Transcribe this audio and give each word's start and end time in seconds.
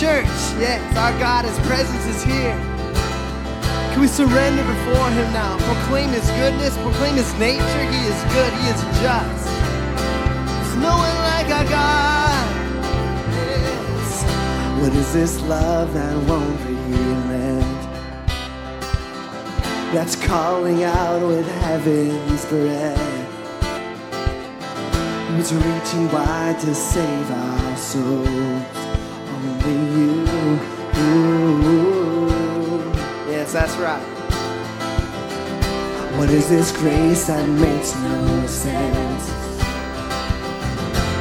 Church. 0.00 0.24
Yes, 0.58 0.80
our 0.96 1.12
God, 1.20 1.44
His 1.44 1.58
presence 1.66 2.06
is 2.06 2.24
here. 2.24 2.56
Can 3.92 4.00
we 4.00 4.08
surrender 4.08 4.64
before 4.64 5.10
Him 5.10 5.30
now? 5.34 5.58
Proclaim 5.58 6.08
His 6.08 6.26
goodness, 6.30 6.76
proclaim 6.78 7.14
His 7.14 7.32
nature. 7.34 7.84
He 7.84 8.06
is 8.06 8.22
good, 8.32 8.52
He 8.54 8.68
is 8.70 8.82
just. 9.00 9.44
There's 9.44 10.76
no 10.76 10.96
one 10.96 11.16
like 11.28 11.46
our 11.50 11.68
God. 11.68 12.46
Yes. 13.32 14.24
What 14.80 14.94
is 14.94 15.12
this 15.12 15.40
love 15.42 15.92
that 15.92 16.16
won't 16.26 16.64
relent? 16.64 17.82
That's 19.92 20.16
calling 20.16 20.84
out 20.84 21.20
with 21.20 21.46
heaven's 21.60 22.46
breath. 22.46 23.28
Who's 25.28 25.52
reaching 25.52 26.10
wide 26.10 26.58
to 26.60 26.74
save 26.74 27.30
our 27.30 27.76
souls? 27.76 28.81
Only 29.64 30.00
you. 30.00 30.24
Yes, 33.30 33.52
that's 33.52 33.76
right. 33.76 34.02
What 36.18 36.30
is 36.30 36.48
this 36.48 36.72
grace 36.72 37.26
that 37.26 37.48
makes 37.48 37.94
no 37.96 38.46
sense? 38.46 39.26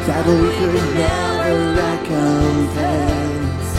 That 0.07 0.25
we 0.25 0.49
could 0.57 0.75
never 0.95 1.53
recompense. 1.81 3.69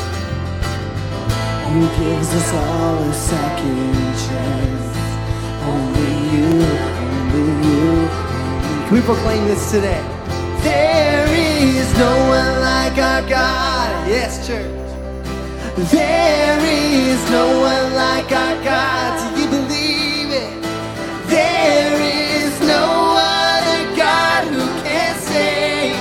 Who 1.68 1.80
gives 1.98 2.28
us 2.34 2.52
all 2.54 2.98
a 3.02 3.14
second 3.14 3.94
chance? 4.26 4.96
Only 5.64 6.12
you, 6.32 6.48
only 7.02 7.44
you, 7.66 7.90
only 7.90 8.86
Can 8.86 8.94
we 8.94 9.00
proclaim 9.00 9.44
this 9.46 9.70
today? 9.70 10.21
There 10.62 11.26
is 11.28 11.88
no 11.98 12.12
one 12.28 12.60
like 12.60 12.98
our 12.98 13.22
God. 13.28 14.08
Yes, 14.08 14.46
church. 14.46 14.70
There 15.90 16.58
is 16.60 17.30
no 17.30 17.46
one 17.60 17.94
like 17.94 18.30
our 18.32 18.56
God. 18.64 19.34
Do 19.34 19.40
you 19.42 19.48
believe 19.48 20.30
it? 20.30 20.62
There 21.28 22.00
is 22.00 22.60
no 22.60 22.84
other 23.18 23.96
God 23.96 24.44
who 24.52 24.64
can 24.84 25.14
save. 25.20 25.96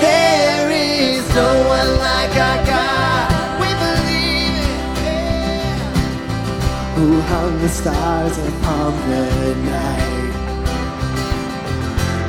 There 0.00 0.70
is 0.70 1.24
no 1.34 1.50
one 1.76 1.90
like 1.98 2.34
our 2.48 2.60
God. 2.66 3.28
We 3.62 3.70
believe 3.84 4.56
it. 4.68 5.04
yeah. 5.04 6.94
Who 6.96 7.20
hung 7.22 7.58
the 7.60 7.68
stars 7.68 8.36
upon 8.38 8.92
the 9.10 9.54
night 9.72 10.17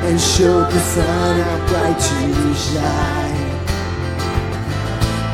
and 0.09 0.19
showed 0.19 0.71
the 0.71 0.79
sun 0.79 1.39
how 1.39 1.67
bright 1.67 1.99
to 1.99 2.53
shine 2.55 3.19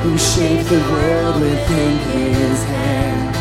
who 0.04 0.18
shaped 0.18 0.70
the 0.70 0.82
world 0.92 1.42
within 1.42 1.98
his 2.12 2.64
hands. 2.66 3.38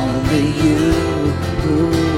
Only 0.00 0.46
you. 0.62 2.15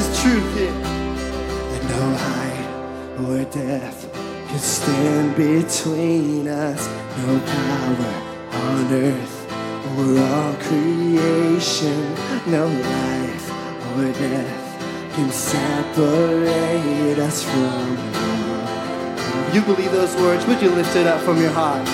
This 0.00 0.22
truth 0.22 0.56
here. 0.56 0.70
And 0.70 1.84
no 1.90 2.04
height 2.16 2.68
or 3.20 3.44
death 3.50 4.08
can 4.48 4.58
stand 4.58 5.36
between 5.36 6.48
us. 6.48 6.88
No 7.18 7.38
power 7.38 8.14
on 8.64 8.94
earth 8.94 9.36
or 9.98 10.18
all 10.24 10.54
creation. 10.64 12.00
No 12.46 12.64
life 12.66 13.50
or 13.92 14.10
death 14.18 15.12
can 15.16 15.30
separate 15.30 17.18
us 17.18 17.42
from 17.44 17.98
you. 19.52 19.52
You 19.52 19.60
believe 19.66 19.92
those 19.92 20.16
words? 20.16 20.46
Would 20.46 20.62
you 20.62 20.70
lift 20.70 20.96
it 20.96 21.06
up 21.06 21.20
from 21.20 21.42
your 21.42 21.52
heart? 21.52 21.86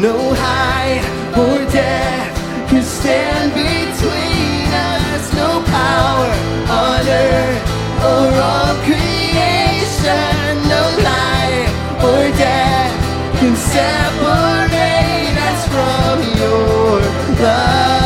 No 0.00 0.16
height 0.38 1.02
or 1.36 1.68
death 1.72 2.70
can 2.70 2.84
stand 2.84 3.54
between 3.54 4.35
power 5.76 6.30
on 6.82 7.06
or 8.10 8.28
all 8.50 8.74
creation. 8.86 10.52
No 10.72 10.82
life 11.10 11.72
or 12.08 12.24
death 12.44 12.94
can 13.38 13.54
separate 13.74 15.36
us 15.50 15.60
from 15.74 16.16
your 16.40 17.00
love. 17.42 18.05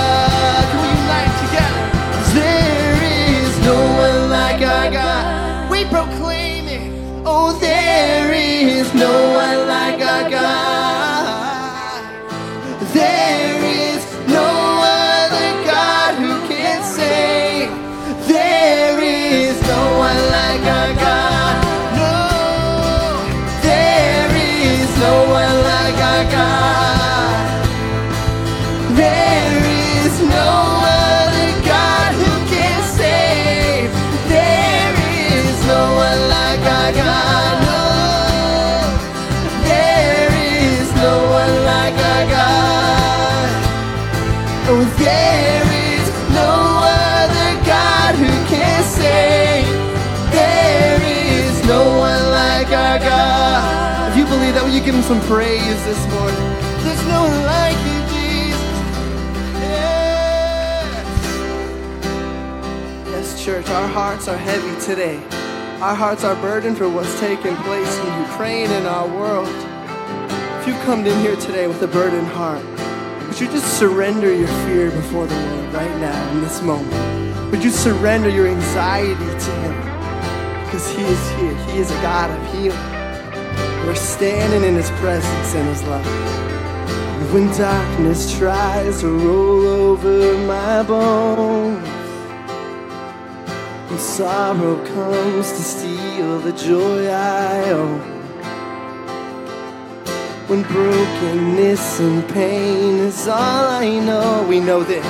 Some 55.11 55.21
praise 55.23 55.85
this 55.87 56.07
morning? 56.13 56.39
There's 56.85 57.05
no 57.09 57.25
one 57.25 57.43
like 57.43 57.77
you, 57.91 57.99
Jesus. 58.15 58.75
Yes. 59.59 60.95
Yes, 63.09 63.45
church, 63.45 63.69
our 63.71 63.89
hearts 63.89 64.29
are 64.29 64.37
heavy 64.37 64.81
today. 64.81 65.17
Our 65.81 65.97
hearts 65.97 66.23
are 66.23 66.37
burdened 66.37 66.79
for 66.79 66.89
what's 66.89 67.19
taking 67.19 67.57
place 67.57 67.99
in 67.99 68.21
Ukraine 68.21 68.71
and 68.71 68.87
our 68.87 69.09
world. 69.09 69.49
If 70.61 70.69
you've 70.69 70.81
come 70.83 71.05
in 71.05 71.19
here 71.23 71.35
today 71.35 71.67
with 71.67 71.83
a 71.83 71.89
burdened 71.89 72.29
heart, 72.29 72.65
would 73.27 73.41
you 73.41 73.49
just 73.49 73.81
surrender 73.81 74.33
your 74.33 74.47
fear 74.65 74.93
before 74.93 75.27
the 75.27 75.35
Lord 75.35 75.75
right 75.75 75.97
now 75.99 76.31
in 76.31 76.41
this 76.41 76.63
moment? 76.63 77.51
Would 77.51 77.65
you 77.65 77.71
surrender 77.71 78.29
your 78.29 78.47
anxiety 78.47 79.15
to 79.17 79.51
Him? 79.65 79.75
Because 80.67 80.89
He 80.89 81.03
is 81.03 81.31
here. 81.31 81.57
He 81.67 81.79
is 81.81 81.91
a 81.91 82.01
God 82.01 82.31
of 82.31 82.55
healing. 82.55 82.90
We're 83.87 83.95
standing 83.95 84.65
in 84.69 84.75
His 84.77 84.91
presence 85.03 85.55
and 85.55 85.69
His 85.69 85.83
love. 85.85 86.07
When 87.33 87.47
darkness 87.57 88.37
tries 88.39 89.01
to 89.01 89.09
roll 89.09 89.67
over 89.67 90.39
my 90.47 90.83
bones, 90.83 91.89
and 93.91 94.01
sorrow 94.01 94.77
comes 94.87 95.51
to 95.53 95.63
steal 95.63 96.39
the 96.41 96.53
joy 96.53 97.09
I 97.09 97.71
own. 97.71 98.01
when 100.51 100.63
brokenness 100.65 102.01
and 102.01 102.29
pain 102.31 102.99
is 103.07 103.29
all 103.29 103.69
I 103.69 104.01
know. 104.01 104.45
We 104.49 104.59
know 104.59 104.83
this 104.83 105.07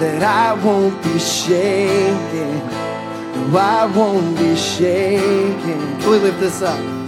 that 0.00 0.22
I 0.24 0.54
won't 0.64 1.00
be 1.04 1.18
shaken. 1.20 2.58
No, 3.52 3.58
I 3.58 3.86
won't 3.86 4.36
be 4.36 4.56
shaken. 4.56 6.00
Can 6.00 6.10
we 6.10 6.18
lift 6.18 6.40
this 6.40 6.62
up? 6.62 7.01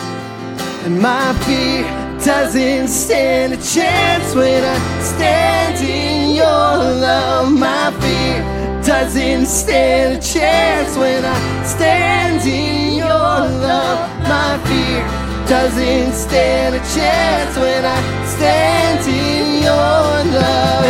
And 0.85 1.01
my 1.01 1.33
fear 1.47 1.83
doesn't 2.23 2.89
stand 2.89 3.55
a 3.55 3.57
chance 3.57 4.35
when 4.35 4.63
I 4.63 5.03
stand 5.03 5.81
in 5.81 6.37
your 6.37 6.45
love. 6.45 7.51
My 7.51 7.91
fear 8.01 8.43
doesn't 8.85 9.47
stand 9.47 10.19
a 10.19 10.21
chance 10.21 10.95
when 10.99 11.25
I 11.25 11.65
stand 11.65 12.47
in 12.47 12.99
your 12.99 13.09
love. 13.09 14.11
My 14.29 14.61
fear 14.69 15.01
doesn't 15.49 16.13
stand 16.13 16.75
a 16.75 16.81
chance 16.95 17.57
when 17.57 17.83
I 17.83 18.27
stand 18.27 19.07
in 19.09 19.63
your 19.63 20.05
love. 20.39 20.85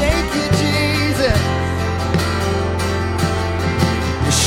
Thank 0.00 0.28
you, 0.34 0.46
Jesus. 0.60 1.40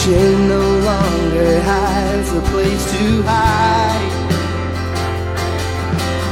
Shame 0.01 0.47
no 0.49 0.63
longer 0.89 1.61
has 1.61 2.02
a 2.35 2.41
place 2.49 2.83
to 2.91 3.21
hide. 3.23 4.11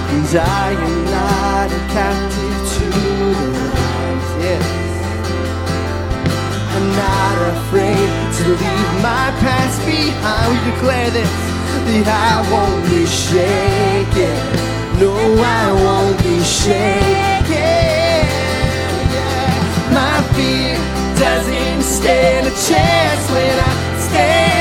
Cause 0.10 0.36
I 0.36 0.72
am 0.88 0.98
not 1.06 1.70
a 1.70 1.82
captive 1.94 2.58
to 2.74 2.86
the 3.38 3.48
lies. 3.54 4.28
Yes. 4.42 4.66
I'm 6.76 6.88
not 7.06 7.38
afraid 7.54 8.10
to 8.38 8.44
leave 8.50 8.92
my 9.06 9.28
past 9.46 9.78
behind. 9.86 10.48
We 10.52 10.58
declare 10.72 11.10
this 11.12 11.34
that 11.86 12.08
I 12.10 12.34
won't 12.52 12.82
be 12.90 13.06
shaken. 13.06 14.38
No, 14.98 15.14
I 15.14 15.66
won't 15.86 16.18
be 16.24 16.38
shaken. 16.42 17.52
Yeah. 19.14 19.38
My 19.94 20.18
fear 20.34 20.78
doesn't 21.22 21.84
stand 21.84 22.48
a 22.48 22.54
chance 22.68 23.24
when 23.30 23.56
I 23.60 23.72
stand. 24.10 24.61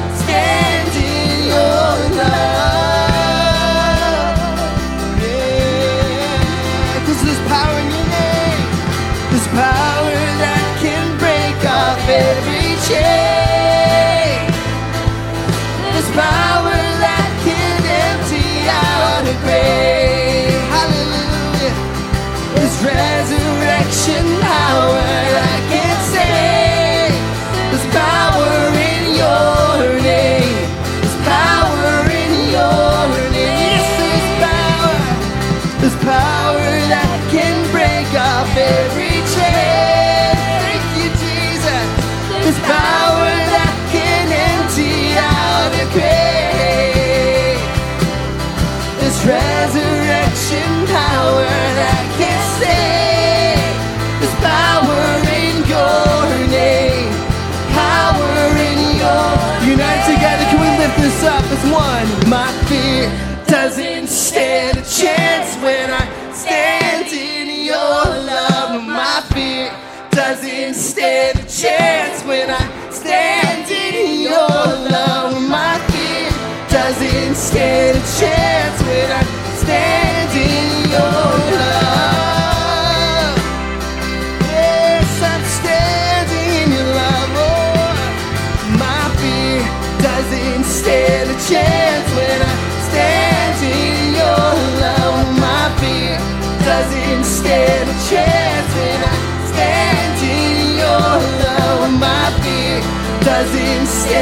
chance 71.61 72.23
when 72.25 72.49
I 72.49 72.80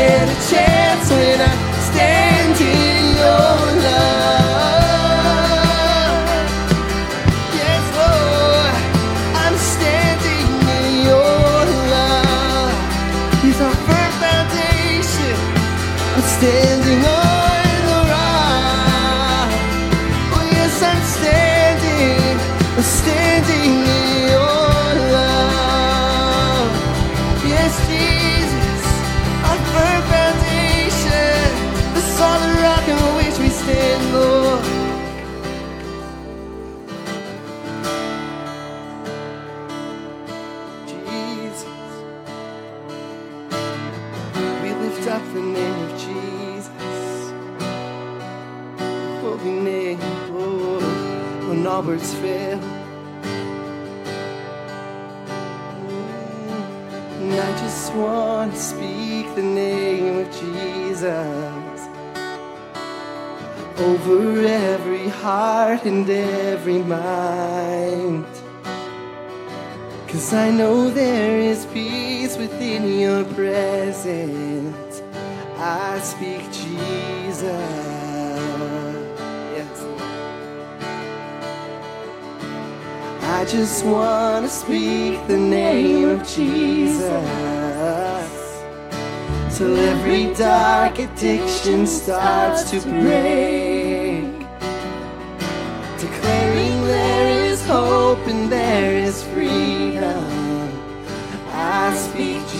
doesn't 0.09 0.29
a 0.29 0.49
chance 0.49 1.11
when 1.11 1.39
I 1.39 1.48
over 64.09 64.43
every 64.43 65.07
heart 65.07 65.85
and 65.85 66.09
every 66.09 66.81
mind. 66.81 68.25
Cause 70.07 70.33
I 70.33 70.49
know 70.49 70.89
there 70.89 71.39
is 71.39 71.67
peace 71.67 72.35
within 72.35 72.99
your 72.99 73.23
presence. 73.35 75.03
I 75.57 75.99
speak 75.99 76.41
Jesus. 76.51 77.43
Yes. 79.55 79.77
I 83.37 83.45
just 83.45 83.85
want 83.85 84.45
to 84.45 84.49
speak 84.49 85.27
the 85.27 85.37
name 85.37 86.09
of 86.09 86.27
Jesus. 86.27 87.05
Till 89.55 89.77
every 89.77 90.33
dark 90.33 90.97
addiction 90.97 91.85
starts 91.85 92.71
to 92.71 92.81
break. 92.81 93.68
I 102.19 102.58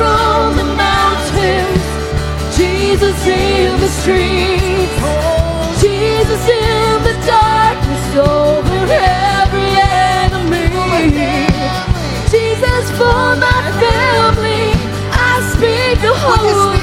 from 0.00 0.56
the 0.56 0.64
mountains, 0.64 1.84
Jesus 2.56 3.18
in 3.26 3.78
the 3.84 3.90
streets, 4.00 4.96
Jesus 5.78 6.42
in 6.48 6.94
the 7.08 7.16
darkness 7.26 8.06
over 8.16 8.80
every 8.88 9.70
enemy, 10.24 10.68
Jesus 12.32 12.84
for 12.98 13.26
my 13.46 13.62
family. 13.84 14.72
I 15.12 15.34
speak 15.52 16.00
the 16.00 16.14
holy. 16.14 16.79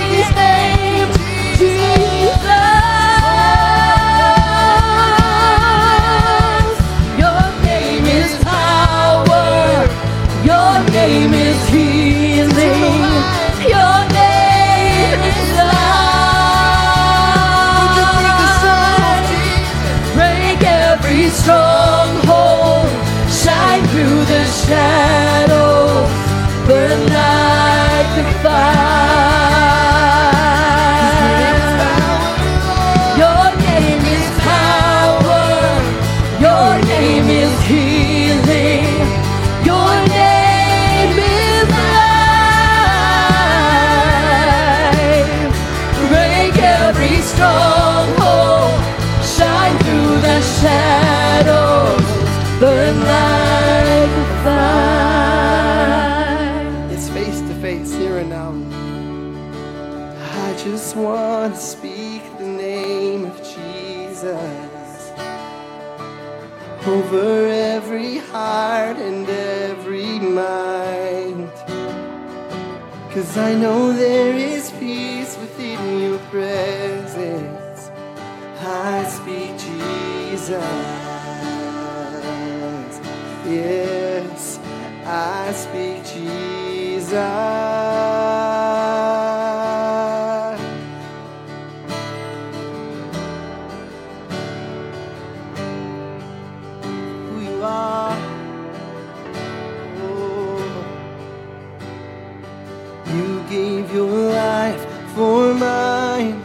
your 103.97 104.17
life 104.45 104.83
for 105.15 105.53
mine. 105.53 106.37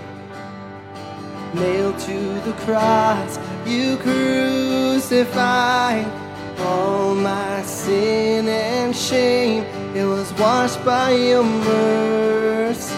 Nailed 1.53 1.99
to 1.99 2.19
the 2.49 2.55
cross, 2.65 3.39
you 3.67 3.99
crucified 4.07 5.37
all 6.59 7.15
my 7.15 7.63
sin 7.63 8.49
and 8.49 8.97
shame. 8.97 9.65
It 9.95 10.07
was 10.07 10.33
washed 10.41 10.83
by 10.85 11.11
your 11.11 11.45
mercy. 11.45 12.95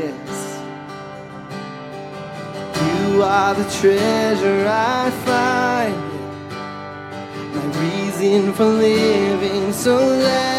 Yes, 0.00 0.60
you 2.86 3.22
are 3.22 3.54
the 3.60 3.68
treasure 3.80 4.62
I 4.68 5.10
find, 5.26 5.96
my 7.54 7.64
reason 7.82 8.52
for 8.52 8.66
living. 8.66 9.72
So 9.72 9.96
let 9.96 10.55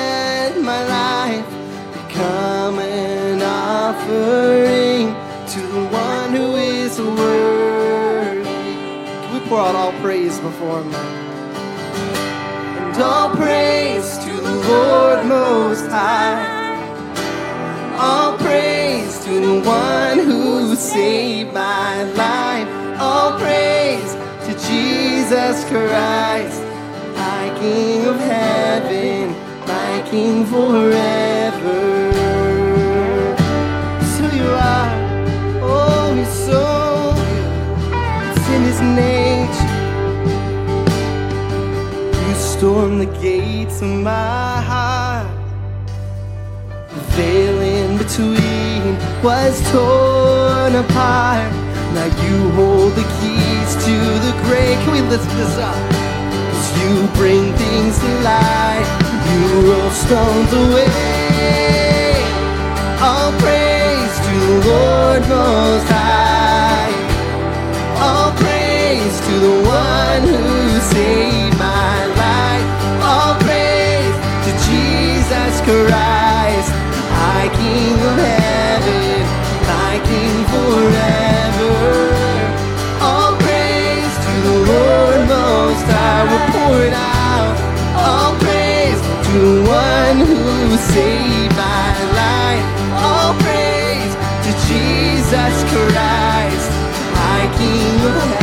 offering 4.07 5.13
to 5.47 5.59
the 5.67 5.85
one 5.89 6.33
who 6.33 6.55
is 6.55 6.99
worthy. 6.99 8.49
We 9.33 9.39
pour 9.47 9.59
out 9.59 9.75
all 9.75 9.91
praise 10.01 10.39
before 10.39 10.81
him. 10.81 10.93
And 10.93 13.01
all 13.01 13.35
praise 13.35 14.17
to 14.19 14.31
the 14.31 14.55
Lord 14.69 15.25
Most 15.25 15.87
High. 15.87 16.55
All 17.99 18.37
praise 18.37 19.19
to 19.25 19.39
the 19.39 19.67
one 19.67 20.19
who 20.19 20.75
saved 20.75 21.53
my 21.53 22.03
life. 22.13 22.67
All 22.99 23.37
praise 23.37 24.13
to 24.45 24.53
Jesus 24.67 25.65
Christ, 25.65 26.61
my 27.15 27.55
King 27.59 28.05
of 28.05 28.19
heaven, 28.19 29.31
my 29.67 30.07
King 30.09 30.45
forever. 30.45 32.06
Storm 42.67 43.00
the 43.00 43.12
gates 43.21 43.81
of 43.81 43.88
my 43.88 44.62
heart. 44.69 45.25
The 46.89 47.01
veil 47.15 47.59
in 47.62 47.97
between 47.97 48.83
was 49.24 49.53
torn 49.71 50.75
apart. 50.75 51.50
Now 51.95 52.09
you 52.24 52.36
hold 52.59 52.91
the 53.00 53.07
keys 53.17 53.71
to 53.86 53.95
the 54.25 54.33
grave. 54.43 54.77
Can 54.83 54.91
we 54.91 55.01
lift 55.13 55.29
this 55.39 55.55
up? 55.69 55.81
Cause 56.51 56.69
you 56.79 56.91
bring 57.19 57.53
things 57.63 57.93
to 58.03 58.09
light. 58.31 58.88
You 59.29 59.71
roll 59.71 59.91
stones 60.03 60.51
away. 60.63 62.19
All 63.07 63.31
praise 63.43 64.15
to 64.27 64.33
the 64.47 64.57
Lord 64.69 65.21
Most 65.36 65.88
High. 65.95 66.91
All 68.05 68.31
praise 68.43 69.15
to 69.27 69.33
the 69.47 69.55
one 69.86 70.24
who 70.31 70.79
saved 70.91 71.56
Christ, 75.67 76.71
my 77.12 77.43
King 77.59 78.00
of 78.00 78.15
heaven, 78.15 79.19
my 79.67 80.00
King 80.07 80.36
forever. 80.47 81.75
All 83.03 83.36
praise 83.36 84.15
to 84.25 84.33
the 84.47 84.57
Lord 84.71 85.19
Most 85.27 85.83
High. 85.91 86.24
We'll 86.29 86.47
pour 86.55 86.77
it 86.88 86.95
out. 86.95 87.55
All 88.00 88.31
praise 88.39 89.01
to 89.27 89.39
one 89.67 90.17
who 90.24 90.77
saved 90.95 91.53
my 91.59 91.91
life. 92.15 92.65
All 93.03 93.33
praise 93.43 94.13
to 94.45 94.51
Jesus 94.71 95.55
Christ, 95.71 96.69
my 97.12 97.43
King 97.59 97.95
of 98.07 98.24
heaven, 98.24 98.37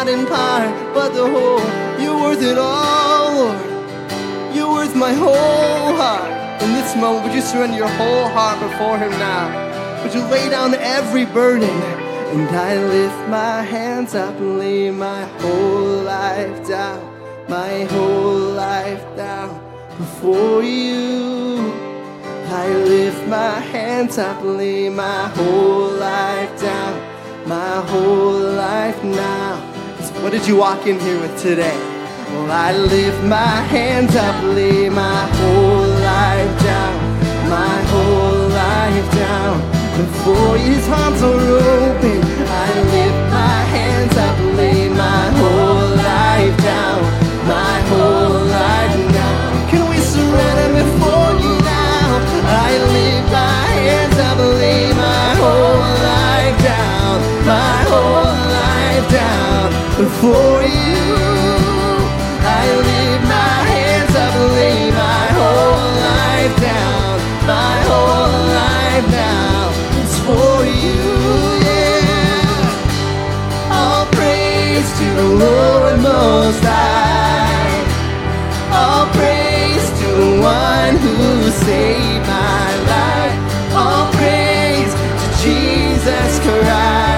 Not 0.00 0.08
in 0.08 0.24
part, 0.24 0.94
but 0.94 1.10
the 1.12 1.28
whole. 1.28 1.60
You're 2.00 2.18
worth 2.18 2.40
it 2.40 2.56
all, 2.56 3.34
Lord. 3.34 4.56
You're 4.56 4.72
worth 4.72 4.96
my 4.96 5.12
whole 5.12 5.94
heart. 5.94 6.62
In 6.62 6.72
this 6.72 6.96
moment, 6.96 7.26
would 7.26 7.34
you 7.34 7.42
surrender 7.42 7.76
your 7.76 7.94
whole 8.00 8.26
heart 8.30 8.58
before 8.60 8.96
Him 8.96 9.10
now? 9.10 10.02
Would 10.02 10.14
you 10.14 10.22
lay 10.28 10.48
down 10.48 10.72
every 10.72 11.26
burden? 11.26 11.68
And 12.32 12.48
I 12.48 12.82
lift 12.82 13.28
my 13.28 13.60
hands 13.60 14.14
up 14.14 14.34
and 14.38 14.58
lay 14.58 14.90
my 14.90 15.24
whole 15.40 16.00
life 16.16 16.66
down, 16.66 16.98
my 17.50 17.84
whole 17.84 18.54
life 18.56 19.04
down 19.18 19.50
before 19.98 20.62
you. 20.62 21.74
I 22.48 22.68
lift 22.68 23.28
my 23.28 23.58
hands 23.74 24.16
up 24.16 24.40
and 24.40 24.56
lay 24.56 24.88
my 24.88 25.28
whole 25.36 25.90
life 25.90 26.58
down, 26.58 26.94
my 27.46 27.82
whole 27.90 28.40
life 28.64 29.04
now. 29.04 29.69
What 30.22 30.32
did 30.32 30.46
you 30.46 30.56
walk 30.56 30.86
in 30.86 31.00
here 31.00 31.18
with 31.18 31.40
today? 31.40 31.76
Well, 32.28 32.52
I 32.52 32.76
lift 32.76 33.24
my 33.24 33.56
hands 33.72 34.14
up, 34.14 34.36
lay 34.44 34.90
my 34.90 35.26
whole 35.38 35.88
life 36.12 36.62
down, 36.62 37.48
my 37.48 37.76
whole 37.90 38.48
life 38.48 39.14
down. 39.14 39.60
Before 39.96 40.58
his 40.58 40.86
arms 40.88 41.22
are 41.22 41.32
open, 41.32 42.20
I 42.22 42.68
lift 42.94 43.20
my 43.32 43.60
hands 43.74 44.16
up, 44.18 44.38
lay 44.58 44.90
my 44.90 45.24
whole 45.40 45.88
life 45.96 46.56
down, 46.58 46.99
before 60.04 60.62
you. 60.62 61.04
I 62.58 62.62
lift 62.88 63.22
my 63.36 63.56
hands 63.72 64.14
up, 64.24 64.34
lay 64.56 64.80
my 65.06 65.24
whole 65.38 65.88
life 66.08 66.54
down, 66.68 67.12
my 67.54 67.76
whole 67.88 68.40
life 68.62 69.06
now. 69.12 69.60
It's 70.00 70.16
for 70.26 70.56
you, 70.84 71.04
yeah. 71.68 72.70
All 73.78 74.06
praise 74.16 74.88
to 74.98 75.06
the 75.20 75.28
Lord 75.44 75.94
Most 76.00 76.62
High. 76.64 77.76
All 78.80 79.06
praise 79.18 79.86
to 80.00 80.08
the 80.22 80.32
one 80.40 80.94
who 81.04 81.16
saved 81.66 82.24
my 82.26 82.68
life. 82.94 83.36
All 83.80 84.06
praise 84.16 84.92
to 85.20 85.26
Jesus 85.44 86.32
Christ, 86.44 87.09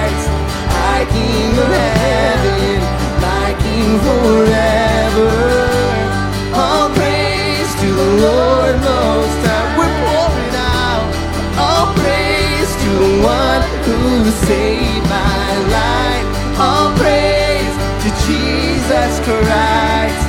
saved 14.45 15.07
my 15.09 15.49
life. 15.77 16.27
All 16.59 16.89
praise 16.97 17.75
to 18.03 18.09
Jesus 18.27 19.11
Christ, 19.27 20.22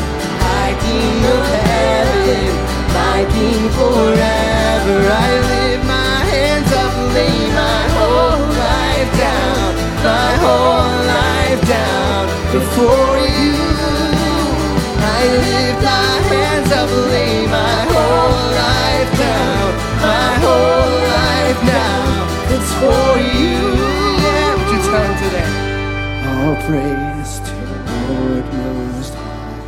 All 26.45 26.57
praise 26.57 27.41
to 27.41 27.55
the 27.71 27.79
Lord 28.13 28.45
Most 28.53 29.15
High. 29.15 29.61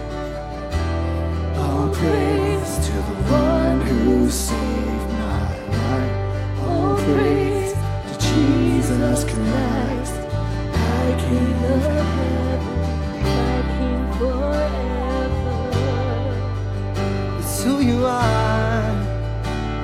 All 1.56 1.88
praise 1.88 2.72
to 2.86 2.92
the 2.92 3.16
one 3.32 3.80
who 3.80 4.28
saved 4.28 5.10
my 5.12 5.48
life. 5.72 6.16
All 6.68 6.94
praise 6.96 7.72
to 7.72 8.14
Jesus 8.28 9.24
Christ, 9.24 10.16
my 10.70 11.06
King 11.24 11.58
of 11.72 11.82
heaven, 11.96 12.60
thy 13.24 13.56
King 13.78 14.02
forever. 14.18 15.56
It's 17.38 17.56
who 17.64 17.74
you 17.80 18.04
are, 18.04 18.92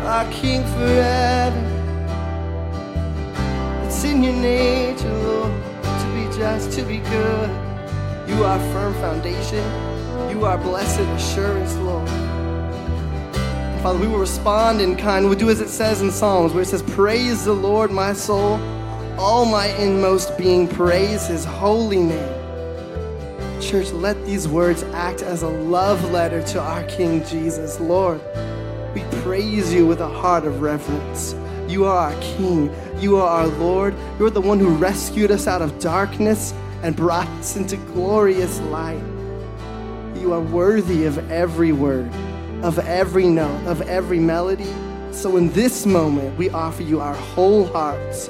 our 0.05 0.27
King 0.31 0.63
forever. 0.75 1.65
It's 3.87 4.01
in 4.05 4.23
your 4.23 4.35
Lord, 4.35 4.92
to 6.61 6.83
be 6.83 6.99
good. 6.99 7.51
You 8.29 8.45
are 8.45 8.59
firm 8.73 8.93
foundation. 8.95 9.65
You 10.31 10.45
are 10.45 10.59
blessed 10.59 11.01
assurance, 11.01 11.75
Lord. 11.77 12.07
Father, 13.83 13.99
we 13.99 14.07
will 14.07 14.19
respond 14.19 14.83
in 14.83 14.95
kind. 14.95 15.25
We'll 15.25 15.39
do 15.39 15.49
as 15.49 15.63
it 15.63 15.71
says 15.71 16.03
in 16.03 16.11
Psalms, 16.11 16.53
where 16.53 16.63
it 16.63 16.67
says, 16.67 16.83
Praise 16.83 17.47
the 17.47 17.55
Lord, 17.55 17.91
my 17.91 18.13
soul. 18.13 18.61
All 19.19 19.47
my 19.47 19.69
inmost 19.79 20.37
being, 20.37 20.69
praise 20.69 21.27
his 21.27 21.47
holy 21.47 22.01
name. 22.01 23.61
Church, 23.61 23.91
let 23.93 24.23
these 24.27 24.47
words 24.47 24.83
act 24.93 25.23
as 25.23 25.43
a 25.43 25.49
love 25.49 26.13
letter 26.13 26.43
to 26.43 26.61
our 26.61 26.83
King 26.85 27.25
Jesus. 27.25 27.81
Lord, 27.81 28.21
we 28.95 29.03
praise 29.23 29.73
you 29.73 29.87
with 29.87 30.01
a 30.01 30.09
heart 30.09 30.45
of 30.45 30.61
reverence. 30.61 31.35
You 31.73 31.87
are 31.87 32.13
our 32.13 32.21
King. 32.21 32.71
You 32.99 33.17
are 33.17 33.27
our 33.27 33.47
Lord. 33.47 33.95
You're 34.19 34.29
the 34.29 34.43
one 34.43 34.59
who 34.59 34.69
rescued 34.75 35.31
us 35.31 35.47
out 35.47 35.63
of 35.63 35.79
darkness 35.79 36.53
and 36.83 36.95
brought 36.95 37.27
us 37.39 37.57
into 37.57 37.79
glorious 37.79 38.61
light. 38.61 39.03
You 40.19 40.35
are 40.35 40.41
worthy 40.41 41.07
of 41.07 41.31
every 41.31 41.73
word, 41.73 42.13
of 42.63 42.79
every 42.81 43.27
note, 43.27 43.67
of 43.67 43.81
every 43.81 44.19
melody. 44.19 44.71
So 45.13 45.39
in 45.39 45.51
this 45.55 45.87
moment, 45.87 46.37
we 46.37 46.51
offer 46.51 46.83
you 46.83 47.01
our 47.01 47.15
whole 47.15 47.65
hearts, 47.65 48.29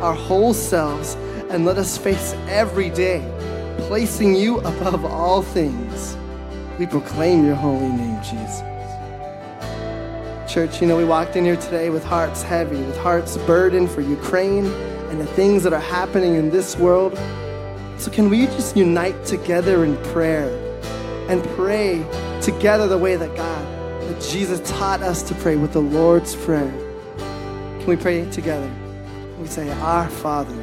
our 0.00 0.14
whole 0.14 0.54
selves, 0.54 1.16
and 1.50 1.64
let 1.64 1.78
us 1.78 1.98
face 1.98 2.34
every 2.46 2.90
day, 2.90 3.28
placing 3.88 4.36
you 4.36 4.58
above 4.58 5.04
all 5.04 5.42
things. 5.42 6.16
We 6.78 6.86
proclaim 6.86 7.44
your 7.44 7.56
holy 7.56 7.88
name, 7.88 8.22
Jesus. 8.22 8.73
Church, 10.54 10.80
you 10.80 10.86
know, 10.86 10.96
we 10.96 11.04
walked 11.04 11.34
in 11.34 11.44
here 11.44 11.56
today 11.56 11.90
with 11.90 12.04
hearts 12.04 12.40
heavy, 12.40 12.76
with 12.76 12.96
hearts 12.98 13.36
burdened 13.38 13.90
for 13.90 14.02
Ukraine 14.02 14.66
and 15.10 15.20
the 15.20 15.26
things 15.26 15.64
that 15.64 15.72
are 15.72 15.80
happening 15.80 16.36
in 16.36 16.48
this 16.48 16.78
world. 16.78 17.18
So, 17.98 18.08
can 18.12 18.30
we 18.30 18.46
just 18.46 18.76
unite 18.76 19.24
together 19.24 19.84
in 19.84 19.96
prayer 20.12 20.46
and 21.28 21.42
pray 21.56 22.06
together 22.40 22.86
the 22.86 22.96
way 22.96 23.16
that 23.16 23.34
God, 23.34 23.66
that 24.02 24.22
Jesus 24.30 24.60
taught 24.70 25.02
us 25.02 25.24
to 25.24 25.34
pray 25.34 25.56
with 25.56 25.72
the 25.72 25.82
Lord's 25.82 26.36
Prayer? 26.36 26.70
Can 27.16 27.86
we 27.86 27.96
pray 27.96 28.24
together? 28.30 28.70
We 29.40 29.48
say, 29.48 29.68
Our 29.80 30.08
Father, 30.08 30.54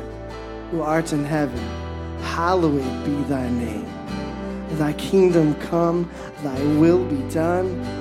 who 0.72 0.84
art 0.84 1.12
in 1.12 1.26
heaven, 1.26 1.60
hallowed 2.22 3.04
be 3.04 3.22
thy 3.24 3.50
name. 3.50 3.86
Thy 4.78 4.94
kingdom 4.94 5.54
come, 5.56 6.10
thy 6.44 6.64
will 6.78 7.04
be 7.04 7.22
done 7.34 8.01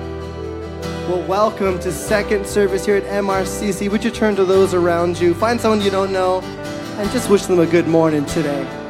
Well, 1.11 1.27
welcome 1.27 1.77
to 1.79 1.91
second 1.91 2.47
service 2.47 2.85
here 2.85 2.95
at 2.95 3.03
MRCC. 3.03 3.91
Would 3.91 4.01
you 4.01 4.11
turn 4.11 4.33
to 4.37 4.45
those 4.45 4.73
around 4.73 5.19
you? 5.19 5.33
Find 5.33 5.59
someone 5.59 5.81
you 5.81 5.91
don't 5.91 6.13
know 6.13 6.39
and 6.39 7.11
just 7.11 7.29
wish 7.29 7.47
them 7.47 7.59
a 7.59 7.65
good 7.65 7.85
morning 7.85 8.25
today. 8.25 8.80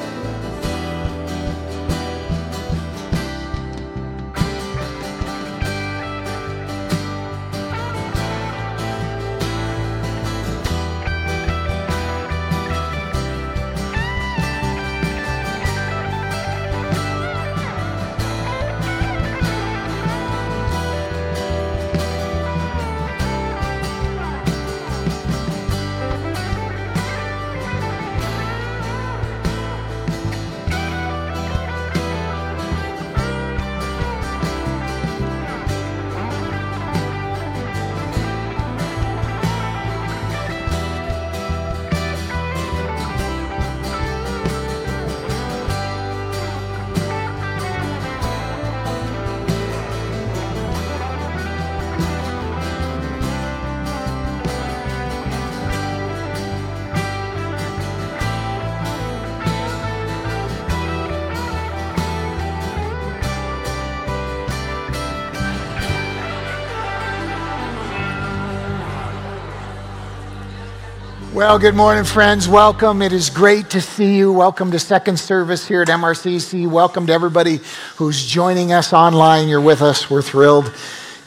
Well, 71.51 71.59
good 71.59 71.75
morning, 71.75 72.05
friends. 72.05 72.47
Welcome. 72.47 73.01
It 73.01 73.11
is 73.11 73.29
great 73.29 73.71
to 73.71 73.81
see 73.81 74.15
you. 74.15 74.31
Welcome 74.31 74.71
to 74.71 74.79
second 74.79 75.19
service 75.19 75.67
here 75.67 75.81
at 75.81 75.89
MRCC. 75.89 76.65
Welcome 76.65 77.07
to 77.07 77.11
everybody 77.11 77.59
who's 77.97 78.25
joining 78.25 78.71
us 78.71 78.93
online. 78.93 79.49
You're 79.49 79.59
with 79.59 79.81
us. 79.81 80.09
We're 80.09 80.21
thrilled. 80.21 80.73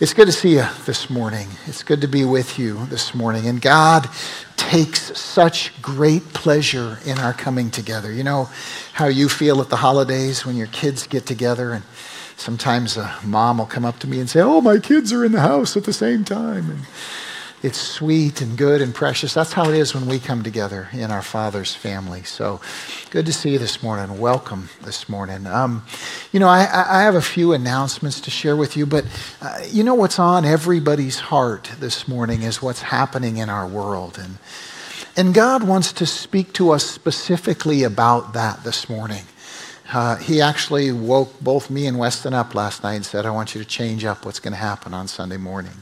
It's 0.00 0.14
good 0.14 0.24
to 0.24 0.32
see 0.32 0.54
you 0.54 0.64
this 0.87 1.10
morning. 1.10 1.48
It's 1.66 1.82
good 1.82 2.00
to 2.00 2.08
be 2.08 2.24
with 2.24 2.58
you 2.58 2.87
this 2.87 3.14
morning. 3.14 3.46
And 3.48 3.60
God 3.60 4.08
takes 4.56 5.14
such 5.20 5.78
great 5.82 6.32
pleasure 6.32 7.00
in 7.04 7.18
our 7.18 7.34
coming 7.34 7.70
together. 7.70 8.10
You 8.10 8.24
know 8.24 8.48
how 8.94 9.08
you 9.08 9.28
feel 9.28 9.60
at 9.60 9.68
the 9.68 9.76
holidays 9.76 10.46
when 10.46 10.56
your 10.56 10.68
kids 10.68 11.06
get 11.06 11.26
together 11.26 11.74
and 11.74 11.84
sometimes 12.38 12.96
a 12.96 13.14
mom 13.22 13.58
will 13.58 13.66
come 13.66 13.84
up 13.84 13.98
to 13.98 14.06
me 14.06 14.20
and 14.20 14.30
say, 14.30 14.40
"Oh, 14.40 14.62
my 14.62 14.78
kids 14.78 15.12
are 15.12 15.22
in 15.22 15.32
the 15.32 15.40
house 15.40 15.76
at 15.76 15.84
the 15.84 15.92
same 15.92 16.24
time." 16.24 16.70
And 16.70 16.80
it's 17.64 17.81
sweet 17.81 18.42
and 18.42 18.59
good 18.59 18.83
and 18.83 18.94
precious. 18.94 19.33
That's 19.33 19.55
how 19.55 19.70
it 19.70 19.74
is 19.74 19.94
when 19.94 20.05
we 20.07 20.18
come 20.18 20.42
together 20.42 20.88
in 20.92 21.11
our 21.11 21.22
Father's 21.22 21.74
family. 21.74 22.22
So 22.22 22.61
good 23.09 23.24
to 23.24 23.33
see 23.33 23.53
you 23.53 23.59
this 23.59 23.83
morning. 23.83 24.18
Welcome 24.18 24.68
this 24.83 25.09
morning. 25.09 25.46
Um, 25.46 25.83
you 26.31 26.40
know, 26.40 26.48
I, 26.48 26.59
I, 26.61 27.05
have 27.05 27.14
a 27.14 27.22
few 27.22 27.55
announcements 27.55 28.20
to 28.20 28.31
share 28.31 28.55
with 28.55 28.77
you, 28.77 28.85
but 28.85 29.07
uh, 29.40 29.61
you 29.66 29.83
know 29.83 29.94
what's 29.94 30.18
on 30.18 30.44
everybody's 30.44 31.18
heart 31.18 31.70
this 31.81 32.07
morning 32.07 32.42
is 32.42 32.61
what's 32.61 32.83
happening 32.83 33.38
in 33.38 33.48
our 33.48 33.66
world. 33.66 34.18
And, 34.18 34.37
and 35.16 35.33
God 35.33 35.62
wants 35.66 35.90
to 35.94 36.05
speak 36.05 36.53
to 36.55 36.70
us 36.70 36.85
specifically 36.85 37.83
about 37.83 38.35
that 38.35 38.62
this 38.62 38.90
morning. 38.90 39.24
Uh, 39.90 40.16
he 40.16 40.42
actually 40.42 40.92
woke 40.92 41.40
both 41.40 41.70
me 41.70 41.87
and 41.87 41.98
Weston 41.98 42.35
up 42.35 42.55
last 42.55 42.83
night 42.83 42.96
and 42.96 43.07
said, 43.07 43.24
I 43.24 43.31
want 43.31 43.55
you 43.55 43.62
to 43.62 43.66
change 43.66 44.05
up 44.05 44.27
what's 44.27 44.40
going 44.40 44.53
to 44.53 44.59
happen 44.59 44.92
on 44.92 45.09
Sunday 45.09 45.38
morning. 45.38 45.72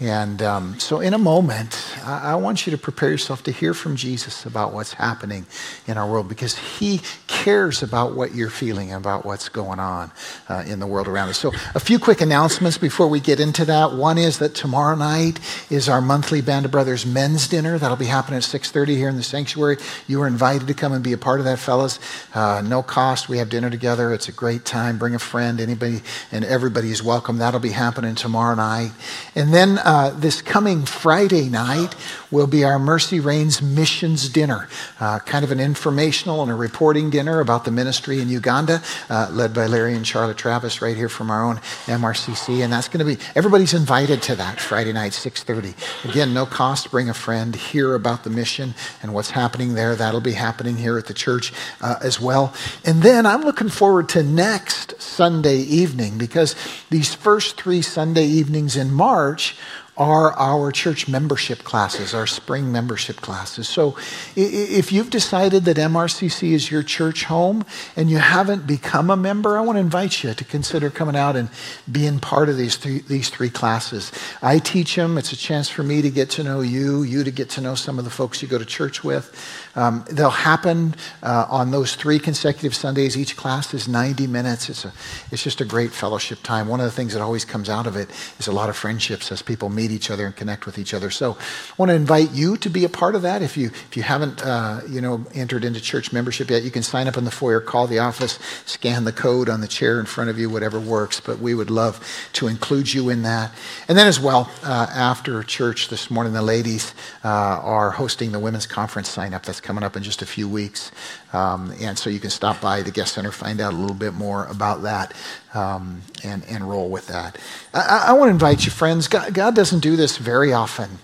And 0.00 0.40
um, 0.40 0.80
so, 0.80 1.00
in 1.00 1.12
a 1.12 1.18
moment, 1.18 1.94
I-, 2.04 2.32
I 2.32 2.34
want 2.36 2.66
you 2.66 2.70
to 2.70 2.78
prepare 2.78 3.10
yourself 3.10 3.42
to 3.44 3.52
hear 3.52 3.74
from 3.74 3.96
Jesus 3.96 4.46
about 4.46 4.72
what's 4.72 4.94
happening 4.94 5.44
in 5.86 5.98
our 5.98 6.10
world 6.10 6.26
because 6.26 6.56
he 6.56 7.02
cares 7.26 7.82
about 7.82 8.14
what 8.14 8.34
you're 8.34 8.48
feeling, 8.48 8.94
about 8.94 9.26
what's 9.26 9.50
going 9.50 9.78
on 9.78 10.10
uh, 10.48 10.64
in 10.66 10.80
the 10.80 10.86
world 10.86 11.06
around 11.06 11.28
us. 11.28 11.38
So, 11.38 11.52
a 11.74 11.80
few 11.80 11.98
quick 11.98 12.22
announcements 12.22 12.78
before 12.78 13.08
we 13.08 13.20
get 13.20 13.40
into 13.40 13.66
that. 13.66 13.92
One 13.92 14.16
is 14.16 14.38
that 14.38 14.54
tomorrow 14.54 14.96
night 14.96 15.38
is 15.70 15.86
our 15.86 16.00
monthly 16.00 16.40
Band 16.40 16.64
of 16.64 16.70
Brothers 16.70 17.04
men's 17.04 17.46
dinner. 17.46 17.76
That'll 17.76 17.96
be 17.98 18.06
happening 18.06 18.38
at 18.38 18.44
6:30 18.44 18.96
here 18.96 19.10
in 19.10 19.16
the 19.16 19.22
sanctuary. 19.22 19.76
You 20.06 20.22
are 20.22 20.26
invited 20.26 20.66
to 20.68 20.74
come 20.74 20.94
and 20.94 21.04
be 21.04 21.12
a 21.12 21.18
part 21.18 21.40
of 21.40 21.44
that, 21.44 21.58
fellas. 21.58 21.98
Uh, 22.34 22.62
no 22.64 22.82
cost. 22.82 23.28
We 23.28 23.36
have 23.36 23.50
dinner 23.50 23.68
together. 23.68 24.14
It's 24.14 24.28
a 24.28 24.32
great 24.32 24.64
time. 24.64 24.96
Bring 24.96 25.14
a 25.14 25.18
friend. 25.18 25.60
Anybody 25.60 26.00
and 26.32 26.42
everybody 26.46 26.90
is 26.90 27.02
welcome. 27.02 27.36
That'll 27.36 27.60
be 27.60 27.72
happening 27.72 28.14
tomorrow 28.14 28.54
night. 28.54 28.92
And 29.34 29.52
then 29.52 29.78
uh, 29.78 29.89
this 30.20 30.40
coming 30.40 30.84
Friday 30.84 31.48
night 31.48 31.96
will 32.30 32.46
be 32.46 32.62
our 32.62 32.78
Mercy 32.78 33.18
Reigns 33.18 33.60
Missions 33.60 34.28
Dinner, 34.28 34.68
uh, 35.00 35.18
kind 35.18 35.44
of 35.44 35.50
an 35.50 35.58
informational 35.58 36.42
and 36.42 36.50
a 36.50 36.54
reporting 36.54 37.10
dinner 37.10 37.40
about 37.40 37.64
the 37.64 37.72
ministry 37.72 38.20
in 38.20 38.28
Uganda, 38.28 38.82
uh, 39.08 39.28
led 39.32 39.52
by 39.52 39.66
Larry 39.66 39.94
and 39.94 40.06
Charlotte 40.06 40.36
Travis, 40.36 40.80
right 40.80 40.96
here 40.96 41.08
from 41.08 41.28
our 41.28 41.42
own 41.42 41.56
MRCC. 41.86 42.62
And 42.62 42.72
that's 42.72 42.86
going 42.86 43.04
to 43.04 43.16
be 43.16 43.20
everybody's 43.34 43.74
invited 43.74 44.22
to 44.22 44.36
that 44.36 44.60
Friday 44.60 44.92
night, 44.92 45.12
6:30. 45.12 45.74
Again, 46.08 46.32
no 46.32 46.46
cost. 46.46 46.90
Bring 46.92 47.08
a 47.08 47.14
friend. 47.14 47.56
Hear 47.56 47.96
about 47.96 48.22
the 48.22 48.30
mission 48.30 48.74
and 49.02 49.12
what's 49.12 49.30
happening 49.30 49.74
there. 49.74 49.96
That'll 49.96 50.20
be 50.20 50.34
happening 50.34 50.76
here 50.76 50.98
at 50.98 51.06
the 51.06 51.14
church 51.14 51.52
uh, 51.80 51.96
as 52.00 52.20
well. 52.20 52.54
And 52.84 53.02
then 53.02 53.26
I'm 53.26 53.42
looking 53.42 53.68
forward 53.68 54.08
to 54.10 54.22
next 54.22 55.00
Sunday 55.02 55.58
evening 55.58 56.16
because 56.16 56.54
these 56.90 57.12
first 57.12 57.60
three 57.60 57.82
Sunday 57.82 58.26
evenings 58.26 58.76
in 58.76 58.92
March 58.92 59.56
are 60.00 60.32
our 60.38 60.72
church 60.72 61.08
membership 61.08 61.58
classes, 61.58 62.14
our 62.14 62.26
spring 62.26 62.72
membership 62.72 63.16
classes. 63.16 63.68
So 63.68 63.98
if 64.34 64.90
you've 64.92 65.10
decided 65.10 65.66
that 65.66 65.76
MRCC 65.76 66.52
is 66.52 66.70
your 66.70 66.82
church 66.82 67.24
home 67.24 67.66
and 67.96 68.10
you 68.10 68.16
haven't 68.16 68.66
become 68.66 69.10
a 69.10 69.16
member, 69.16 69.58
I 69.58 69.60
want 69.60 69.76
to 69.76 69.80
invite 69.80 70.24
you 70.24 70.32
to 70.32 70.44
consider 70.44 70.88
coming 70.88 71.16
out 71.16 71.36
and 71.36 71.50
being 71.92 72.18
part 72.18 72.48
of 72.48 72.56
these 72.56 72.76
three, 72.76 73.00
these 73.00 73.28
three 73.28 73.50
classes. 73.50 74.10
I 74.40 74.58
teach 74.58 74.96
them. 74.96 75.18
It's 75.18 75.32
a 75.32 75.36
chance 75.36 75.68
for 75.68 75.82
me 75.82 76.00
to 76.00 76.08
get 76.08 76.30
to 76.30 76.44
know 76.44 76.62
you, 76.62 77.02
you 77.02 77.22
to 77.22 77.30
get 77.30 77.50
to 77.50 77.60
know 77.60 77.74
some 77.74 77.98
of 77.98 78.06
the 78.06 78.10
folks 78.10 78.40
you 78.40 78.48
go 78.48 78.56
to 78.56 78.64
church 78.64 79.04
with. 79.04 79.36
Um, 79.76 80.06
they'll 80.10 80.30
happen 80.30 80.94
uh, 81.22 81.44
on 81.50 81.72
those 81.72 81.94
three 81.94 82.18
consecutive 82.18 82.74
Sundays. 82.74 83.18
Each 83.18 83.36
class 83.36 83.74
is 83.74 83.86
90 83.86 84.26
minutes. 84.26 84.70
It's, 84.70 84.86
a, 84.86 84.94
it's 85.30 85.42
just 85.42 85.60
a 85.60 85.66
great 85.66 85.92
fellowship 85.92 86.42
time. 86.42 86.68
One 86.68 86.80
of 86.80 86.86
the 86.86 86.92
things 86.92 87.12
that 87.12 87.20
always 87.20 87.44
comes 87.44 87.68
out 87.68 87.86
of 87.86 87.96
it 87.96 88.08
is 88.38 88.46
a 88.46 88.52
lot 88.52 88.70
of 88.70 88.76
friendships 88.76 89.30
as 89.30 89.42
people 89.42 89.68
meet 89.68 89.89
each 89.90 90.10
other 90.10 90.26
and 90.26 90.34
connect 90.34 90.66
with 90.66 90.78
each 90.78 90.92
other. 90.92 91.10
So 91.10 91.32
I 91.32 91.74
want 91.76 91.90
to 91.90 91.94
invite 91.94 92.32
you 92.32 92.56
to 92.56 92.68
be 92.68 92.84
a 92.84 92.88
part 92.88 93.14
of 93.14 93.22
that. 93.22 93.42
If 93.42 93.56
you, 93.56 93.68
if 93.68 93.96
you 93.96 94.02
haven't 94.02 94.44
uh, 94.44 94.80
you 94.88 95.00
know, 95.00 95.24
entered 95.32 95.64
into 95.64 95.80
church 95.80 96.12
membership 96.12 96.50
yet, 96.50 96.64
you 96.64 96.70
can 96.72 96.82
sign 96.82 97.06
up 97.06 97.16
in 97.16 97.24
the 97.24 97.30
foyer, 97.30 97.60
call 97.60 97.86
the 97.86 98.00
office, 98.00 98.38
scan 98.66 99.04
the 99.04 99.12
code 99.12 99.48
on 99.48 99.60
the 99.60 99.68
chair 99.68 100.00
in 100.00 100.06
front 100.06 100.30
of 100.30 100.38
you, 100.38 100.50
whatever 100.50 100.80
works. 100.80 101.20
But 101.20 101.38
we 101.38 101.54
would 101.54 101.70
love 101.70 102.00
to 102.32 102.48
include 102.48 102.92
you 102.92 103.08
in 103.08 103.22
that. 103.22 103.52
And 103.86 103.96
then 103.96 104.08
as 104.08 104.18
well, 104.18 104.50
uh, 104.64 104.88
after 104.92 105.42
church 105.44 105.88
this 105.88 106.10
morning, 106.10 106.32
the 106.32 106.42
ladies 106.42 106.92
uh, 107.24 107.28
are 107.28 107.92
hosting 107.92 108.32
the 108.32 108.40
women's 108.40 108.66
conference 108.66 109.08
sign 109.08 109.32
up. 109.32 109.44
That's 109.44 109.60
That's 109.60 109.66
coming 109.66 109.84
up 109.84 109.94
in 109.94 110.02
just 110.02 110.22
a 110.22 110.26
few 110.26 110.48
weeks. 110.48 110.90
Um, 111.34 111.72
and 111.82 111.98
so 111.98 112.08
you 112.08 112.18
can 112.18 112.30
stop 112.30 112.60
by 112.62 112.82
the 112.82 112.90
guest 112.90 113.12
center, 113.12 113.30
find 113.30 113.60
out 113.60 113.74
a 113.74 113.76
little 113.76 113.94
bit 113.96 114.14
more 114.14 114.46
about 114.46 114.82
that, 114.82 115.12
um, 115.54 116.02
and, 116.24 116.44
and 116.44 116.68
roll 116.68 116.88
with 116.88 117.08
that. 117.08 117.38
I, 117.74 118.06
I 118.08 118.12
want 118.12 118.28
to 118.28 118.32
invite 118.32 118.64
you, 118.64 118.70
friends. 118.70 119.08
God, 119.08 119.34
God 119.34 119.54
doesn't 119.54 119.80
do 119.80 119.96
this 119.96 120.16
very 120.16 120.52
often. 120.52 120.98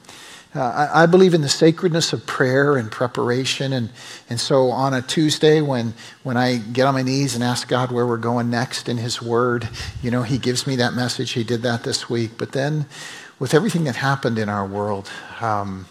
Uh, 0.55 0.89
I, 0.95 1.03
I, 1.03 1.07
believe 1.07 1.35
in 1.35 1.43
the 1.43 1.51
sacredness 1.51 2.15
of 2.15 2.25
prayer 2.25 2.79
and 2.79 2.91
preparation. 2.91 3.75
And, 3.75 3.91
and 4.31 4.41
so 4.41 4.71
on 4.71 4.95
a 4.95 5.03
Tuesday, 5.03 5.61
when, 5.61 5.93
when 6.23 6.39
I 6.39 6.57
get 6.57 6.87
on 6.87 6.95
my 6.95 7.03
knees 7.03 7.35
and 7.35 7.45
ask 7.45 7.69
God 7.69 7.93
where 7.93 8.07
we're 8.07 8.17
going 8.17 8.49
next 8.49 8.89
in 8.89 8.97
His 8.97 9.21
Word, 9.21 9.69
you 10.03 10.11
know, 10.11 10.23
He 10.23 10.39
gives 10.39 10.67
me 10.67 10.77
that 10.77 10.95
message. 10.95 11.33
He 11.33 11.45
did 11.45 11.61
that 11.63 11.83
this 11.83 12.09
week. 12.09 12.39
But 12.39 12.53
then, 12.53 12.87
with 13.39 13.53
everything 13.53 13.85
that 13.85 13.97
happened 13.97 14.39
in 14.39 14.49
our 14.49 14.67
world, 14.67 15.11
um, 15.43 15.87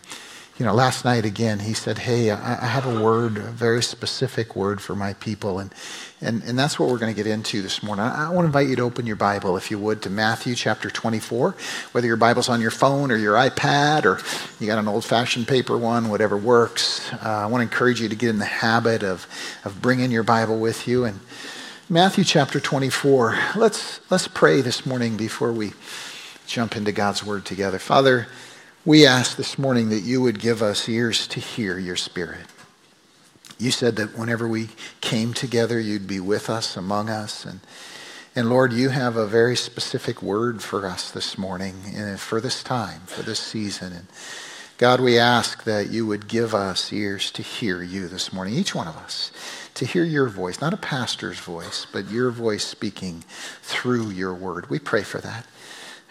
you 0.57 0.65
know, 0.65 0.73
last 0.73 1.03
night 1.03 1.25
again, 1.25 1.59
he 1.59 1.73
said, 1.73 1.97
Hey, 1.97 2.31
I, 2.31 2.63
I 2.63 2.67
have 2.67 2.85
a 2.85 3.03
word, 3.03 3.37
a 3.37 3.51
very 3.51 3.83
specific 3.83 4.55
word 4.55 4.79
for 4.79 4.95
my 4.95 5.13
people. 5.13 5.59
And, 5.59 5.73
and, 6.21 6.41
and 6.43 6.57
that's 6.57 6.79
what 6.79 6.87
we're 6.87 6.97
going 6.97 7.13
to 7.13 7.15
get 7.15 7.29
into 7.29 7.61
this 7.61 7.83
morning. 7.83 8.05
I, 8.05 8.27
I 8.27 8.29
want 8.29 8.45
to 8.45 8.47
invite 8.47 8.69
you 8.69 8.77
to 8.77 8.83
open 8.83 9.05
your 9.05 9.17
Bible, 9.17 9.57
if 9.57 9.69
you 9.69 9.77
would, 9.79 10.01
to 10.03 10.09
Matthew 10.09 10.55
chapter 10.55 10.89
24. 10.89 11.55
Whether 11.91 12.07
your 12.07 12.15
Bible's 12.15 12.47
on 12.47 12.61
your 12.61 12.71
phone 12.71 13.11
or 13.11 13.17
your 13.17 13.35
iPad 13.35 14.05
or 14.05 14.21
you 14.61 14.67
got 14.67 14.79
an 14.79 14.87
old 14.87 15.03
fashioned 15.03 15.45
paper 15.49 15.77
one, 15.77 16.07
whatever 16.07 16.37
works. 16.37 17.11
Uh, 17.13 17.17
I 17.27 17.45
want 17.47 17.59
to 17.59 17.63
encourage 17.63 17.99
you 17.99 18.07
to 18.07 18.15
get 18.15 18.29
in 18.29 18.39
the 18.39 18.45
habit 18.45 19.03
of, 19.03 19.27
of 19.65 19.81
bringing 19.81 20.09
your 20.09 20.23
Bible 20.23 20.57
with 20.57 20.87
you. 20.87 21.03
And 21.03 21.19
Matthew 21.89 22.23
chapter 22.23 22.61
24, 22.61 23.37
let's, 23.57 23.99
let's 24.09 24.29
pray 24.29 24.61
this 24.61 24.85
morning 24.85 25.17
before 25.17 25.51
we 25.51 25.73
jump 26.47 26.77
into 26.77 26.93
God's 26.93 27.25
Word 27.25 27.43
together. 27.43 27.77
Father, 27.77 28.27
we 28.85 29.03
ask 29.07 29.35
this 29.35 29.57
morning 29.57 29.89
that 29.89 30.01
you 30.01 30.21
would 30.21 30.39
give 30.39 30.61
us 30.61 30.87
ears 30.87 31.27
to 31.27 31.39
hear 31.39 31.79
your 31.79 31.95
Spirit. 31.95 32.45
You 33.57 33.71
said 33.71 33.95
that 33.95 34.15
whenever 34.15 34.47
we 34.47 34.69
came 35.01 35.33
together, 35.33 35.79
you'd 35.79 36.05
be 36.05 36.19
with 36.19 36.51
us, 36.51 36.77
among 36.77 37.09
us. 37.09 37.45
And, 37.45 37.61
and 38.35 38.47
Lord, 38.47 38.73
you 38.73 38.89
have 38.89 39.15
a 39.15 39.25
very 39.25 39.55
specific 39.55 40.21
word 40.21 40.61
for 40.61 40.85
us 40.85 41.09
this 41.09 41.35
morning, 41.35 41.73
and 41.95 42.19
for 42.19 42.39
this 42.39 42.61
time, 42.61 43.01
for 43.07 43.23
this 43.23 43.39
season. 43.39 43.91
And 43.91 44.07
God, 44.77 44.99
we 44.99 45.17
ask 45.17 45.63
that 45.63 45.89
you 45.89 46.05
would 46.05 46.27
give 46.27 46.53
us 46.53 46.93
ears 46.93 47.31
to 47.31 47.41
hear 47.41 47.81
you 47.81 48.07
this 48.07 48.31
morning, 48.31 48.53
each 48.53 48.75
one 48.75 48.87
of 48.87 48.97
us, 48.97 49.31
to 49.73 49.85
hear 49.85 50.03
your 50.03 50.27
voice, 50.29 50.61
not 50.61 50.73
a 50.75 50.77
pastor's 50.77 51.39
voice, 51.39 51.87
but 51.91 52.11
your 52.11 52.29
voice 52.29 52.63
speaking 52.63 53.23
through 53.63 54.11
your 54.11 54.35
word. 54.35 54.69
We 54.69 54.77
pray 54.77 55.01
for 55.01 55.19
that. 55.21 55.47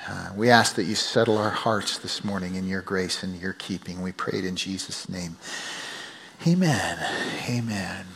Uh, 0.07 0.31
we 0.37 0.51
ask 0.51 0.75
that 0.75 0.85
you 0.85 0.95
settle 0.95 1.39
our 1.39 1.51
hearts 1.51 1.97
this 1.99 2.23
morning 2.23 2.57
in 2.57 2.69
your 2.69 2.83
grace 2.83 3.23
and 3.23 3.41
your 3.41 3.55
keeping. 3.55 4.03
We 4.03 4.13
pray 4.13 4.39
it 4.39 4.45
in 4.45 4.55
Jesus' 4.55 5.09
name. 5.09 5.37
Amen. 6.47 6.99
Amen. 7.49 8.07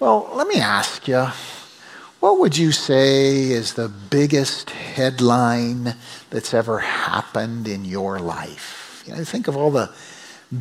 Well, 0.00 0.30
let 0.34 0.48
me 0.48 0.56
ask 0.56 1.06
you 1.06 1.28
what 2.18 2.40
would 2.40 2.56
you 2.56 2.72
say 2.72 3.50
is 3.50 3.74
the 3.74 3.88
biggest 3.88 4.70
headline 4.70 5.94
that's 6.30 6.54
ever 6.54 6.78
happened 6.80 7.68
in 7.68 7.84
your 7.84 8.18
life? 8.18 9.04
You 9.06 9.14
know, 9.14 9.24
think 9.24 9.46
of 9.46 9.56
all 9.56 9.70
the 9.70 9.94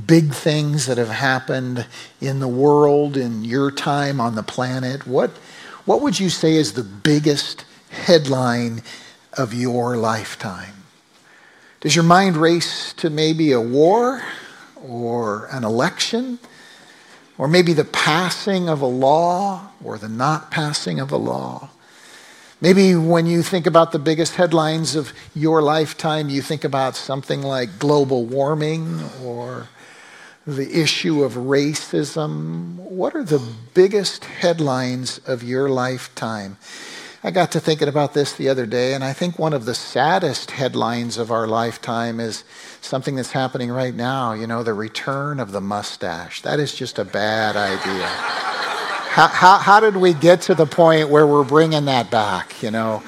big 0.06 0.34
things 0.34 0.86
that 0.86 0.97
have 0.97 1.10
happened 1.10 1.88
in 2.21 2.39
the 2.39 2.47
world 2.47 3.17
in 3.17 3.45
your 3.45 3.71
time 3.71 4.19
on 4.19 4.36
the 4.36 4.43
planet. 4.43 5.08
What, 5.08 5.32
what 5.86 6.02
would 6.02 6.19
you 6.19 6.30
say 6.30 6.56
is 6.56 6.73
the 6.73 6.84
biggest 6.84 7.65
headline 7.89 8.84
of 9.38 9.54
your 9.54 9.98
lifetime? 9.98 10.74
Does 11.82 11.96
your 11.96 12.04
mind 12.04 12.38
race 12.38 12.93
to 12.93 13.10
maybe 13.10 13.52
a 13.52 13.60
war 13.62 14.24
or 14.82 15.48
an 15.52 15.63
election? 15.63 16.39
Or 17.38 17.48
maybe 17.48 17.74
the 17.74 17.84
passing 17.84 18.69
of 18.69 18.82
a 18.82 18.88
law 18.88 19.72
or 19.84 19.98
the 19.98 20.08
not 20.08 20.52
passing 20.52 21.00
of 21.00 21.12
a 21.12 21.17
law? 21.17 21.69
Maybe 22.62 22.96
when 22.96 23.26
you 23.26 23.43
think 23.43 23.67
about 23.67 23.91
the 23.91 24.00
biggest 24.00 24.36
headlines 24.36 24.96
of 24.96 25.12
your 25.36 25.62
lifetime, 25.62 26.30
you 26.30 26.41
think 26.41 26.63
about 26.63 26.96
something 26.96 27.41
like 27.41 27.80
global 27.80 28.26
warming 28.26 29.02
or 29.22 29.67
the 30.48 30.80
issue 30.80 31.24
of 31.24 31.34
racism. 31.34 32.76
What 32.76 33.15
are 33.15 33.24
the 33.24 33.41
biggest 33.74 34.24
headlines 34.24 35.17
of 35.26 35.43
your 35.43 35.67
lifetime? 35.67 36.58
I 37.25 37.31
got 37.31 37.53
to 37.53 37.62
thinking 37.62 37.88
about 37.88 38.13
this 38.13 38.33
the 38.33 38.49
other 38.49 38.65
day, 38.65 38.93
and 38.93 39.01
I 39.01 39.13
think 39.13 39.39
one 39.39 39.53
of 39.53 39.63
the 39.63 39.73
saddest 39.73 40.51
headlines 40.51 41.17
of 41.17 41.31
our 41.31 41.47
lifetime 41.47 42.19
is 42.19 42.43
something 42.81 43.15
that's 43.15 43.31
happening 43.31 43.71
right 43.71 43.95
now. 43.95 44.33
You 44.33 44.45
know, 44.45 44.62
the 44.62 44.73
return 44.73 45.39
of 45.39 45.53
the 45.53 45.62
mustache. 45.62 46.41
That 46.41 46.59
is 46.59 46.75
just 46.75 46.99
a 46.99 47.05
bad 47.05 47.55
idea. 47.55 48.07
how, 48.07 49.27
how, 49.27 49.57
how 49.57 49.79
did 49.79 49.95
we 49.95 50.13
get 50.13 50.41
to 50.41 50.55
the 50.55 50.65
point 50.65 51.07
where 51.07 51.25
we're 51.25 51.45
bringing 51.45 51.86
that 51.86 52.12
back? 52.12 52.62
You 52.62 52.71
know, 52.71 53.01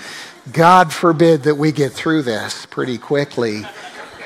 God 0.54 0.94
forbid 0.94 1.44
that 1.44 1.56
we 1.56 1.74
get 1.74 1.92
through 1.92 2.22
this 2.22 2.66
pretty 2.68 2.98
quickly 2.98 3.64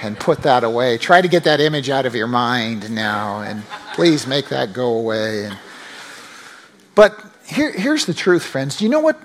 and 0.04 0.20
put 0.20 0.44
that 0.44 0.64
away. 0.64 1.00
Try 1.00 1.24
to 1.24 1.28
get 1.28 1.46
that 1.46 1.60
image 1.60 1.90
out 1.90 2.06
of 2.06 2.14
your 2.14 2.28
mind 2.28 2.92
now, 2.92 3.42
and 3.42 3.64
please 3.96 4.28
make 4.28 4.50
that 4.50 4.72
go 4.72 4.94
away. 4.94 5.46
And, 5.46 5.58
but 6.94 7.20
here, 7.44 7.72
here's 7.72 8.06
the 8.06 8.14
truth, 8.14 8.44
friends. 8.44 8.78
Do 8.78 8.84
you 8.84 8.92
know 8.92 9.00
what? 9.00 9.20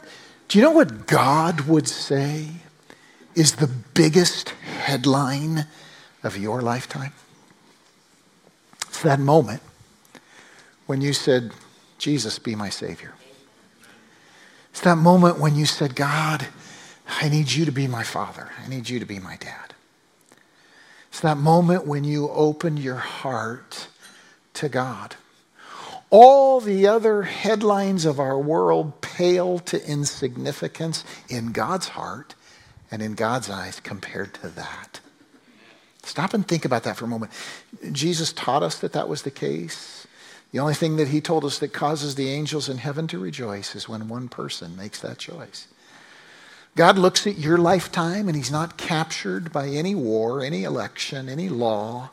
Do 0.48 0.58
you 0.58 0.64
know 0.64 0.70
what 0.70 1.06
God 1.06 1.62
would 1.62 1.88
say 1.88 2.48
is 3.34 3.56
the 3.56 3.66
biggest 3.66 4.50
headline 4.50 5.66
of 6.22 6.36
your 6.36 6.62
lifetime? 6.62 7.12
It's 8.82 9.02
that 9.02 9.18
moment 9.18 9.62
when 10.86 11.00
you 11.00 11.12
said, 11.12 11.52
Jesus, 11.98 12.38
be 12.38 12.54
my 12.54 12.68
Savior. 12.68 13.14
It's 14.70 14.80
that 14.82 14.96
moment 14.96 15.38
when 15.38 15.56
you 15.56 15.66
said, 15.66 15.94
God, 15.94 16.46
I 17.08 17.28
need 17.28 17.52
you 17.52 17.64
to 17.64 17.72
be 17.72 17.86
my 17.86 18.02
Father. 18.02 18.50
I 18.62 18.68
need 18.68 18.88
you 18.88 18.98
to 18.98 19.06
be 19.06 19.18
my 19.18 19.36
dad. 19.36 19.74
It's 21.08 21.20
that 21.20 21.36
moment 21.36 21.86
when 21.86 22.04
you 22.04 22.28
opened 22.28 22.80
your 22.80 22.96
heart 22.96 23.88
to 24.54 24.68
God. 24.68 25.16
All 26.16 26.60
the 26.60 26.86
other 26.86 27.24
headlines 27.24 28.04
of 28.04 28.20
our 28.20 28.38
world 28.38 29.00
pale 29.00 29.58
to 29.58 29.84
insignificance 29.84 31.04
in 31.28 31.50
God's 31.50 31.88
heart 31.88 32.36
and 32.88 33.02
in 33.02 33.14
God's 33.16 33.50
eyes 33.50 33.80
compared 33.80 34.32
to 34.34 34.48
that. 34.50 35.00
Stop 36.04 36.32
and 36.32 36.46
think 36.46 36.64
about 36.64 36.84
that 36.84 36.96
for 36.96 37.06
a 37.06 37.08
moment. 37.08 37.32
Jesus 37.90 38.32
taught 38.32 38.62
us 38.62 38.78
that 38.78 38.92
that 38.92 39.08
was 39.08 39.22
the 39.22 39.30
case. 39.32 40.06
The 40.52 40.60
only 40.60 40.74
thing 40.74 40.94
that 40.98 41.08
he 41.08 41.20
told 41.20 41.44
us 41.44 41.58
that 41.58 41.72
causes 41.72 42.14
the 42.14 42.30
angels 42.30 42.68
in 42.68 42.78
heaven 42.78 43.08
to 43.08 43.18
rejoice 43.18 43.74
is 43.74 43.88
when 43.88 44.06
one 44.06 44.28
person 44.28 44.76
makes 44.76 45.00
that 45.00 45.18
choice. 45.18 45.66
God 46.76 46.96
looks 46.96 47.26
at 47.26 47.38
your 47.38 47.58
lifetime 47.58 48.28
and 48.28 48.36
he's 48.36 48.52
not 48.52 48.76
captured 48.76 49.52
by 49.52 49.66
any 49.66 49.96
war, 49.96 50.44
any 50.44 50.62
election, 50.62 51.28
any 51.28 51.48
law 51.48 52.10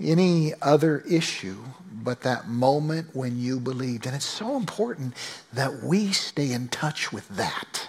any 0.00 0.52
other 0.60 1.00
issue 1.00 1.58
but 2.04 2.22
that 2.22 2.48
moment 2.48 3.14
when 3.14 3.38
you 3.38 3.60
believed. 3.60 4.06
And 4.06 4.14
it's 4.14 4.24
so 4.24 4.56
important 4.56 5.14
that 5.52 5.82
we 5.82 6.12
stay 6.12 6.52
in 6.52 6.68
touch 6.68 7.12
with 7.12 7.28
that. 7.30 7.88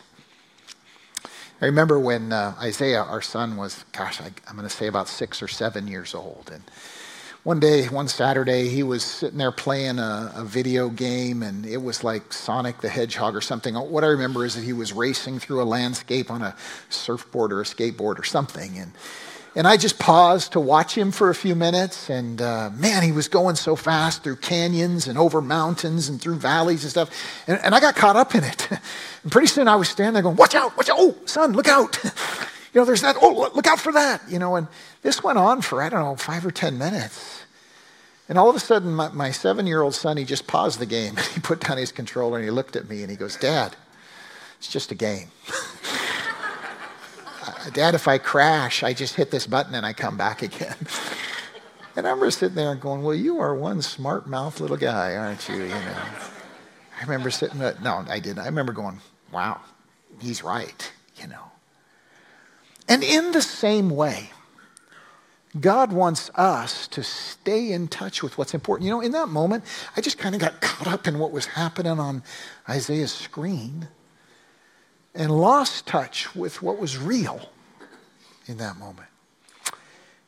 I 1.61 1.65
remember 1.65 1.99
when 1.99 2.33
uh, 2.33 2.55
Isaiah, 2.59 3.03
our 3.03 3.21
son, 3.21 3.55
was, 3.55 3.85
gosh, 3.93 4.19
I, 4.21 4.25
am 4.49 4.55
going 4.55 4.67
to 4.67 4.69
say 4.69 4.87
about 4.87 5.07
six 5.07 5.41
or 5.41 5.47
seven 5.47 5.87
years 5.87 6.13
old. 6.13 6.49
And 6.53 6.63
one 7.43 7.59
day, 7.59 7.85
one 7.87 8.07
Saturday, 8.07 8.69
he 8.69 8.83
was 8.83 9.03
sitting 9.03 9.37
there 9.37 9.51
playing 9.51 9.99
a, 9.99 10.31
a, 10.35 10.43
video 10.43 10.89
game, 10.89 11.43
and 11.43 11.65
it 11.65 11.81
was 11.81 12.03
like 12.03 12.33
Sonic 12.33 12.81
the 12.81 12.89
Hedgehog 12.89 13.35
or 13.35 13.41
something. 13.41 13.75
What 13.75 14.03
I 14.03 14.07
remember 14.07 14.45
is 14.45 14.55
that 14.55 14.63
he 14.63 14.73
was 14.73 14.93
racing 14.93 15.39
through 15.39 15.61
a 15.61 15.65
landscape 15.65 16.31
on 16.31 16.41
a 16.41 16.55
surfboard 16.89 17.53
or 17.53 17.61
a 17.61 17.65
skateboard 17.65 18.19
or 18.19 18.23
something. 18.23 18.77
And 18.77 18.93
and 19.55 19.67
I 19.67 19.77
just 19.77 19.99
paused 19.99 20.53
to 20.53 20.59
watch 20.59 20.97
him 20.97 21.11
for 21.11 21.29
a 21.29 21.35
few 21.35 21.55
minutes. 21.55 22.09
And 22.09 22.41
uh, 22.41 22.71
man, 22.73 23.03
he 23.03 23.11
was 23.11 23.27
going 23.27 23.55
so 23.55 23.75
fast 23.75 24.23
through 24.23 24.37
canyons 24.37 25.07
and 25.07 25.17
over 25.17 25.41
mountains 25.41 26.09
and 26.09 26.19
through 26.19 26.35
valleys 26.35 26.83
and 26.83 26.91
stuff. 26.91 27.43
And, 27.47 27.59
and 27.63 27.75
I 27.75 27.79
got 27.79 27.95
caught 27.95 28.15
up 28.15 28.33
in 28.33 28.43
it. 28.43 28.69
and 29.23 29.31
pretty 29.31 29.47
soon 29.47 29.67
I 29.67 29.75
was 29.75 29.89
standing 29.89 30.13
there 30.13 30.23
going, 30.23 30.37
Watch 30.37 30.55
out, 30.55 30.75
watch 30.75 30.89
out. 30.89 30.97
Oh, 30.99 31.15
son, 31.25 31.53
look 31.53 31.67
out. 31.67 32.03
you 32.73 32.81
know, 32.81 32.85
there's 32.85 33.01
that. 33.01 33.15
Oh, 33.21 33.51
look 33.53 33.67
out 33.67 33.79
for 33.79 33.91
that. 33.93 34.21
You 34.27 34.39
know, 34.39 34.55
and 34.55 34.67
this 35.03 35.23
went 35.23 35.37
on 35.37 35.61
for, 35.61 35.81
I 35.83 35.89
don't 35.89 36.03
know, 36.03 36.15
five 36.15 36.45
or 36.45 36.51
10 36.51 36.77
minutes. 36.77 37.43
And 38.29 38.39
all 38.39 38.49
of 38.49 38.55
a 38.55 38.59
sudden, 38.59 38.95
my, 38.95 39.09
my 39.09 39.31
seven 39.31 39.67
year 39.67 39.81
old 39.81 39.93
son, 39.93 40.17
he 40.17 40.23
just 40.23 40.47
paused 40.47 40.79
the 40.79 40.85
game. 40.87 41.15
he 41.33 41.39
put 41.39 41.59
down 41.59 41.77
his 41.77 41.91
controller 41.91 42.37
and 42.37 42.45
he 42.45 42.51
looked 42.51 42.75
at 42.75 42.89
me 42.89 43.01
and 43.01 43.11
he 43.11 43.17
goes, 43.17 43.35
Dad, 43.35 43.75
it's 44.57 44.67
just 44.67 44.91
a 44.91 44.95
game. 44.95 45.29
Dad, 47.73 47.95
if 47.95 48.07
I 48.07 48.17
crash, 48.17 48.83
I 48.83 48.93
just 48.93 49.15
hit 49.15 49.31
this 49.31 49.47
button 49.47 49.75
and 49.75 49.85
I 49.85 49.93
come 49.93 50.17
back 50.17 50.41
again. 50.41 50.75
and 51.95 52.05
I 52.07 52.09
remember 52.09 52.31
sitting 52.31 52.55
there 52.55 52.71
and 52.71 52.81
going, 52.81 53.03
Well, 53.03 53.15
you 53.15 53.39
are 53.39 53.55
one 53.55 53.81
smart 53.81 54.27
mouth 54.27 54.59
little 54.59 54.77
guy, 54.77 55.15
aren't 55.15 55.47
you? 55.49 55.55
You 55.55 55.69
know. 55.69 56.03
I 56.99 57.01
remember 57.01 57.31
sitting 57.31 57.59
there, 57.59 57.75
no, 57.81 58.05
I 58.07 58.19
didn't. 58.19 58.39
I 58.39 58.45
remember 58.45 58.73
going, 58.73 58.99
Wow, 59.31 59.61
he's 60.19 60.43
right, 60.43 60.91
you 61.17 61.27
know. 61.27 61.51
And 62.87 63.03
in 63.03 63.31
the 63.31 63.41
same 63.41 63.89
way, 63.89 64.29
God 65.59 65.93
wants 65.93 66.31
us 66.35 66.87
to 66.89 67.03
stay 67.03 67.71
in 67.71 67.87
touch 67.87 68.23
with 68.23 68.37
what's 68.37 68.53
important. 68.53 68.85
You 68.85 68.91
know, 68.91 69.01
in 69.01 69.11
that 69.11 69.29
moment, 69.29 69.63
I 69.95 70.01
just 70.01 70.17
kind 70.17 70.33
of 70.33 70.41
got 70.41 70.61
caught 70.61 70.87
up 70.87 71.07
in 71.07 71.19
what 71.19 71.31
was 71.31 71.45
happening 71.45 71.99
on 71.99 72.23
Isaiah's 72.67 73.11
screen 73.11 73.87
and 75.15 75.31
lost 75.31 75.85
touch 75.85 76.35
with 76.35 76.61
what 76.61 76.79
was 76.79 76.97
real 76.97 77.49
in 78.47 78.57
that 78.57 78.77
moment. 78.77 79.07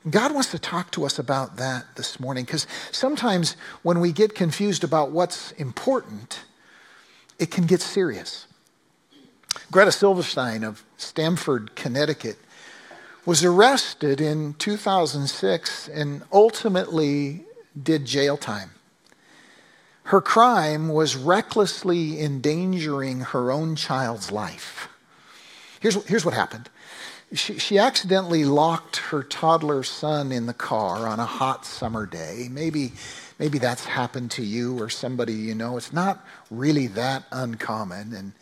God 0.10 0.34
wants 0.34 0.52
to 0.52 0.60
talk 0.60 0.92
to 0.92 1.04
us 1.04 1.18
about 1.18 1.58
that 1.58 1.96
this 1.96 2.20
morning 2.20 2.46
because 2.46 2.68
sometimes 2.92 3.58
when 3.82 4.00
we 4.00 4.12
get 4.12 4.36
confused 4.36 4.84
about 4.84 5.12
what's 5.12 5.52
important, 5.54 6.44
it 7.40 7.50
can 7.50 7.66
get 7.66 7.82
serious. 7.82 8.46
Greta 9.72 9.92
Silverstein 9.92 10.64
of 10.64 10.84
Stamford, 10.98 11.76
Connecticut, 11.76 12.38
was 13.26 13.44
arrested 13.44 14.22
in 14.22 14.54
2006 14.54 15.88
and 15.88 16.22
ultimately 16.32 17.44
did 17.82 18.06
jail 18.06 18.38
time. 18.38 18.70
Her 20.06 20.22
crime 20.22 20.90
was 20.90 21.16
recklessly 21.16 22.22
endangering 22.22 23.22
her 23.22 23.52
own 23.52 23.76
child's 23.76 24.32
life. 24.32 24.88
Here's, 25.80 26.04
here's 26.06 26.26
what 26.26 26.34
happened 26.34 26.70
she, 27.34 27.58
she 27.58 27.78
accidentally 27.78 28.46
locked 28.46 28.98
her 28.98 29.24
toddler 29.24 29.84
son 29.84 30.32
in 30.32 30.46
the 30.46 30.54
car 30.54 31.08
on 31.08 31.20
a 31.20 31.26
hot 31.26 31.66
summer 31.66 32.06
day. 32.06 32.48
Maybe, 32.52 32.94
maybe 33.40 33.58
that's 33.58 33.86
happened 33.86 34.32
to 34.32 34.44
you 34.44 34.80
or 34.80 34.90
somebody 34.90 35.34
you 35.34 35.56
know. 35.56 35.78
It's 35.78 35.92
not 35.92 36.26
really 36.52 36.88
that 36.88 37.24
uncommon. 37.32 38.14
And 38.14 38.34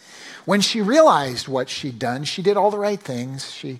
when 0.46 0.62
she 0.62 0.82
realized 0.82 1.48
what 1.48 1.70
she'd 1.70 1.98
done, 1.98 2.24
she 2.26 2.42
did 2.42 2.58
all 2.58 2.72
the 2.72 2.78
right 2.78 3.00
things. 3.00 3.52
She, 3.52 3.80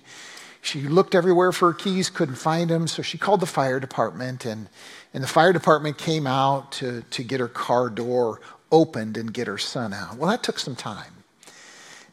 she 0.64 0.82
looked 0.82 1.14
everywhere 1.14 1.52
for 1.52 1.72
her 1.72 1.76
keys, 1.76 2.08
couldn't 2.08 2.36
find 2.36 2.70
them, 2.70 2.86
so 2.86 3.02
she 3.02 3.18
called 3.18 3.40
the 3.40 3.46
fire 3.46 3.78
department, 3.78 4.44
and, 4.46 4.68
and 5.12 5.22
the 5.22 5.28
fire 5.28 5.52
department 5.52 5.98
came 5.98 6.26
out 6.26 6.72
to, 6.72 7.02
to 7.10 7.22
get 7.22 7.38
her 7.40 7.48
car 7.48 7.90
door 7.90 8.40
opened 8.72 9.16
and 9.16 9.32
get 9.32 9.46
her 9.46 9.58
son 9.58 9.92
out. 9.92 10.16
Well, 10.16 10.30
that 10.30 10.42
took 10.42 10.58
some 10.58 10.74
time. 10.74 11.12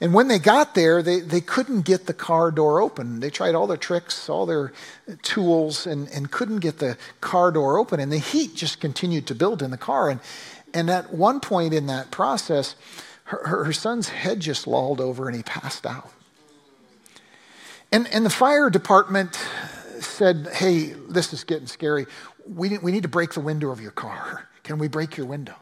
And 0.01 0.13
when 0.13 0.27
they 0.27 0.39
got 0.39 0.75
there, 0.75 1.01
they, 1.01 1.19
they 1.19 1.41
couldn't 1.41 1.81
get 1.81 2.07
the 2.07 2.13
car 2.13 2.51
door 2.51 2.81
open. 2.81 3.19
They 3.19 3.29
tried 3.29 3.55
all 3.55 3.67
their 3.67 3.77
tricks, 3.77 4.27
all 4.27 4.45
their 4.45 4.73
tools, 5.21 5.85
and, 5.85 6.09
and 6.09 6.31
couldn't 6.31 6.59
get 6.59 6.79
the 6.79 6.97
car 7.21 7.51
door 7.51 7.77
open. 7.77 7.99
And 7.99 8.11
the 8.11 8.17
heat 8.17 8.55
just 8.55 8.81
continued 8.81 9.27
to 9.27 9.35
build 9.35 9.61
in 9.61 9.69
the 9.69 9.77
car. 9.77 10.09
And, 10.09 10.19
and 10.73 10.89
at 10.89 11.13
one 11.13 11.39
point 11.39 11.73
in 11.73 11.85
that 11.85 12.09
process, 12.09 12.75
her, 13.25 13.45
her, 13.45 13.63
her 13.65 13.73
son's 13.73 14.09
head 14.09 14.39
just 14.39 14.65
lolled 14.65 14.99
over 14.99 15.27
and 15.27 15.37
he 15.37 15.43
passed 15.43 15.85
out. 15.85 16.11
And, 17.91 18.07
and 18.07 18.25
the 18.25 18.29
fire 18.29 18.69
department 18.69 19.35
said, 19.99 20.47
hey, 20.53 20.93
this 21.09 21.33
is 21.33 21.43
getting 21.43 21.67
scary. 21.67 22.05
We 22.47 22.77
we 22.77 22.91
need 22.91 23.03
to 23.03 23.09
break 23.09 23.33
the 23.33 23.41
window 23.41 23.69
of 23.69 23.81
your 23.81 23.91
car. 23.91 24.49
Can 24.63 24.77
we 24.77 24.87
break 24.87 25.17
your 25.17 25.25
window? 25.25 25.55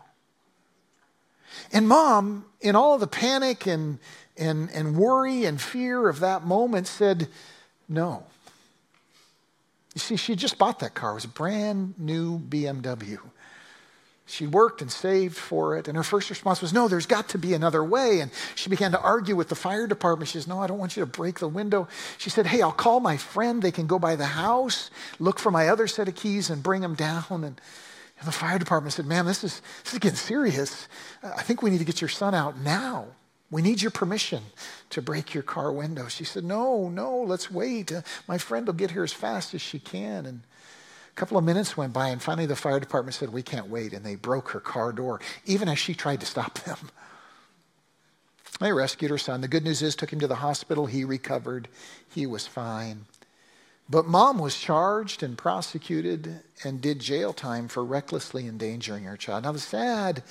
And 1.72 1.88
mom, 1.88 2.46
in 2.62 2.76
all 2.76 2.98
the 2.98 3.08
panic 3.08 3.66
and, 3.66 4.00
and, 4.38 4.70
and 4.72 4.98
worry 4.98 5.46
and 5.46 5.60
fear 5.60 6.08
of 6.08 6.20
that 6.20 6.46
moment, 6.46 6.88
said, 6.88 7.28
no. 7.88 8.24
You 9.96 10.00
see, 10.00 10.16
she 10.16 10.36
just 10.36 10.58
bought 10.58 10.80
that 10.80 10.94
car. 10.94 11.12
It 11.12 11.16
was 11.16 11.26
a 11.26 11.30
brand 11.30 11.96
new 11.98 12.40
BMW. 12.40 13.20
She 14.30 14.46
worked 14.46 14.82
and 14.82 14.92
saved 14.92 15.36
for 15.36 15.76
it. 15.76 15.88
And 15.88 15.98
her 15.98 16.04
first 16.04 16.30
response 16.30 16.62
was, 16.62 16.72
No, 16.72 16.88
there's 16.88 17.08
got 17.08 17.30
to 17.30 17.40
be 17.40 17.56
another 17.56 17.84
way. 17.84 18.20
And 18.20 18.30
she 18.54 18.70
began 18.70 18.92
to 18.92 19.02
argue 19.02 19.36
with 19.36 19.50
the 19.50 19.56
fire 19.56 19.88
department. 19.88 20.30
She 20.30 20.34
says, 20.34 20.48
No, 20.48 20.62
I 20.62 20.68
don't 20.68 20.78
want 20.78 20.96
you 20.96 21.02
to 21.02 21.08
break 21.08 21.40
the 21.40 21.48
window. 21.48 21.88
She 22.20 22.30
said, 22.30 22.46
Hey, 22.46 22.62
I'll 22.62 22.72
call 22.72 23.00
my 23.00 23.18
friend. 23.18 23.62
They 23.62 23.72
can 23.72 23.88
go 23.88 23.98
by 23.98 24.16
the 24.16 24.28
house, 24.28 24.92
look 25.18 25.40
for 25.40 25.50
my 25.50 25.68
other 25.68 25.88
set 25.88 26.08
of 26.08 26.16
keys, 26.16 26.52
and 26.52 26.62
bring 26.62 26.82
them 26.82 26.94
down. 26.94 27.26
And, 27.32 27.44
and 27.44 28.28
the 28.28 28.32
fire 28.32 28.60
department 28.60 28.94
said, 28.94 29.08
Ma'am, 29.08 29.26
this 29.26 29.44
is, 29.44 29.62
this 29.84 29.94
is 29.94 30.00
getting 30.00 30.16
serious. 30.16 30.88
I 31.24 31.42
think 31.42 31.64
we 31.64 31.72
need 31.72 31.80
to 31.80 31.86
get 31.86 32.00
your 32.00 32.10
son 32.10 32.36
out 32.36 32.60
now. 32.60 33.08
We 33.50 33.64
need 33.64 33.82
your 33.82 33.90
permission 33.90 34.44
to 34.92 35.02
break 35.02 35.34
your 35.34 35.42
car 35.42 35.72
window. 35.72 36.08
She 36.08 36.24
said, 36.24 36.44
No, 36.44 36.88
no, 36.88 37.18
let's 37.24 37.50
wait. 37.50 37.92
Uh, 37.92 38.02
my 38.28 38.38
friend 38.38 38.68
will 38.68 38.76
get 38.76 38.92
here 38.92 39.04
as 39.04 39.14
fast 39.14 39.56
as 39.56 39.62
she 39.62 39.80
can. 39.80 40.28
And 40.28 40.42
couple 41.20 41.38
of 41.38 41.44
minutes 41.44 41.76
went 41.76 41.92
by, 41.92 42.10
and 42.10 42.22
finally 42.22 42.46
the 42.46 42.56
fire 42.56 42.80
department 42.80 43.14
said, 43.14 43.34
We 43.34 43.44
can't 43.44 43.68
wait. 43.68 43.94
And 43.94 44.06
they 44.06 44.16
broke 44.16 44.50
her 44.50 44.62
car 44.62 44.94
door, 44.94 45.20
even 45.46 45.68
as 45.68 45.78
she 45.78 45.94
tried 45.94 46.22
to 46.22 46.26
stop 46.26 46.60
them. 46.60 46.78
They 48.60 48.74
rescued 48.74 49.10
her 49.12 49.18
son. 49.18 49.40
The 49.40 49.48
good 49.48 49.64
news 49.64 49.82
is, 49.82 49.96
took 49.96 50.12
him 50.12 50.20
to 50.20 50.28
the 50.28 50.36
hospital. 50.36 50.86
He 50.86 51.06
recovered. 51.06 51.70
He 52.10 52.26
was 52.26 52.46
fine. 52.46 53.06
But 53.90 54.06
mom 54.06 54.38
was 54.38 54.60
charged 54.60 55.24
and 55.24 55.38
prosecuted 55.38 56.42
and 56.66 56.82
did 56.82 57.00
jail 57.00 57.32
time 57.32 57.70
for 57.70 57.86
recklessly 57.86 58.48
endangering 58.48 59.06
her 59.06 59.16
child. 59.16 59.46
Now, 59.46 59.54
the 59.54 59.60
sad 59.60 60.24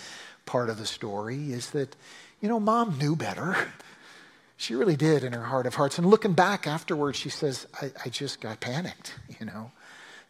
part 0.45 0.69
of 0.69 0.77
the 0.77 0.85
story 0.85 1.53
is 1.53 1.71
that, 1.71 1.97
you 2.43 2.51
know, 2.51 2.61
mom 2.61 2.99
knew 2.99 3.17
better. 3.17 3.57
She 4.61 4.75
really 4.75 4.97
did 4.97 5.23
in 5.23 5.35
her 5.35 5.45
heart 5.45 5.67
of 5.67 5.77
hearts. 5.77 5.99
And 5.99 6.11
looking 6.11 6.33
back 6.33 6.67
afterwards, 6.67 7.17
she 7.17 7.29
says, 7.29 7.69
I, 7.81 7.93
I 8.05 8.09
just 8.09 8.41
got 8.41 8.59
panicked, 8.59 9.15
you 9.39 9.47
know. 9.47 9.71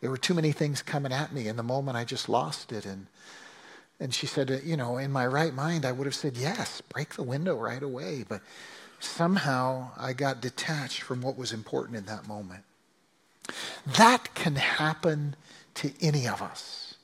There 0.01 0.11
were 0.11 0.17
too 0.17 0.35
many 0.35 0.53
things 0.53 0.83
coming 0.83 1.13
at 1.13 1.33
me. 1.33 1.49
In 1.49 1.57
the 1.57 1.63
moment, 1.63 1.97
I 1.97 2.05
just 2.05 2.29
lost 2.29 2.73
it. 2.73 2.87
And, 2.87 3.07
and 3.99 4.15
she 4.15 4.27
said, 4.27 4.63
you 4.65 4.77
know, 4.77 4.99
in 4.99 5.11
my 5.11 5.27
right 5.27 5.53
mind, 5.53 5.85
I 5.85 5.93
would 5.93 6.07
have 6.07 6.15
said, 6.15 6.37
yes, 6.37 6.81
break 6.81 7.15
the 7.15 7.23
window 7.23 7.57
right 7.57 7.83
away. 7.83 8.25
But 8.29 8.43
somehow 9.01 9.91
I 9.97 10.13
got 10.13 10.41
detached 10.41 11.03
from 11.03 11.21
what 11.21 11.37
was 11.37 11.53
important 11.53 11.97
in 11.97 12.07
that 12.07 12.29
moment. 12.29 12.65
That 13.97 14.35
can 14.35 14.57
happen 14.57 15.35
to 15.75 15.93
any 16.01 16.29
of 16.29 16.43
us. 16.43 16.95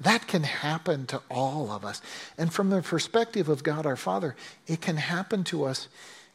That 0.00 0.26
can 0.26 0.42
happen 0.42 1.06
to 1.06 1.22
all 1.30 1.70
of 1.70 1.84
us. 1.84 2.02
And 2.36 2.52
from 2.52 2.70
the 2.70 2.82
perspective 2.82 3.48
of 3.48 3.62
God 3.62 3.86
our 3.86 3.96
Father, 3.96 4.34
it 4.66 4.80
can 4.80 4.96
happen 4.96 5.44
to 5.44 5.64
us 5.64 5.88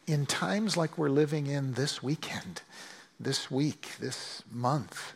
in 0.07 0.25
times 0.25 0.77
like 0.77 0.97
we're 0.97 1.09
living 1.09 1.47
in 1.47 1.73
this 1.73 2.01
weekend, 2.01 2.61
this 3.19 3.51
week, 3.51 3.89
this 3.99 4.43
month. 4.51 5.13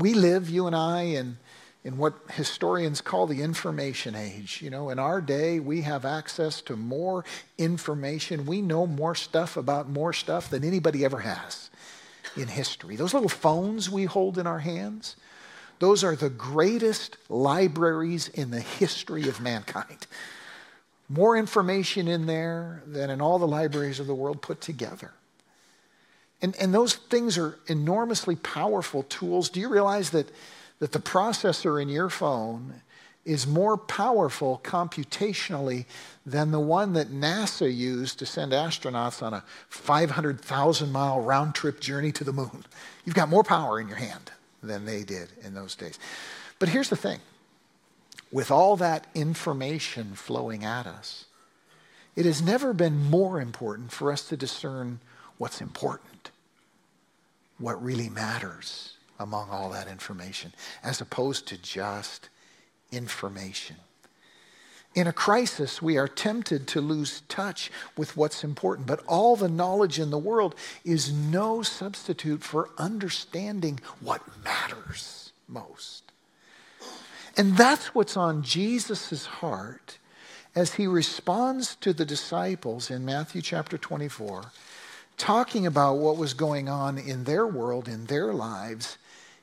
We 0.00 0.14
live, 0.14 0.48
you 0.48 0.66
and 0.66 0.74
I, 0.74 1.02
in, 1.02 1.36
in 1.84 1.98
what 1.98 2.14
historians 2.32 3.02
call 3.02 3.26
the 3.26 3.42
information 3.42 4.14
age. 4.14 4.62
You 4.62 4.70
know, 4.70 4.88
in 4.88 4.98
our 4.98 5.20
day, 5.20 5.60
we 5.60 5.82
have 5.82 6.06
access 6.06 6.62
to 6.62 6.76
more 6.76 7.24
information. 7.58 8.46
We 8.46 8.62
know 8.62 8.86
more 8.86 9.14
stuff 9.14 9.58
about 9.58 9.90
more 9.90 10.14
stuff 10.14 10.48
than 10.48 10.64
anybody 10.64 11.04
ever 11.04 11.18
has 11.18 11.68
in 12.34 12.48
history. 12.48 12.96
Those 12.96 13.12
little 13.12 13.28
phones 13.28 13.90
we 13.90 14.04
hold 14.04 14.38
in 14.38 14.46
our 14.46 14.60
hands, 14.60 15.16
those 15.80 16.02
are 16.02 16.16
the 16.16 16.30
greatest 16.30 17.18
libraries 17.28 18.28
in 18.28 18.50
the 18.50 18.60
history 18.60 19.28
of 19.28 19.40
mankind. 19.40 20.06
More 21.10 21.36
information 21.36 22.08
in 22.08 22.24
there 22.24 22.82
than 22.86 23.10
in 23.10 23.20
all 23.20 23.38
the 23.38 23.46
libraries 23.46 24.00
of 24.00 24.06
the 24.06 24.14
world 24.14 24.40
put 24.40 24.60
together. 24.62 25.12
And, 26.42 26.56
and 26.56 26.72
those 26.72 26.94
things 26.94 27.36
are 27.36 27.58
enormously 27.66 28.36
powerful 28.36 29.02
tools. 29.04 29.48
Do 29.48 29.60
you 29.60 29.68
realize 29.68 30.10
that, 30.10 30.30
that 30.78 30.92
the 30.92 30.98
processor 30.98 31.80
in 31.80 31.88
your 31.88 32.08
phone 32.08 32.82
is 33.26 33.46
more 33.46 33.76
powerful 33.76 34.60
computationally 34.64 35.84
than 36.24 36.50
the 36.50 36.60
one 36.60 36.94
that 36.94 37.08
NASA 37.08 37.74
used 37.74 38.18
to 38.18 38.26
send 38.26 38.52
astronauts 38.52 39.22
on 39.22 39.34
a 39.34 39.44
500,000 39.68 40.90
mile 40.90 41.20
round 41.20 41.54
trip 41.54 41.80
journey 41.80 42.12
to 42.12 42.24
the 42.24 42.32
moon? 42.32 42.64
You've 43.04 43.14
got 43.14 43.28
more 43.28 43.44
power 43.44 43.78
in 43.78 43.88
your 43.88 43.98
hand 43.98 44.32
than 44.62 44.86
they 44.86 45.04
did 45.04 45.28
in 45.42 45.54
those 45.54 45.74
days. 45.74 45.98
But 46.58 46.70
here's 46.70 46.88
the 46.88 46.96
thing 46.96 47.20
with 48.32 48.50
all 48.50 48.76
that 48.76 49.06
information 49.14 50.14
flowing 50.14 50.64
at 50.64 50.86
us, 50.86 51.26
it 52.16 52.24
has 52.24 52.40
never 52.40 52.72
been 52.72 53.10
more 53.10 53.40
important 53.40 53.92
for 53.92 54.10
us 54.10 54.26
to 54.28 54.36
discern 54.36 55.00
what's 55.36 55.60
important 55.60 56.09
what 57.60 57.82
really 57.82 58.08
matters 58.08 58.94
among 59.18 59.50
all 59.50 59.70
that 59.70 59.86
information, 59.86 60.52
as 60.82 61.00
opposed 61.00 61.46
to 61.46 61.58
just 61.58 62.28
information. 62.90 63.76
In 64.94 65.06
a 65.06 65.12
crisis, 65.12 65.80
we 65.80 65.96
are 65.98 66.08
tempted 66.08 66.66
to 66.68 66.80
lose 66.80 67.22
touch 67.28 67.70
with 67.96 68.16
what's 68.16 68.42
important, 68.42 68.88
but 68.88 69.04
all 69.06 69.36
the 69.36 69.48
knowledge 69.48 70.00
in 70.00 70.10
the 70.10 70.18
world 70.18 70.56
is 70.84 71.12
no 71.12 71.62
substitute 71.62 72.42
for 72.42 72.70
understanding 72.76 73.78
what 74.00 74.22
matters 74.42 75.32
most. 75.46 76.10
And 77.36 77.56
that's 77.56 77.94
what's 77.94 78.16
on 78.16 78.42
Jesus' 78.42 79.26
heart 79.26 79.98
as 80.56 80.74
he 80.74 80.88
responds 80.88 81.76
to 81.76 81.92
the 81.92 82.04
disciples 82.04 82.90
in 82.90 83.04
Matthew 83.04 83.42
chapter 83.42 83.78
24 83.78 84.50
talking 85.20 85.66
about 85.66 85.98
what 85.98 86.16
was 86.16 86.32
going 86.32 86.68
on 86.68 86.96
in 86.96 87.24
their 87.24 87.46
world, 87.46 87.86
in 87.86 88.06
their 88.06 88.32
lives 88.32 88.96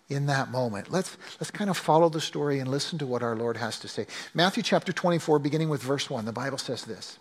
in 0.10 0.26
that 0.26 0.50
moment. 0.50 0.92
Let's, 0.92 1.18
let's 1.40 1.52
kind 1.52 1.70
of 1.70 1.78
follow 1.78 2.10
the 2.10 2.22
story 2.22 2.60
and 2.60 2.70
listen 2.70 2.98
to 3.00 3.06
what 3.06 3.22
our 3.22 3.36
Lord 3.36 3.58
has 3.58 3.80
to 3.82 3.88
say. 3.88 4.08
Matthew 4.34 4.64
chapter 4.64 4.92
24, 4.92 5.40
beginning 5.40 5.70
with 5.70 5.84
verse 5.84 6.10
1, 6.10 6.26
the 6.26 6.32
Bible 6.32 6.58
says 6.58 6.84
this 6.84 7.20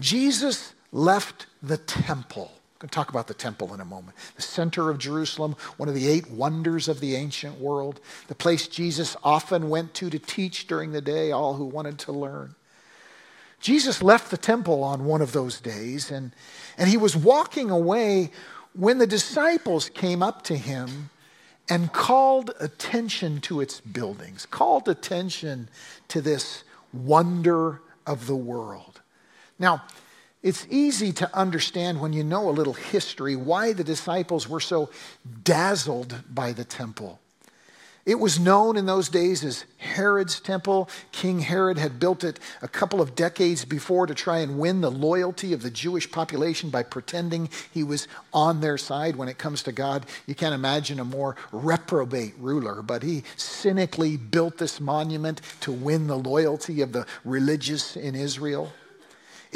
Jesus 0.00 0.72
left 0.90 1.46
the 1.62 1.76
temple. 1.76 2.50
I'm 2.52 2.80
going 2.80 2.88
to 2.90 2.94
talk 2.94 3.10
about 3.10 3.26
the 3.26 3.34
temple 3.34 3.72
in 3.74 3.80
a 3.80 3.84
moment. 3.84 4.16
The 4.36 4.42
center 4.42 4.90
of 4.90 4.98
Jerusalem, 4.98 5.56
one 5.78 5.88
of 5.88 5.94
the 5.94 6.08
eight 6.08 6.30
wonders 6.30 6.88
of 6.88 7.00
the 7.00 7.14
ancient 7.16 7.58
world, 7.58 8.00
the 8.28 8.34
place 8.34 8.68
Jesus 8.68 9.16
often 9.24 9.70
went 9.70 9.94
to 9.94 10.10
to 10.10 10.18
teach 10.18 10.66
during 10.66 10.92
the 10.92 11.00
day, 11.00 11.32
all 11.32 11.54
who 11.54 11.64
wanted 11.64 11.98
to 12.00 12.12
learn. 12.12 12.54
Jesus 13.60 14.02
left 14.02 14.30
the 14.30 14.36
temple 14.36 14.84
on 14.84 15.04
one 15.04 15.22
of 15.22 15.32
those 15.32 15.60
days, 15.60 16.10
and, 16.10 16.32
and 16.76 16.88
he 16.88 16.96
was 16.96 17.16
walking 17.16 17.70
away 17.70 18.30
when 18.74 18.98
the 18.98 19.06
disciples 19.06 19.88
came 19.88 20.22
up 20.22 20.42
to 20.42 20.56
him 20.56 21.10
and 21.68 21.92
called 21.92 22.52
attention 22.60 23.40
to 23.40 23.60
its 23.60 23.80
buildings, 23.80 24.46
called 24.46 24.88
attention 24.88 25.68
to 26.08 26.20
this 26.20 26.64
wonder 26.92 27.80
of 28.06 28.26
the 28.26 28.36
world. 28.36 29.00
Now, 29.58 29.82
it's 30.42 30.66
easy 30.70 31.12
to 31.14 31.36
understand 31.36 32.00
when 32.00 32.12
you 32.12 32.22
know 32.22 32.48
a 32.48 32.52
little 32.52 32.74
history 32.74 33.34
why 33.34 33.72
the 33.72 33.82
disciples 33.82 34.48
were 34.48 34.60
so 34.60 34.90
dazzled 35.42 36.22
by 36.32 36.52
the 36.52 36.64
temple. 36.64 37.18
It 38.06 38.20
was 38.20 38.38
known 38.38 38.76
in 38.76 38.86
those 38.86 39.08
days 39.08 39.42
as 39.42 39.64
Herod's 39.78 40.38
temple. 40.38 40.88
King 41.10 41.40
Herod 41.40 41.76
had 41.76 41.98
built 41.98 42.22
it 42.22 42.38
a 42.62 42.68
couple 42.68 43.00
of 43.00 43.16
decades 43.16 43.64
before 43.64 44.06
to 44.06 44.14
try 44.14 44.38
and 44.38 44.60
win 44.60 44.80
the 44.80 44.92
loyalty 44.92 45.52
of 45.52 45.60
the 45.60 45.72
Jewish 45.72 46.08
population 46.08 46.70
by 46.70 46.84
pretending 46.84 47.48
he 47.74 47.82
was 47.82 48.06
on 48.32 48.60
their 48.60 48.78
side 48.78 49.16
when 49.16 49.28
it 49.28 49.38
comes 49.38 49.64
to 49.64 49.72
God. 49.72 50.06
You 50.24 50.36
can't 50.36 50.54
imagine 50.54 51.00
a 51.00 51.04
more 51.04 51.34
reprobate 51.50 52.34
ruler, 52.38 52.80
but 52.80 53.02
he 53.02 53.24
cynically 53.36 54.16
built 54.16 54.58
this 54.58 54.80
monument 54.80 55.40
to 55.62 55.72
win 55.72 56.06
the 56.06 56.16
loyalty 56.16 56.82
of 56.82 56.92
the 56.92 57.06
religious 57.24 57.96
in 57.96 58.14
Israel. 58.14 58.72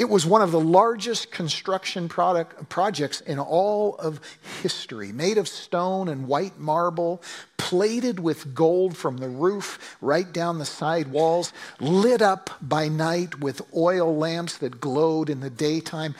It 0.01 0.09
was 0.09 0.25
one 0.25 0.41
of 0.41 0.49
the 0.49 0.59
largest 0.59 1.29
construction 1.29 2.09
product, 2.09 2.69
projects 2.69 3.21
in 3.21 3.37
all 3.37 3.93
of 3.97 4.19
history, 4.63 5.11
made 5.11 5.37
of 5.37 5.47
stone 5.47 6.07
and 6.07 6.27
white 6.27 6.57
marble, 6.57 7.21
plated 7.57 8.19
with 8.19 8.55
gold 8.55 8.97
from 8.97 9.17
the 9.17 9.29
roof 9.29 9.95
right 10.01 10.33
down 10.33 10.57
the 10.57 10.65
side 10.65 11.09
walls, 11.09 11.53
lit 11.79 12.19
up 12.19 12.49
by 12.63 12.87
night 12.87 13.41
with 13.41 13.61
oil 13.77 14.17
lamps 14.17 14.57
that 14.57 14.81
glowed 14.81 15.29
in 15.29 15.39
the 15.39 15.51
daytime. 15.51 16.15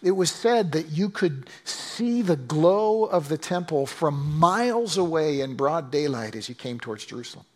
It 0.00 0.12
was 0.12 0.30
said 0.30 0.70
that 0.70 0.90
you 0.90 1.10
could 1.10 1.50
see 1.64 2.22
the 2.22 2.36
glow 2.36 3.02
of 3.02 3.28
the 3.28 3.36
temple 3.36 3.84
from 3.86 4.38
miles 4.38 4.96
away 4.96 5.40
in 5.40 5.56
broad 5.56 5.90
daylight 5.90 6.36
as 6.36 6.48
you 6.48 6.54
came 6.54 6.78
towards 6.78 7.04
Jerusalem. 7.04 7.46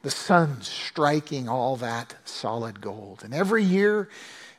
The 0.00 0.10
sun 0.10 0.62
striking 0.62 1.46
all 1.46 1.76
that 1.76 2.14
solid 2.24 2.80
gold. 2.80 3.22
And 3.22 3.34
every 3.34 3.64
year, 3.64 4.08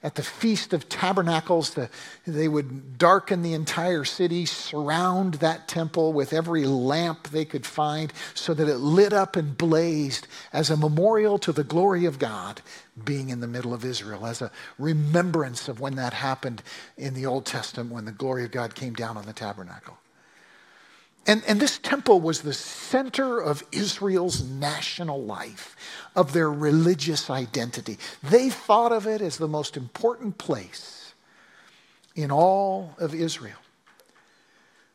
at 0.01 0.15
the 0.15 0.23
Feast 0.23 0.71
of 0.73 0.87
Tabernacles, 0.87 1.71
the, 1.71 1.89
they 2.25 2.47
would 2.47 2.97
darken 2.97 3.41
the 3.41 3.53
entire 3.53 4.05
city, 4.05 4.45
surround 4.45 5.35
that 5.35 5.67
temple 5.67 6.13
with 6.13 6.31
every 6.31 6.65
lamp 6.65 7.29
they 7.29 7.43
could 7.43 7.65
find 7.65 8.13
so 8.33 8.53
that 8.53 8.69
it 8.69 8.77
lit 8.77 9.11
up 9.11 9.35
and 9.35 9.57
blazed 9.57 10.25
as 10.53 10.69
a 10.69 10.77
memorial 10.77 11.37
to 11.39 11.51
the 11.51 11.65
glory 11.65 12.05
of 12.05 12.17
God 12.17 12.61
being 13.03 13.29
in 13.29 13.41
the 13.41 13.47
middle 13.47 13.73
of 13.73 13.85
Israel, 13.85 14.25
as 14.25 14.41
a 14.41 14.51
remembrance 14.77 15.67
of 15.67 15.79
when 15.79 15.95
that 15.95 16.13
happened 16.13 16.63
in 16.97 17.13
the 17.13 17.25
Old 17.25 17.45
Testament 17.45 17.91
when 17.91 18.05
the 18.05 18.11
glory 18.11 18.45
of 18.45 18.51
God 18.51 18.75
came 18.75 18.93
down 18.93 19.17
on 19.17 19.25
the 19.25 19.33
tabernacle. 19.33 19.98
And, 21.29 21.43
and 21.47 21.59
this 21.59 21.77
temple 21.77 22.21
was 22.21 22.41
the 22.41 22.53
center 22.53 23.39
of 23.39 23.63
Israel's 23.71 24.41
national 24.41 25.21
life, 25.21 25.75
of 26.15 26.33
their 26.33 26.51
religious 26.51 27.29
identity. 27.29 27.99
They 28.23 28.49
thought 28.49 28.91
of 28.91 29.05
it 29.05 29.21
as 29.21 29.37
the 29.37 29.47
most 29.47 29.77
important 29.77 30.39
place 30.39 31.13
in 32.15 32.31
all 32.31 32.95
of 32.97 33.13
Israel. 33.13 33.59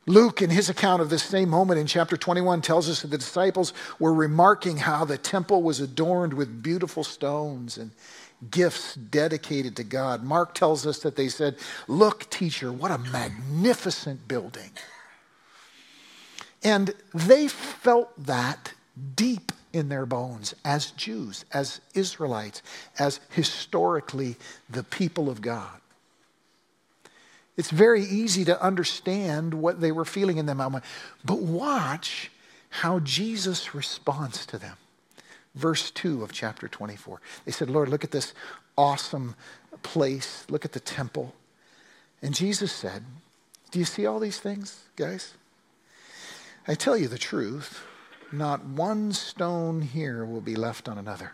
Luke, 0.07 0.43
in 0.43 0.51
his 0.51 0.69
account 0.69 1.01
of 1.01 1.09
this 1.09 1.23
same 1.23 1.51
moment 1.51 1.79
in 1.79 1.87
chapter 1.87 2.17
21, 2.17 2.63
tells 2.63 2.91
us 2.91 3.03
that 3.03 3.13
the 3.13 3.19
disciples 3.19 3.73
were 4.01 4.13
remarking 4.13 4.79
how 4.79 5.05
the 5.05 5.17
temple 5.17 5.63
was 5.63 5.79
adorned 5.79 6.35
with 6.35 6.65
beautiful 6.65 7.05
stones 7.05 7.79
and 7.79 7.93
gifts 8.51 8.97
dedicated 8.97 9.77
to 9.77 9.85
God. 9.85 10.25
Mark 10.25 10.53
tells 10.53 10.85
us 10.85 10.99
that 10.99 11.15
they 11.15 11.29
said, 11.29 11.59
Look, 11.87 12.29
teacher, 12.29 12.73
what 12.73 12.91
a 12.91 12.99
magnificent 12.99 14.27
building. 14.27 14.73
And 16.65 16.95
they 17.13 17.47
felt 17.47 18.11
that 18.27 18.73
deep 19.15 19.53
in 19.73 19.91
their 19.91 20.07
bones 20.07 20.55
as 20.65 20.93
Jews, 20.93 21.45
as 21.53 21.81
Israelites, 21.93 22.63
as 22.99 23.21
historically 23.31 24.37
the 24.71 24.83
people 24.83 25.29
of 25.29 25.43
God. 25.43 25.81
It's 27.57 27.71
very 27.71 28.03
easy 28.03 28.45
to 28.47 28.61
understand 28.61 29.55
what 29.55 29.81
they 29.81 29.93
were 29.93 30.05
feeling 30.05 30.39
in 30.39 30.47
that 30.47 30.57
moment. 30.57 30.85
But 31.25 31.39
watch 31.39 32.31
how 32.71 32.99
Jesus 33.01 33.75
responds 33.75 34.47
to 34.47 34.59
them. 34.59 34.77
Verse 35.55 35.93
2 35.93 36.25
of 36.25 36.33
chapter 36.33 36.67
24. 36.67 37.21
They 37.45 37.53
said, 37.53 37.71
Lord, 37.71 37.89
look 37.89 38.03
at 38.03 38.11
this 38.11 38.33
awesome 38.77 39.37
place. 39.83 40.45
Look 40.49 40.65
at 40.65 40.73
the 40.73 40.81
temple. 40.81 41.35
And 42.23 42.35
Jesus 42.35 42.73
said, 42.73 43.05
Do 43.71 43.79
you 43.79 43.85
see 43.85 44.07
all 44.07 44.19
these 44.19 44.41
things, 44.41 44.83
guys? 44.97 45.35
I 46.67 46.75
tell 46.75 46.97
you 46.97 47.09
the 47.09 47.19
truth, 47.19 47.85
not 48.33 48.65
one 48.65 49.13
stone 49.13 49.83
here 49.83 50.25
will 50.25 50.41
be 50.41 50.57
left 50.57 50.89
on 50.89 50.97
another. 50.97 51.33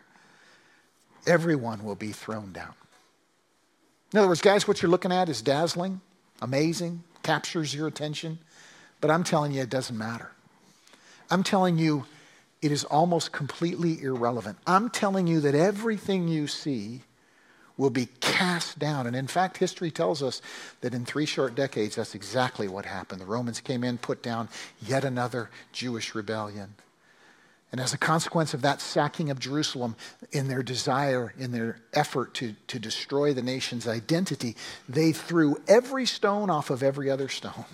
Everyone 1.26 1.84
will 1.84 1.94
be 1.94 2.10
thrown 2.10 2.52
down. 2.52 2.74
In 4.12 4.18
other 4.18 4.28
words, 4.28 4.40
guys, 4.40 4.66
what 4.66 4.82
you're 4.82 4.90
looking 4.90 5.12
at 5.12 5.28
is 5.28 5.40
dazzling, 5.40 6.00
amazing, 6.42 7.04
captures 7.22 7.72
your 7.72 7.86
attention, 7.86 8.40
but 9.00 9.10
I'm 9.10 9.22
telling 9.22 9.52
you 9.52 9.62
it 9.62 9.70
doesn't 9.70 9.96
matter. 9.96 10.32
I'm 11.30 11.44
telling 11.44 11.78
you 11.78 12.06
it 12.60 12.72
is 12.72 12.82
almost 12.82 13.30
completely 13.30 14.02
irrelevant. 14.02 14.58
I'm 14.66 14.90
telling 14.90 15.28
you 15.28 15.40
that 15.40 15.54
everything 15.54 16.26
you 16.26 16.48
see 16.48 17.02
will 17.80 17.88
be 17.88 18.08
cast 18.20 18.78
down. 18.78 19.06
And 19.06 19.16
in 19.16 19.26
fact, 19.26 19.56
history 19.56 19.90
tells 19.90 20.22
us 20.22 20.42
that 20.82 20.92
in 20.92 21.06
three 21.06 21.24
short 21.24 21.54
decades, 21.54 21.96
that's 21.96 22.14
exactly 22.14 22.68
what 22.68 22.84
happened. 22.84 23.22
The 23.22 23.24
Romans 23.24 23.58
came 23.60 23.82
in, 23.82 23.96
put 23.96 24.22
down 24.22 24.50
yet 24.82 25.02
another 25.02 25.48
Jewish 25.72 26.14
rebellion. 26.14 26.74
And 27.72 27.80
as 27.80 27.94
a 27.94 27.98
consequence 27.98 28.52
of 28.52 28.60
that 28.62 28.82
sacking 28.82 29.30
of 29.30 29.38
Jerusalem, 29.38 29.96
in 30.30 30.48
their 30.48 30.62
desire, 30.62 31.32
in 31.38 31.52
their 31.52 31.78
effort 31.94 32.34
to, 32.34 32.54
to 32.66 32.78
destroy 32.78 33.32
the 33.32 33.42
nation's 33.42 33.88
identity, 33.88 34.56
they 34.86 35.12
threw 35.12 35.56
every 35.66 36.04
stone 36.04 36.50
off 36.50 36.68
of 36.68 36.82
every 36.82 37.10
other 37.10 37.30
stone. 37.30 37.64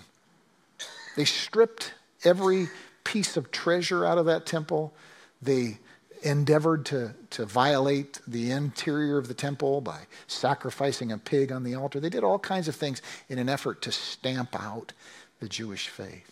They 1.17 1.25
stripped 1.25 1.93
every 2.23 2.69
piece 3.03 3.35
of 3.35 3.51
treasure 3.51 4.05
out 4.05 4.17
of 4.17 4.27
that 4.27 4.45
temple. 4.45 4.93
They 5.41 5.79
endeavored 6.27 6.85
to, 6.85 7.13
to 7.31 7.45
violate 7.45 8.19
the 8.27 8.51
interior 8.51 9.17
of 9.17 9.27
the 9.27 9.33
temple 9.33 9.81
by 9.81 9.99
sacrificing 10.27 11.11
a 11.11 11.17
pig 11.17 11.51
on 11.51 11.63
the 11.63 11.75
altar. 11.75 11.99
They 11.99 12.09
did 12.09 12.23
all 12.23 12.39
kinds 12.39 12.67
of 12.67 12.75
things 12.75 13.01
in 13.29 13.39
an 13.39 13.49
effort 13.49 13.81
to 13.83 13.91
stamp 13.91 14.55
out 14.59 14.93
the 15.39 15.49
Jewish 15.49 15.89
faith. 15.89 16.31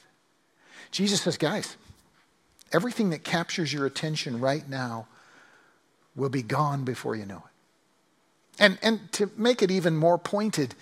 Jesus 0.92 1.22
says, 1.22 1.38
guys, 1.38 1.78
everything 2.72 3.10
that 3.10 3.24
captures 3.24 3.74
your 3.74 3.86
attention 3.86 4.40
right 4.40 4.68
now 4.70 5.08
will 6.16 6.30
be 6.30 6.42
gone 6.42 6.84
before 6.84 7.16
you 7.16 7.26
know 7.26 7.44
it. 7.46 8.62
And, 8.64 8.80
and 8.82 9.12
to 9.14 9.30
make 9.36 9.62
it 9.62 9.70
even 9.70 9.98
more 9.98 10.18
pointed, 10.18 10.76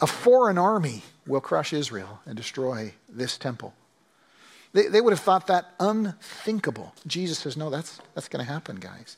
a 0.00 0.06
foreign 0.06 0.58
army 0.58 1.02
will 1.26 1.40
crush 1.40 1.72
Israel 1.72 2.20
and 2.26 2.36
destroy 2.36 2.92
this 3.08 3.38
temple. 3.38 3.72
They, 4.72 4.88
they 4.88 5.00
would 5.00 5.12
have 5.12 5.20
thought 5.20 5.46
that 5.48 5.74
unthinkable. 5.78 6.94
Jesus 7.06 7.38
says, 7.38 7.56
no, 7.56 7.70
that's, 7.70 8.00
that's 8.14 8.28
going 8.28 8.44
to 8.44 8.50
happen, 8.50 8.76
guys. 8.76 9.16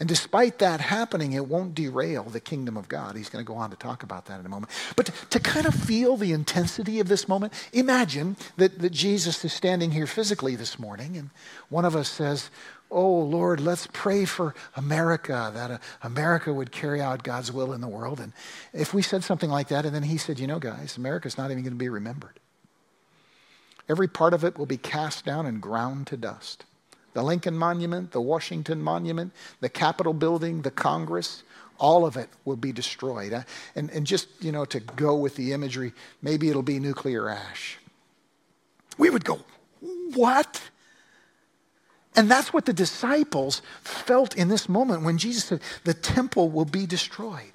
And 0.00 0.08
despite 0.08 0.58
that 0.58 0.80
happening, 0.80 1.32
it 1.32 1.46
won't 1.46 1.74
derail 1.74 2.24
the 2.24 2.40
kingdom 2.40 2.76
of 2.76 2.88
God. 2.88 3.14
He's 3.14 3.28
going 3.28 3.44
to 3.44 3.46
go 3.46 3.54
on 3.54 3.70
to 3.70 3.76
talk 3.76 4.02
about 4.02 4.26
that 4.26 4.40
in 4.40 4.46
a 4.46 4.48
moment. 4.48 4.72
But 4.96 5.06
to, 5.06 5.12
to, 5.30 5.40
kind 5.40 5.66
of 5.66 5.74
feel 5.74 6.16
the 6.16 6.32
intensity 6.32 6.98
of 6.98 7.06
this 7.06 7.28
moment, 7.28 7.52
imagine 7.72 8.36
that, 8.56 8.80
that 8.80 8.90
Jesus 8.90 9.44
is 9.44 9.52
standing 9.52 9.92
here 9.92 10.08
physically 10.08 10.56
this 10.56 10.80
morning, 10.80 11.16
and 11.16 11.30
one 11.68 11.84
of 11.84 11.94
us 11.94 12.08
says, 12.08 12.50
Oh, 12.90 13.20
Lord, 13.20 13.60
let's 13.60 13.88
pray 13.92 14.24
for 14.24 14.54
America, 14.76 15.50
that 15.54 15.70
uh, 15.70 15.78
America 16.02 16.52
would 16.52 16.70
carry 16.70 17.00
out 17.00 17.22
God's 17.22 17.50
will 17.50 17.72
in 17.72 17.80
the 17.80 17.88
world. 17.88 18.20
And 18.20 18.32
if 18.72 18.94
we 18.94 19.02
said 19.02 19.24
something 19.24 19.50
like 19.50 19.68
that, 19.68 19.86
and 19.86 19.94
then 19.94 20.02
he 20.02 20.16
said, 20.16 20.40
You 20.40 20.48
know, 20.48 20.58
guys, 20.58 20.96
America's 20.96 21.38
not 21.38 21.50
even 21.50 21.62
going 21.62 21.72
to 21.72 21.78
be 21.78 21.88
remembered. 21.88 22.40
Every 23.88 24.08
part 24.08 24.34
of 24.34 24.44
it 24.44 24.58
will 24.58 24.66
be 24.66 24.76
cast 24.76 25.24
down 25.24 25.46
and 25.46 25.60
ground 25.60 26.06
to 26.08 26.16
dust. 26.16 26.64
The 27.12 27.22
Lincoln 27.22 27.56
Monument, 27.56 28.10
the 28.10 28.20
Washington 28.20 28.82
Monument, 28.82 29.32
the 29.60 29.68
Capitol 29.68 30.12
building, 30.12 30.62
the 30.62 30.70
Congress, 30.70 31.44
all 31.78 32.06
of 32.06 32.16
it 32.16 32.28
will 32.44 32.56
be 32.56 32.72
destroyed. 32.72 33.32
Uh, 33.32 33.42
and, 33.74 33.90
and 33.90 34.06
just, 34.06 34.28
you 34.40 34.52
know, 34.52 34.64
to 34.64 34.80
go 34.80 35.16
with 35.16 35.36
the 35.36 35.52
imagery, 35.52 35.92
maybe 36.22 36.48
it'll 36.48 36.62
be 36.62 36.80
nuclear 36.80 37.28
ash. 37.28 37.78
We 38.96 39.10
would 39.10 39.24
go, 39.24 39.40
what? 40.14 40.60
And 42.16 42.30
that's 42.30 42.52
what 42.52 42.64
the 42.64 42.72
disciples 42.72 43.60
felt 43.82 44.36
in 44.36 44.48
this 44.48 44.68
moment 44.68 45.02
when 45.02 45.18
Jesus 45.18 45.44
said, 45.44 45.60
the 45.84 45.94
temple 45.94 46.48
will 46.48 46.64
be 46.64 46.86
destroyed. 46.86 47.52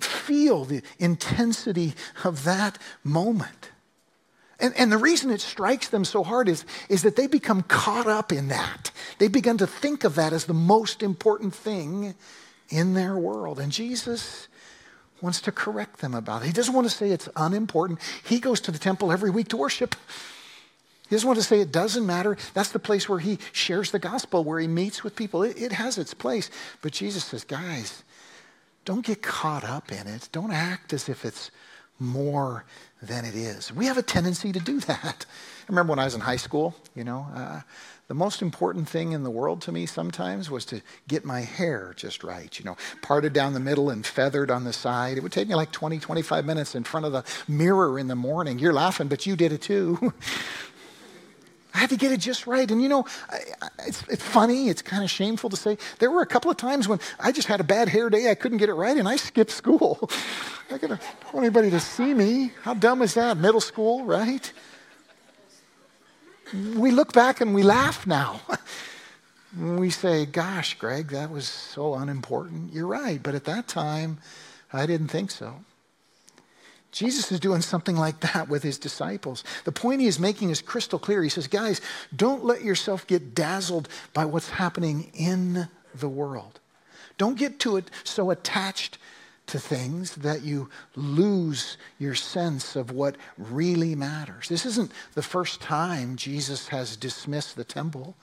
feel 0.00 0.64
the 0.64 0.82
intensity 0.98 1.94
of 2.24 2.44
that 2.44 2.78
moment. 3.04 3.70
And, 4.60 4.76
and 4.76 4.92
the 4.92 4.98
reason 4.98 5.30
it 5.30 5.40
strikes 5.40 5.88
them 5.88 6.04
so 6.04 6.22
hard 6.22 6.48
is, 6.48 6.64
is 6.88 7.02
that 7.02 7.16
they 7.16 7.26
become 7.26 7.62
caught 7.62 8.06
up 8.06 8.32
in 8.32 8.48
that. 8.48 8.90
They 9.18 9.28
begin 9.28 9.58
to 9.58 9.66
think 9.66 10.04
of 10.04 10.14
that 10.16 10.32
as 10.32 10.44
the 10.44 10.54
most 10.54 11.02
important 11.02 11.54
thing 11.54 12.14
in 12.68 12.94
their 12.94 13.16
world. 13.16 13.58
And 13.58 13.72
Jesus 13.72 14.48
wants 15.20 15.40
to 15.42 15.52
correct 15.52 16.00
them 16.00 16.14
about 16.14 16.42
it. 16.42 16.46
He 16.46 16.52
doesn't 16.52 16.74
want 16.74 16.88
to 16.88 16.94
say 16.94 17.10
it's 17.10 17.28
unimportant. 17.36 18.00
He 18.24 18.38
goes 18.40 18.60
to 18.62 18.70
the 18.70 18.78
temple 18.78 19.12
every 19.12 19.30
week 19.30 19.48
to 19.48 19.56
worship. 19.56 19.94
He 21.08 21.16
doesn't 21.16 21.26
want 21.26 21.40
to 21.40 21.44
say 21.44 21.60
it 21.60 21.72
doesn't 21.72 22.06
matter. 22.06 22.36
That's 22.54 22.70
the 22.70 22.78
place 22.78 23.08
where 23.08 23.18
he 23.18 23.38
shares 23.52 23.90
the 23.90 23.98
gospel, 23.98 24.44
where 24.44 24.60
he 24.60 24.68
meets 24.68 25.02
with 25.02 25.16
people. 25.16 25.42
It, 25.42 25.60
it 25.60 25.72
has 25.72 25.98
its 25.98 26.14
place. 26.14 26.50
But 26.82 26.92
Jesus 26.92 27.24
says, 27.24 27.44
guys, 27.44 28.04
don't 28.84 29.04
get 29.04 29.20
caught 29.20 29.64
up 29.64 29.90
in 29.90 30.06
it. 30.06 30.28
Don't 30.32 30.52
act 30.52 30.92
as 30.92 31.08
if 31.08 31.24
it's 31.24 31.50
more 32.00 32.64
than 33.02 33.24
it 33.24 33.34
is. 33.34 33.72
We 33.72 33.86
have 33.86 33.98
a 33.98 34.02
tendency 34.02 34.52
to 34.52 34.58
do 34.58 34.80
that. 34.80 35.26
I 35.28 35.64
remember 35.68 35.90
when 35.90 35.98
I 35.98 36.04
was 36.04 36.14
in 36.14 36.20
high 36.20 36.36
school, 36.36 36.74
you 36.94 37.04
know, 37.04 37.26
uh, 37.34 37.60
the 38.08 38.14
most 38.14 38.42
important 38.42 38.88
thing 38.88 39.12
in 39.12 39.22
the 39.22 39.30
world 39.30 39.62
to 39.62 39.72
me 39.72 39.86
sometimes 39.86 40.50
was 40.50 40.64
to 40.66 40.80
get 41.06 41.24
my 41.24 41.42
hair 41.42 41.94
just 41.96 42.24
right, 42.24 42.58
you 42.58 42.64
know, 42.64 42.76
parted 43.02 43.32
down 43.32 43.54
the 43.54 43.60
middle 43.60 43.88
and 43.88 44.04
feathered 44.04 44.50
on 44.50 44.64
the 44.64 44.72
side. 44.72 45.16
It 45.16 45.22
would 45.22 45.30
take 45.30 45.46
me 45.46 45.54
like 45.54 45.70
20, 45.70 46.00
25 46.00 46.44
minutes 46.44 46.74
in 46.74 46.82
front 46.82 47.06
of 47.06 47.12
the 47.12 47.22
mirror 47.46 48.00
in 48.00 48.08
the 48.08 48.16
morning. 48.16 48.58
You're 48.58 48.72
laughing, 48.72 49.06
but 49.06 49.26
you 49.26 49.36
did 49.36 49.52
it 49.52 49.62
too. 49.62 50.12
I 51.74 51.78
had 51.78 51.90
to 51.90 51.96
get 51.96 52.12
it 52.12 52.20
just 52.20 52.46
right. 52.46 52.70
And 52.70 52.82
you 52.82 52.88
know, 52.88 53.06
I, 53.28 53.38
I, 53.62 53.68
it's, 53.86 54.02
it's 54.08 54.24
funny, 54.24 54.68
it's 54.68 54.82
kind 54.82 55.04
of 55.04 55.10
shameful 55.10 55.50
to 55.50 55.56
say. 55.56 55.78
There 55.98 56.10
were 56.10 56.22
a 56.22 56.26
couple 56.26 56.50
of 56.50 56.56
times 56.56 56.88
when 56.88 57.00
I 57.18 57.32
just 57.32 57.48
had 57.48 57.60
a 57.60 57.64
bad 57.64 57.88
hair 57.88 58.10
day, 58.10 58.30
I 58.30 58.34
couldn't 58.34 58.58
get 58.58 58.68
it 58.68 58.74
right, 58.74 58.96
and 58.96 59.08
I 59.08 59.16
skipped 59.16 59.50
school. 59.50 60.10
I 60.70 60.78
to 60.78 60.88
want 61.32 61.44
anybody 61.44 61.70
to 61.70 61.80
see 61.80 62.14
me. 62.14 62.52
How 62.62 62.74
dumb 62.74 63.02
is 63.02 63.14
that? 63.14 63.36
Middle 63.36 63.60
school, 63.60 64.04
right? 64.04 64.52
We 66.52 66.90
look 66.90 67.12
back 67.12 67.40
and 67.40 67.54
we 67.54 67.62
laugh 67.62 68.06
now. 68.06 68.40
we 69.58 69.90
say, 69.90 70.26
gosh, 70.26 70.78
Greg, 70.78 71.08
that 71.08 71.30
was 71.30 71.48
so 71.48 71.94
unimportant. 71.94 72.72
You're 72.72 72.86
right, 72.86 73.20
but 73.22 73.34
at 73.34 73.44
that 73.44 73.68
time, 73.68 74.18
I 74.72 74.86
didn't 74.86 75.08
think 75.08 75.30
so. 75.30 75.64
Jesus 76.92 77.30
is 77.30 77.38
doing 77.38 77.60
something 77.60 77.96
like 77.96 78.20
that 78.20 78.48
with 78.48 78.62
his 78.62 78.78
disciples. 78.78 79.44
The 79.64 79.72
point 79.72 80.00
he 80.00 80.06
is 80.06 80.18
making 80.18 80.50
is 80.50 80.60
crystal 80.60 80.98
clear. 80.98 81.22
He 81.22 81.28
says, 81.28 81.46
Guys, 81.46 81.80
don't 82.14 82.44
let 82.44 82.62
yourself 82.62 83.06
get 83.06 83.34
dazzled 83.34 83.88
by 84.12 84.24
what's 84.24 84.50
happening 84.50 85.10
in 85.14 85.68
the 85.94 86.08
world. 86.08 86.58
Don't 87.16 87.38
get 87.38 87.60
to 87.60 87.76
it 87.76 87.90
so 88.02 88.30
attached 88.30 88.98
to 89.46 89.58
things 89.58 90.14
that 90.16 90.42
you 90.42 90.68
lose 90.94 91.76
your 91.98 92.14
sense 92.14 92.76
of 92.76 92.92
what 92.92 93.16
really 93.36 93.94
matters. 93.94 94.48
This 94.48 94.64
isn't 94.64 94.92
the 95.14 95.22
first 95.22 95.60
time 95.60 96.16
Jesus 96.16 96.68
has 96.68 96.96
dismissed 96.96 97.56
the 97.56 97.64
temple. 97.64 98.16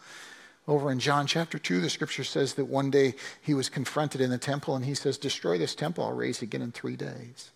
Over 0.68 0.92
in 0.92 1.00
John 1.00 1.28
chapter 1.28 1.58
2, 1.58 1.80
the 1.80 1.90
scripture 1.90 2.24
says 2.24 2.56
that 2.56 2.66
one 2.66 2.92
day 2.92 3.16
he 3.42 3.54
was 3.54 3.70
confronted 3.70 4.20
in 4.20 4.30
the 4.30 4.38
temple 4.38 4.76
and 4.76 4.84
he 4.84 4.96
says, 4.96 5.18
Destroy 5.18 5.58
this 5.58 5.76
temple, 5.76 6.04
I'll 6.04 6.14
raise 6.14 6.38
it 6.38 6.44
again 6.44 6.62
in 6.62 6.72
three 6.72 6.96
days. 6.96 7.52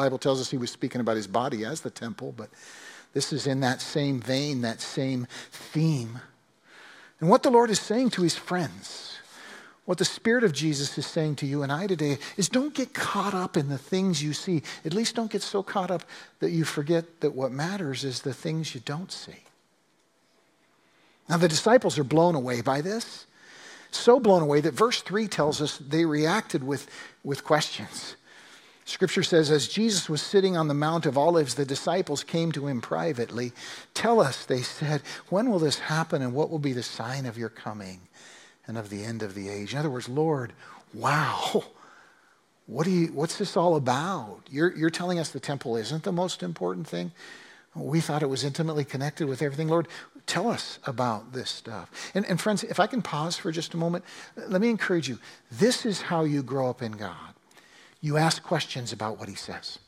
Bible 0.00 0.16
tells 0.16 0.40
us 0.40 0.50
he 0.50 0.56
was 0.56 0.70
speaking 0.70 1.02
about 1.02 1.16
his 1.16 1.26
body 1.26 1.62
as 1.62 1.82
the 1.82 1.90
temple, 1.90 2.32
but 2.34 2.48
this 3.12 3.34
is 3.34 3.46
in 3.46 3.60
that 3.60 3.82
same 3.82 4.18
vein, 4.18 4.62
that 4.62 4.80
same 4.80 5.26
theme. 5.50 6.20
And 7.20 7.28
what 7.28 7.42
the 7.42 7.50
Lord 7.50 7.68
is 7.68 7.80
saying 7.80 8.08
to 8.12 8.22
his 8.22 8.34
friends, 8.34 9.18
what 9.84 9.98
the 9.98 10.06
Spirit 10.06 10.42
of 10.42 10.54
Jesus 10.54 10.96
is 10.96 11.04
saying 11.06 11.36
to 11.36 11.46
you 11.46 11.62
and 11.62 11.70
I 11.70 11.86
today 11.86 12.16
is 12.38 12.48
don't 12.48 12.72
get 12.72 12.94
caught 12.94 13.34
up 13.34 13.58
in 13.58 13.68
the 13.68 13.76
things 13.76 14.22
you 14.22 14.32
see. 14.32 14.62
At 14.86 14.94
least 14.94 15.16
don't 15.16 15.30
get 15.30 15.42
so 15.42 15.62
caught 15.62 15.90
up 15.90 16.04
that 16.38 16.50
you 16.50 16.64
forget 16.64 17.20
that 17.20 17.34
what 17.34 17.52
matters 17.52 18.02
is 18.02 18.22
the 18.22 18.32
things 18.32 18.74
you 18.74 18.80
don't 18.86 19.12
see. 19.12 19.44
Now, 21.28 21.36
the 21.36 21.46
disciples 21.46 21.98
are 21.98 22.04
blown 22.04 22.34
away 22.34 22.62
by 22.62 22.80
this. 22.80 23.26
So 23.90 24.18
blown 24.18 24.40
away 24.40 24.62
that 24.62 24.72
verse 24.72 25.02
3 25.02 25.28
tells 25.28 25.60
us 25.60 25.76
they 25.76 26.06
reacted 26.06 26.64
with, 26.64 26.88
with 27.22 27.44
questions. 27.44 28.16
Scripture 28.90 29.22
says, 29.22 29.52
as 29.52 29.68
Jesus 29.68 30.08
was 30.08 30.20
sitting 30.20 30.56
on 30.56 30.66
the 30.66 30.74
Mount 30.74 31.06
of 31.06 31.16
Olives, 31.16 31.54
the 31.54 31.64
disciples 31.64 32.24
came 32.24 32.50
to 32.50 32.66
him 32.66 32.80
privately. 32.80 33.52
Tell 33.94 34.20
us, 34.20 34.44
they 34.44 34.62
said, 34.62 35.02
when 35.28 35.48
will 35.48 35.60
this 35.60 35.78
happen 35.78 36.22
and 36.22 36.34
what 36.34 36.50
will 36.50 36.58
be 36.58 36.72
the 36.72 36.82
sign 36.82 37.24
of 37.24 37.38
your 37.38 37.50
coming 37.50 38.00
and 38.66 38.76
of 38.76 38.90
the 38.90 39.04
end 39.04 39.22
of 39.22 39.34
the 39.34 39.48
age? 39.48 39.74
In 39.74 39.78
other 39.78 39.90
words, 39.90 40.08
Lord, 40.08 40.52
wow, 40.92 41.62
what 42.66 42.84
do 42.84 42.90
you, 42.90 43.06
what's 43.12 43.36
this 43.36 43.56
all 43.56 43.76
about? 43.76 44.40
You're, 44.50 44.76
you're 44.76 44.90
telling 44.90 45.20
us 45.20 45.30
the 45.30 45.38
temple 45.38 45.76
isn't 45.76 46.02
the 46.02 46.10
most 46.10 46.42
important 46.42 46.88
thing? 46.88 47.12
We 47.76 48.00
thought 48.00 48.24
it 48.24 48.28
was 48.28 48.42
intimately 48.42 48.84
connected 48.84 49.28
with 49.28 49.40
everything. 49.40 49.68
Lord, 49.68 49.86
tell 50.26 50.48
us 50.48 50.80
about 50.84 51.32
this 51.32 51.48
stuff. 51.48 52.10
And, 52.12 52.26
and 52.26 52.40
friends, 52.40 52.64
if 52.64 52.80
I 52.80 52.88
can 52.88 53.02
pause 53.02 53.36
for 53.36 53.52
just 53.52 53.72
a 53.72 53.76
moment, 53.76 54.04
let 54.48 54.60
me 54.60 54.68
encourage 54.68 55.08
you. 55.08 55.20
This 55.52 55.86
is 55.86 56.00
how 56.00 56.24
you 56.24 56.42
grow 56.42 56.68
up 56.68 56.82
in 56.82 56.92
God 56.92 57.34
you 58.00 58.16
ask 58.16 58.42
questions 58.42 58.92
about 58.92 59.18
what 59.18 59.28
he 59.28 59.34
says. 59.34 59.78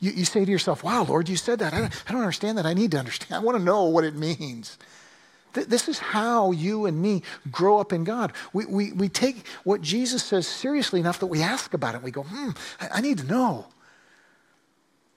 You, 0.00 0.10
you 0.12 0.24
say 0.24 0.44
to 0.44 0.50
yourself, 0.50 0.82
wow, 0.82 1.04
Lord, 1.04 1.28
you 1.28 1.36
said 1.36 1.60
that. 1.60 1.72
I 1.72 1.80
don't, 1.80 2.04
I 2.08 2.12
don't 2.12 2.20
understand 2.20 2.58
that. 2.58 2.66
I 2.66 2.74
need 2.74 2.90
to 2.92 2.98
understand. 2.98 3.34
I 3.34 3.38
want 3.38 3.58
to 3.58 3.64
know 3.64 3.84
what 3.84 4.04
it 4.04 4.14
means. 4.14 4.78
Th- 5.54 5.66
this 5.66 5.88
is 5.88 5.98
how 5.98 6.50
you 6.50 6.86
and 6.86 7.00
me 7.00 7.22
grow 7.50 7.78
up 7.78 7.92
in 7.92 8.04
God. 8.04 8.32
We, 8.52 8.66
we, 8.66 8.92
we 8.92 9.08
take 9.08 9.46
what 9.64 9.80
Jesus 9.80 10.22
says 10.24 10.46
seriously 10.46 11.00
enough 11.00 11.20
that 11.20 11.26
we 11.26 11.42
ask 11.42 11.74
about 11.74 11.94
it. 11.94 12.02
We 12.02 12.10
go, 12.10 12.22
hmm, 12.22 12.50
I, 12.80 12.88
I 12.94 13.00
need 13.00 13.18
to 13.18 13.26
know. 13.26 13.66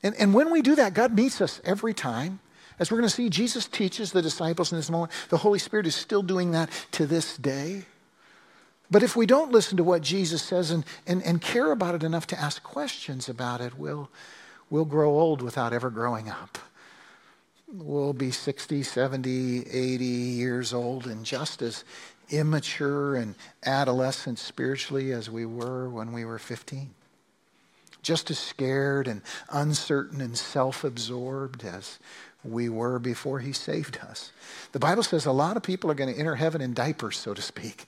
And, 0.04 0.14
and 0.20 0.34
when 0.34 0.52
we 0.52 0.62
do 0.62 0.76
that, 0.76 0.94
God 0.94 1.14
meets 1.14 1.42
us 1.42 1.62
every 1.64 1.94
time. 1.94 2.40
As 2.78 2.92
we're 2.92 2.98
going 2.98 3.10
to 3.10 3.16
see, 3.16 3.30
Jesus 3.30 3.68
teaches 3.68 4.12
the 4.12 4.22
disciples 4.22 4.72
in 4.72 4.78
this 4.78 4.90
moment. 4.90 5.12
The 5.30 5.38
Holy 5.38 5.60
Spirit 5.60 5.88
is 5.88 5.96
still 5.96 6.22
doing 6.22 6.52
that 6.52 6.70
to 6.92 7.06
this 7.06 7.38
day. 7.38 7.86
But 8.92 9.04
if 9.04 9.16
we 9.16 9.26
don't 9.26 9.52
listen 9.52 9.78
to 9.78 9.84
what 9.84 10.02
Jesus 10.02 10.44
says 10.44 10.72
and, 10.72 10.86
and, 11.08 11.24
and 11.24 11.42
care 11.42 11.72
about 11.72 11.96
it 11.96 12.04
enough 12.04 12.28
to 12.28 12.40
ask 12.40 12.62
questions 12.64 13.28
about 13.28 13.62
it, 13.62 13.78
we'll, 13.78 14.10
we'll 14.70 14.86
grow 14.86 15.18
old 15.18 15.42
without 15.42 15.74
ever 15.74 15.90
growing 15.90 16.30
up. 16.30 16.60
We'll 17.68 18.14
be 18.14 18.32
60, 18.32 18.84
70, 18.84 19.68
80 19.68 20.06
years 20.06 20.74
old 20.74 21.08
and 21.08 21.26
just 21.26 21.62
as 21.62 21.84
immature 22.30 23.16
and 23.16 23.36
adolescent 23.66 24.38
spiritually 24.38 25.12
as 25.12 25.30
we 25.30 25.46
were 25.46 25.90
when 25.90 26.12
we 26.12 26.26
were 26.26 26.40
15. 26.40 26.92
Just 28.04 28.30
as 28.30 28.38
scared 28.38 29.08
and 29.08 29.24
uncertain 29.50 30.22
and 30.22 30.38
self 30.38 30.84
absorbed 30.84 31.64
as 31.64 31.98
we 32.44 32.70
were 32.70 33.00
before 33.00 33.40
he 33.40 33.52
saved 33.52 33.98
us. 33.98 34.32
The 34.72 34.80
Bible 34.80 35.02
says 35.02 35.26
a 35.26 35.32
lot 35.32 35.58
of 35.58 35.64
people 35.64 35.90
are 35.90 35.96
going 35.96 36.14
to 36.14 36.20
enter 36.20 36.36
heaven 36.36 36.62
in 36.62 36.76
diapers, 36.76 37.18
so 37.18 37.34
to 37.34 37.42
speak 37.42 37.86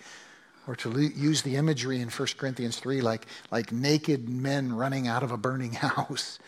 or 0.67 0.75
to 0.75 0.99
use 0.99 1.41
the 1.41 1.55
imagery 1.55 2.01
in 2.01 2.09
1 2.09 2.27
Corinthians 2.37 2.77
3 2.77 3.01
like, 3.01 3.25
like 3.51 3.71
naked 3.71 4.27
men 4.27 4.73
running 4.73 5.07
out 5.07 5.23
of 5.23 5.31
a 5.31 5.37
burning 5.37 5.71
house 5.73 6.39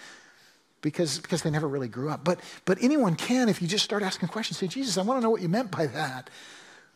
because, 0.82 1.20
because 1.20 1.42
they 1.42 1.50
never 1.50 1.68
really 1.68 1.88
grew 1.88 2.10
up. 2.10 2.24
But, 2.24 2.40
but 2.66 2.78
anyone 2.82 3.16
can 3.16 3.50
if 3.50 3.62
you 3.62 3.68
just 3.68 3.86
start 3.86 4.04
asking 4.04 4.30
questions. 4.30 4.58
Say, 4.58 4.68
Jesus, 4.68 4.98
I 4.98 5.02
want 5.02 5.20
to 5.20 5.24
know 5.24 5.30
what 5.30 5.42
you 5.42 5.50
meant 5.50 5.72
by 5.72 5.88
that. 5.88 6.30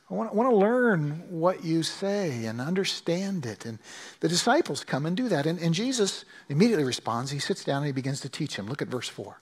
I 0.09 0.13
want, 0.15 0.31
I 0.31 0.33
want 0.33 0.49
to 0.49 0.55
learn 0.55 1.23
what 1.29 1.63
you 1.63 1.81
say 1.81 2.45
and 2.45 2.59
understand 2.59 3.45
it. 3.45 3.65
And 3.65 3.79
the 4.19 4.27
disciples 4.27 4.83
come 4.83 5.05
and 5.05 5.15
do 5.15 5.29
that. 5.29 5.45
And, 5.45 5.59
and 5.59 5.73
Jesus 5.73 6.25
immediately 6.49 6.83
responds. 6.83 7.31
He 7.31 7.39
sits 7.39 7.63
down 7.63 7.77
and 7.77 7.85
he 7.87 7.93
begins 7.93 8.19
to 8.21 8.29
teach 8.29 8.57
him. 8.57 8.67
Look 8.67 8.81
at 8.81 8.89
verse 8.89 9.07
4. 9.07 9.37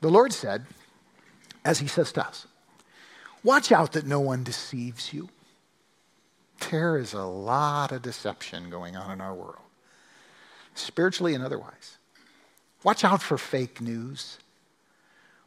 The 0.00 0.10
Lord 0.10 0.32
said, 0.32 0.66
as 1.64 1.78
he 1.78 1.86
says 1.86 2.12
to 2.12 2.26
us, 2.26 2.46
Watch 3.44 3.72
out 3.72 3.92
that 3.92 4.06
no 4.06 4.20
one 4.20 4.44
deceives 4.44 5.12
you. 5.12 5.28
There 6.70 6.98
is 6.98 7.12
a 7.12 7.24
lot 7.24 7.92
of 7.92 8.02
deception 8.02 8.70
going 8.70 8.96
on 8.96 9.12
in 9.12 9.20
our 9.20 9.34
world, 9.34 9.56
spiritually 10.74 11.34
and 11.34 11.44
otherwise. 11.44 11.98
Watch 12.82 13.04
out 13.04 13.22
for 13.22 13.38
fake 13.38 13.80
news. 13.80 14.38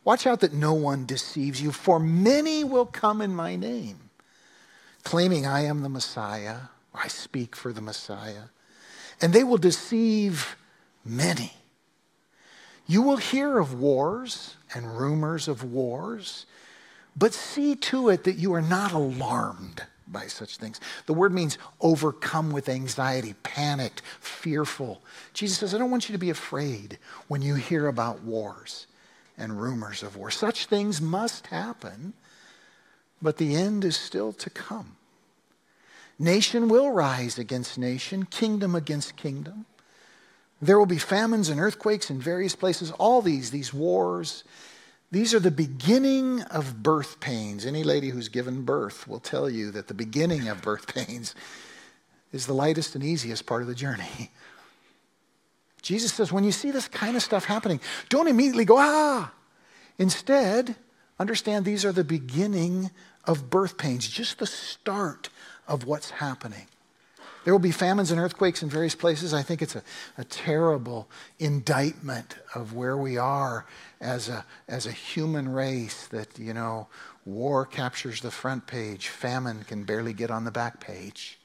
Watch 0.03 0.28
out 0.28 0.39
that 0.41 0.53
no 0.53 0.74
one 0.74 1.05
deceives 1.05 1.61
you, 1.61 1.72
for 1.72 1.99
many 1.99 2.63
will 2.63 2.86
come 2.86 3.22
in 3.22 3.36
my 3.36 3.55
name, 3.55 4.09
claiming 5.03 5.45
I 5.45 5.61
am 5.61 5.82
the 5.82 5.89
Messiah, 5.89 6.57
I 6.93 7.07
speak 7.07 7.55
for 7.55 7.74
the 7.74 7.82
Messiah, 7.82 8.49
and 9.20 9.34
they 9.34 9.43
will 9.43 9.57
deceive 9.57 10.55
many. 11.03 11.53
You 12.88 13.01
will 13.01 13.18
hear 13.18 13.57
of 13.57 13.74
wars 13.74 14.55
and 14.74 14.99
rumors 14.99 15.47
of 15.47 15.63
wars, 15.63 16.45
but 17.18 17.34
see 17.34 17.76
to 17.76 18.09
it 18.09 18.26
that 18.26 18.38
you 18.38 18.53
are 18.53 18.61
not 18.61 18.91
alarmed 18.91 19.84
by 20.08 20.28
such 20.28 20.58
things. 20.58 20.80
The 21.06 21.14
word 21.14 21.34
means 21.34 21.58
overcome 21.82 22.51
with 22.51 22.70
anxiety, 22.70 23.34
panicked, 23.43 24.01
fearful. 24.20 25.01
Jesus 25.34 25.58
says, 25.58 25.74
I 25.74 25.78
don't 25.78 25.91
want 25.91 26.10
you 26.10 26.14
to 26.14 26.20
be 26.20 26.30
afraid 26.30 26.99
when 27.28 27.41
you 27.41 27.56
hear 27.56 27.88
about 27.88 28.22
wars 28.22 28.88
and 29.38 29.60
rumors 29.62 30.03
of 30.03 30.16
war. 30.16 30.32
Such 30.32 30.66
things 30.66 31.01
must 31.01 31.47
happen, 31.47 32.14
but 33.22 33.38
the 33.38 33.56
end 33.56 33.84
is 33.84 33.97
still 33.97 34.34
to 34.34 34.49
come. 34.49 34.95
Nation 36.18 36.70
will 36.70 36.91
rise 36.91 37.38
against 37.38 37.78
nation, 37.78 38.26
kingdom 38.26 38.76
against 38.76 39.18
kingdom. 39.18 39.66
There 40.62 40.80
will 40.80 40.86
be 40.86 40.97
famines 40.97 41.49
and 41.49 41.60
earthquakes 41.60 42.10
in 42.10 42.20
various 42.20 42.56
places. 42.56 42.91
All 42.91 43.22
these, 43.22 43.51
these 43.51 43.74
wars, 43.74 44.45
these 45.16 45.34
are 45.34 45.39
the 45.39 45.49
beginning 45.49 46.41
of 46.41 46.84
birth 46.84 47.22
pains. 47.22 47.66
Any 47.66 47.86
lady 47.86 48.09
who's 48.09 48.28
given 48.28 48.63
birth 48.63 49.07
will 49.07 49.22
tell 49.22 49.49
you 49.49 49.72
that 49.72 49.88
the 49.88 49.93
beginning 49.93 50.49
of 50.49 50.61
birth 50.61 50.93
pains 50.93 51.34
is 52.34 52.47
the 52.47 52.53
lightest 52.53 52.95
and 52.95 53.03
easiest 53.03 53.45
part 53.45 53.61
of 53.61 53.70
the 53.70 53.76
journey. 53.76 54.30
Jesus 55.82 56.11
says, 56.11 56.34
when 56.34 56.43
you 56.43 56.51
see 56.51 56.70
this 56.70 56.89
kind 56.89 57.16
of 57.16 57.24
stuff 57.24 57.45
happening, 57.45 57.80
don't 58.09 58.28
immediately 58.28 58.66
go, 58.66 58.76
ah. 58.78 59.32
Instead, 59.97 60.76
understand 61.18 61.63
these 61.63 61.86
are 61.86 61.93
the 61.93 62.03
beginning 62.03 62.91
of 63.24 63.49
birth 63.49 63.78
pains, 63.78 64.09
just 64.09 64.39
the 64.39 64.45
start 64.45 65.30
of 65.66 65.86
what's 65.86 66.09
happening. 66.09 66.68
There 67.46 67.54
will 67.54 67.60
be 67.60 67.72
famines 67.72 68.10
and 68.10 68.20
earthquakes 68.20 68.64
in 68.64 68.70
various 68.70 68.96
places. 68.96 69.32
I 69.32 69.43
think 69.43 69.62
it's 69.62 69.76
a, 69.76 69.84
a 70.18 70.24
terrible 70.24 71.08
indictment 71.38 72.36
of 72.56 72.74
where 72.74 72.98
we 72.98 73.18
are 73.18 73.68
as 74.02 74.30
a, 74.30 74.43
as 74.68 74.88
a 74.88 74.91
human 74.91 75.48
race 75.48 76.08
that, 76.08 76.39
you 76.39 76.56
know, 76.56 76.88
war 77.24 77.66
captures 77.66 78.22
the 78.22 78.32
front 78.32 78.66
page, 78.66 79.10
famine 79.10 79.64
can 79.64 79.84
barely 79.84 80.12
get 80.12 80.32
on 80.32 80.43
the 80.43 80.52
back 80.52 80.80
page. 80.80 81.39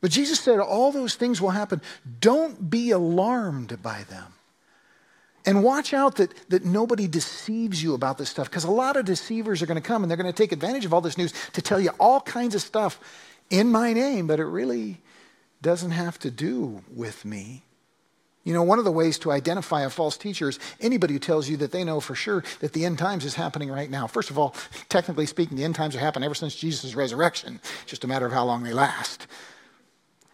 But 0.00 0.10
Jesus 0.10 0.40
said 0.40 0.58
all 0.60 0.92
those 0.92 1.14
things 1.14 1.42
will 1.42 1.50
happen. 1.50 1.82
Don't 2.20 2.70
be 2.70 2.90
alarmed 2.90 3.82
by 3.82 4.04
them. 4.04 4.32
And 5.46 5.62
watch 5.62 5.92
out 5.92 6.16
that, 6.16 6.32
that 6.48 6.64
nobody 6.64 7.06
deceives 7.06 7.82
you 7.82 7.92
about 7.92 8.16
this 8.16 8.30
stuff, 8.30 8.48
because 8.48 8.64
a 8.64 8.70
lot 8.70 8.96
of 8.96 9.04
deceivers 9.04 9.60
are 9.60 9.66
going 9.66 9.80
to 9.80 9.86
come 9.86 10.02
and 10.02 10.10
they're 10.10 10.16
going 10.16 10.32
to 10.32 10.42
take 10.42 10.52
advantage 10.52 10.86
of 10.86 10.94
all 10.94 11.02
this 11.02 11.18
news 11.18 11.34
to 11.52 11.60
tell 11.60 11.78
you 11.78 11.90
all 12.00 12.22
kinds 12.22 12.54
of 12.54 12.62
stuff 12.62 12.98
in 13.50 13.70
my 13.70 13.92
name, 13.92 14.26
but 14.26 14.40
it 14.40 14.46
really 14.46 15.00
doesn't 15.62 15.92
have 15.92 16.18
to 16.20 16.30
do 16.30 16.82
with 16.94 17.24
me. 17.24 17.64
You 18.44 18.52
know, 18.52 18.62
one 18.62 18.78
of 18.78 18.84
the 18.84 18.92
ways 18.92 19.18
to 19.20 19.32
identify 19.32 19.82
a 19.82 19.90
false 19.90 20.18
teacher 20.18 20.50
is 20.50 20.58
anybody 20.78 21.14
who 21.14 21.18
tells 21.18 21.48
you 21.48 21.56
that 21.58 21.72
they 21.72 21.82
know 21.82 21.98
for 21.98 22.14
sure 22.14 22.44
that 22.60 22.74
the 22.74 22.84
end 22.84 22.98
times 22.98 23.24
is 23.24 23.34
happening 23.34 23.70
right 23.70 23.90
now. 23.90 24.06
First 24.06 24.28
of 24.28 24.38
all, 24.38 24.54
technically 24.90 25.24
speaking, 25.24 25.56
the 25.56 25.64
end 25.64 25.74
times 25.74 25.94
have 25.94 26.02
happened 26.02 26.26
ever 26.26 26.34
since 26.34 26.54
Jesus' 26.54 26.94
resurrection, 26.94 27.60
it's 27.82 27.90
just 27.90 28.04
a 28.04 28.06
matter 28.06 28.26
of 28.26 28.32
how 28.32 28.44
long 28.44 28.62
they 28.62 28.74
last. 28.74 29.26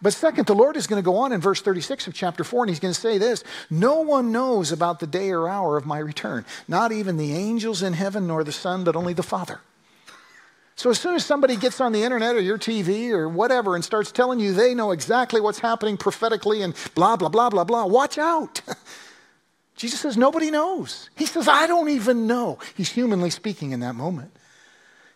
But 0.02 0.14
second, 0.14 0.46
the 0.46 0.54
Lord 0.54 0.76
is 0.76 0.86
going 0.86 1.00
to 1.00 1.04
go 1.04 1.18
on 1.18 1.32
in 1.32 1.40
verse 1.40 1.60
36 1.60 2.06
of 2.06 2.14
chapter 2.14 2.42
4, 2.42 2.64
and 2.64 2.70
he's 2.70 2.80
going 2.80 2.94
to 2.94 3.00
say 3.00 3.18
this 3.18 3.44
No 3.68 4.00
one 4.00 4.32
knows 4.32 4.72
about 4.72 4.98
the 4.98 5.06
day 5.06 5.30
or 5.30 5.48
hour 5.48 5.76
of 5.76 5.86
my 5.86 5.98
return, 5.98 6.44
not 6.66 6.90
even 6.90 7.16
the 7.16 7.34
angels 7.34 7.82
in 7.82 7.92
heaven, 7.92 8.26
nor 8.26 8.42
the 8.42 8.52
Son, 8.52 8.82
but 8.82 8.96
only 8.96 9.12
the 9.12 9.22
Father. 9.22 9.60
So 10.80 10.88
as 10.88 10.98
soon 10.98 11.14
as 11.14 11.26
somebody 11.26 11.56
gets 11.56 11.78
on 11.78 11.92
the 11.92 12.02
internet 12.04 12.36
or 12.36 12.40
your 12.40 12.56
TV 12.56 13.10
or 13.10 13.28
whatever 13.28 13.74
and 13.74 13.84
starts 13.84 14.10
telling 14.10 14.40
you 14.40 14.54
they 14.54 14.74
know 14.74 14.92
exactly 14.92 15.38
what's 15.38 15.58
happening 15.58 15.98
prophetically 15.98 16.62
and 16.62 16.74
blah, 16.94 17.16
blah, 17.16 17.28
blah, 17.28 17.50
blah, 17.50 17.64
blah, 17.64 17.84
watch 17.84 18.16
out. 18.16 18.62
Jesus 19.76 20.00
says, 20.00 20.16
Nobody 20.16 20.50
knows. 20.50 21.10
He 21.18 21.26
says, 21.26 21.48
I 21.48 21.66
don't 21.66 21.90
even 21.90 22.26
know. 22.26 22.58
He's 22.74 22.90
humanly 22.90 23.28
speaking 23.28 23.72
in 23.72 23.80
that 23.80 23.94
moment. 23.94 24.34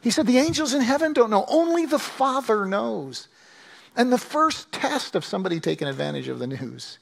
He 0.02 0.10
said, 0.10 0.26
The 0.26 0.36
angels 0.36 0.74
in 0.74 0.82
heaven 0.82 1.14
don't 1.14 1.30
know, 1.30 1.46
only 1.48 1.86
the 1.86 1.98
Father 1.98 2.66
knows. 2.66 3.28
And 3.96 4.12
the 4.12 4.18
first 4.18 4.70
test 4.70 5.14
of 5.14 5.24
somebody 5.24 5.60
taking 5.60 5.88
advantage 5.88 6.28
of 6.28 6.40
the 6.40 6.46
news 6.46 6.98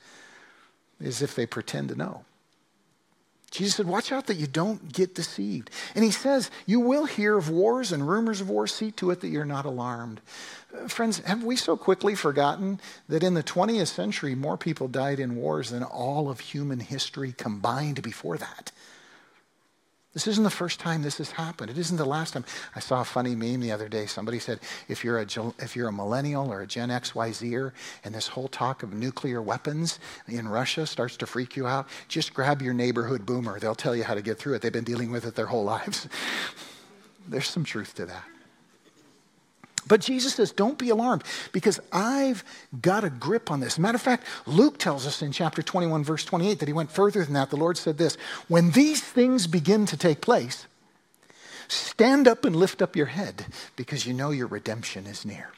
is 1.00 1.20
if 1.20 1.34
they 1.34 1.46
pretend 1.46 1.88
to 1.88 1.96
know. 1.96 2.24
Jesus 3.52 3.76
said, 3.76 3.86
Watch 3.86 4.10
out 4.10 4.26
that 4.26 4.38
you 4.38 4.46
don't 4.46 4.92
get 4.92 5.14
deceived. 5.14 5.70
And 5.94 6.02
he 6.02 6.10
says, 6.10 6.50
You 6.64 6.80
will 6.80 7.04
hear 7.04 7.36
of 7.36 7.50
wars 7.50 7.92
and 7.92 8.08
rumors 8.08 8.40
of 8.40 8.48
wars. 8.48 8.74
See 8.74 8.90
to 8.92 9.10
it 9.10 9.20
that 9.20 9.28
you're 9.28 9.44
not 9.44 9.66
alarmed. 9.66 10.22
Uh, 10.74 10.88
friends, 10.88 11.18
have 11.18 11.44
we 11.44 11.56
so 11.56 11.76
quickly 11.76 12.14
forgotten 12.14 12.80
that 13.08 13.22
in 13.22 13.34
the 13.34 13.42
20th 13.42 13.88
century, 13.88 14.34
more 14.34 14.56
people 14.56 14.88
died 14.88 15.20
in 15.20 15.36
wars 15.36 15.68
than 15.68 15.82
all 15.82 16.30
of 16.30 16.40
human 16.40 16.80
history 16.80 17.34
combined 17.36 18.02
before 18.02 18.38
that? 18.38 18.72
This 20.14 20.26
isn't 20.26 20.44
the 20.44 20.50
first 20.50 20.78
time 20.78 21.00
this 21.00 21.18
has 21.18 21.30
happened. 21.30 21.70
It 21.70 21.78
isn't 21.78 21.96
the 21.96 22.04
last 22.04 22.34
time. 22.34 22.44
I 22.76 22.80
saw 22.80 23.00
a 23.00 23.04
funny 23.04 23.34
meme 23.34 23.60
the 23.60 23.72
other 23.72 23.88
day. 23.88 24.04
Somebody 24.04 24.38
said, 24.38 24.60
if 24.86 25.02
you're 25.02 25.18
a, 25.18 25.26
if 25.58 25.74
you're 25.74 25.88
a 25.88 25.92
millennial 25.92 26.52
or 26.52 26.60
a 26.60 26.66
Gen 26.66 26.90
XYZer 26.90 27.72
and 28.04 28.14
this 28.14 28.28
whole 28.28 28.48
talk 28.48 28.82
of 28.82 28.92
nuclear 28.92 29.40
weapons 29.40 29.98
in 30.28 30.48
Russia 30.48 30.86
starts 30.86 31.16
to 31.16 31.26
freak 31.26 31.56
you 31.56 31.66
out, 31.66 31.88
just 32.08 32.34
grab 32.34 32.60
your 32.60 32.74
neighborhood 32.74 33.24
boomer. 33.24 33.58
They'll 33.58 33.74
tell 33.74 33.96
you 33.96 34.04
how 34.04 34.14
to 34.14 34.22
get 34.22 34.38
through 34.38 34.54
it. 34.54 34.62
They've 34.62 34.70
been 34.70 34.84
dealing 34.84 35.10
with 35.10 35.24
it 35.24 35.34
their 35.34 35.46
whole 35.46 35.64
lives. 35.76 36.08
There's 37.26 37.48
some 37.48 37.64
truth 37.64 37.94
to 37.94 38.06
that. 38.06 38.24
But 39.86 40.00
Jesus 40.00 40.34
says, 40.34 40.52
don't 40.52 40.78
be 40.78 40.90
alarmed 40.90 41.24
because 41.52 41.80
I've 41.92 42.44
got 42.80 43.04
a 43.04 43.10
grip 43.10 43.50
on 43.50 43.60
this. 43.60 43.78
Matter 43.78 43.96
of 43.96 44.02
fact, 44.02 44.26
Luke 44.46 44.78
tells 44.78 45.06
us 45.06 45.22
in 45.22 45.32
chapter 45.32 45.62
21, 45.62 46.04
verse 46.04 46.24
28, 46.24 46.60
that 46.60 46.68
he 46.68 46.72
went 46.72 46.90
further 46.90 47.24
than 47.24 47.34
that. 47.34 47.50
The 47.50 47.56
Lord 47.56 47.76
said 47.76 47.98
this 47.98 48.16
When 48.48 48.70
these 48.70 49.02
things 49.02 49.46
begin 49.46 49.86
to 49.86 49.96
take 49.96 50.20
place, 50.20 50.66
stand 51.68 52.28
up 52.28 52.44
and 52.44 52.54
lift 52.54 52.80
up 52.80 52.94
your 52.94 53.06
head 53.06 53.46
because 53.76 54.06
you 54.06 54.12
know 54.14 54.30
your 54.30 54.46
redemption 54.46 55.06
is 55.06 55.24
near. 55.24 55.50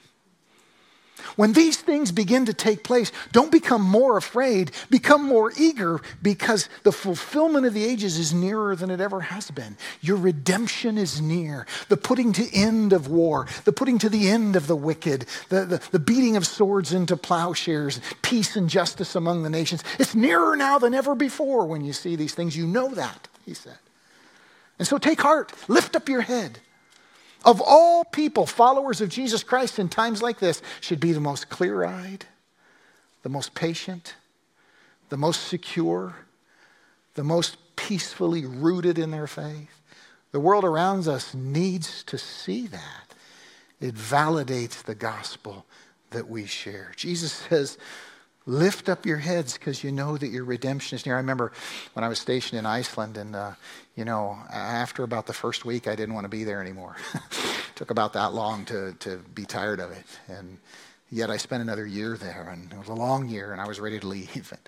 When 1.37 1.53
these 1.53 1.77
things 1.77 2.13
begin 2.13 2.47
to 2.47 2.55
take 2.55 2.85
place, 2.85 3.13
don't 3.33 3.53
become 3.53 3.83
more 3.83 4.17
afraid, 4.17 4.71
become 4.91 5.25
more 5.25 5.53
eager 5.59 6.01
because 6.23 6.69
the 6.83 6.93
fulfillment 6.93 7.67
of 7.67 7.75
the 7.75 7.85
ages 7.85 8.19
is 8.19 8.33
nearer 8.33 8.77
than 8.77 8.91
it 8.91 9.01
ever 9.01 9.21
has 9.21 9.51
been. 9.51 9.77
Your 10.01 10.17
redemption 10.17 10.99
is 10.99 11.21
near. 11.21 11.67
The 11.89 11.97
putting 11.97 12.33
to 12.35 12.55
end 12.55 12.93
of 12.93 13.09
war, 13.09 13.47
the 13.65 13.73
putting 13.73 13.99
to 13.99 14.09
the 14.09 14.29
end 14.29 14.57
of 14.57 14.67
the 14.67 14.77
wicked, 14.77 15.27
the, 15.49 15.65
the, 15.65 15.83
the 15.91 15.99
beating 15.99 16.37
of 16.37 16.47
swords 16.47 16.93
into 16.93 17.17
plowshares, 17.17 18.01
peace 18.23 18.57
and 18.57 18.69
justice 18.69 19.15
among 19.15 19.43
the 19.43 19.51
nations. 19.51 19.83
It's 19.99 20.15
nearer 20.15 20.57
now 20.57 20.79
than 20.79 20.95
ever 20.95 21.15
before 21.15 21.67
when 21.67 21.85
you 21.85 21.93
see 21.93 22.17
these 22.17 22.35
things. 22.35 22.57
You 22.57 22.67
know 22.67 22.89
that, 22.95 23.29
he 23.45 23.55
said. 23.55 23.79
And 24.79 24.89
so 24.89 24.99
take 24.99 25.21
heart, 25.21 25.53
lift 25.69 25.95
up 25.97 26.09
your 26.09 26.23
head. 26.23 26.59
Of 27.45 27.61
all 27.61 28.05
people, 28.05 28.47
followers 28.47 29.01
of 29.01 29.09
Jesus 29.09 29.43
Christ 29.43 29.79
in 29.79 29.89
times 29.89 30.23
like 30.23 30.39
this 30.39 30.63
should 30.81 31.01
be 31.01 31.13
the 31.13 31.21
most 31.21 31.49
clear 31.49 31.85
eyed, 31.85 32.25
the 33.23 33.29
most 33.29 33.55
patient, 33.55 34.15
the 35.11 35.17
most 35.17 35.47
secure, 35.49 36.15
the 37.15 37.25
most 37.25 37.57
peacefully 37.77 38.47
rooted 38.47 38.99
in 38.99 39.11
their 39.11 39.27
faith. 39.27 39.81
The 40.33 40.41
world 40.41 40.65
around 40.65 41.07
us 41.07 41.35
needs 41.35 42.03
to 42.05 42.19
see 42.19 42.67
that. 42.69 43.15
It 43.81 43.95
validates 43.95 44.83
the 44.83 44.95
gospel 44.95 45.67
that 46.11 46.29
we 46.29 46.47
share. 46.47 46.93
Jesus 46.97 47.33
says, 47.33 47.79
Lift 48.47 48.91
up 48.91 49.07
your 49.07 49.19
heads 49.19 49.55
because 49.55 49.83
you 49.83 49.91
know 49.91 50.19
that 50.19 50.29
your 50.29 50.45
redemption 50.45 50.97
is 50.97 51.07
near. 51.07 51.15
I 51.15 51.19
remember 51.19 51.53
when 51.95 52.05
I 52.05 52.09
was 52.09 52.19
stationed 52.19 52.59
in 52.59 52.67
Iceland, 52.67 53.17
and 53.17 53.35
uh, 53.35 53.53
you 53.97 54.05
know, 54.05 54.37
after 54.53 55.05
about 55.05 55.27
the 55.27 55.33
first 55.33 55.65
week, 55.65 55.87
I 55.87 55.95
didn't 55.95 56.15
want 56.15 56.25
to 56.25 56.29
be 56.29 56.45
there 56.45 56.61
anymore. 56.61 56.97
Took 57.77 57.91
about 57.91 58.13
that 58.15 58.35
long 58.35 58.65
to 58.67 58.95
to 59.01 59.19
be 59.35 59.45
tired 59.45 59.81
of 59.81 59.91
it, 59.91 60.05
and 60.29 60.59
yet 61.11 61.31
I 61.31 61.37
spent 61.37 61.63
another 61.63 61.87
year 61.87 62.17
there, 62.17 62.49
and 62.51 62.73
it 62.73 62.79
was 62.79 62.89
a 62.89 62.95
long 62.95 63.29
year, 63.29 63.53
and 63.53 63.61
I 63.61 63.67
was 63.67 63.81
ready 63.81 64.01
to 64.01 64.07
leave. 64.07 64.53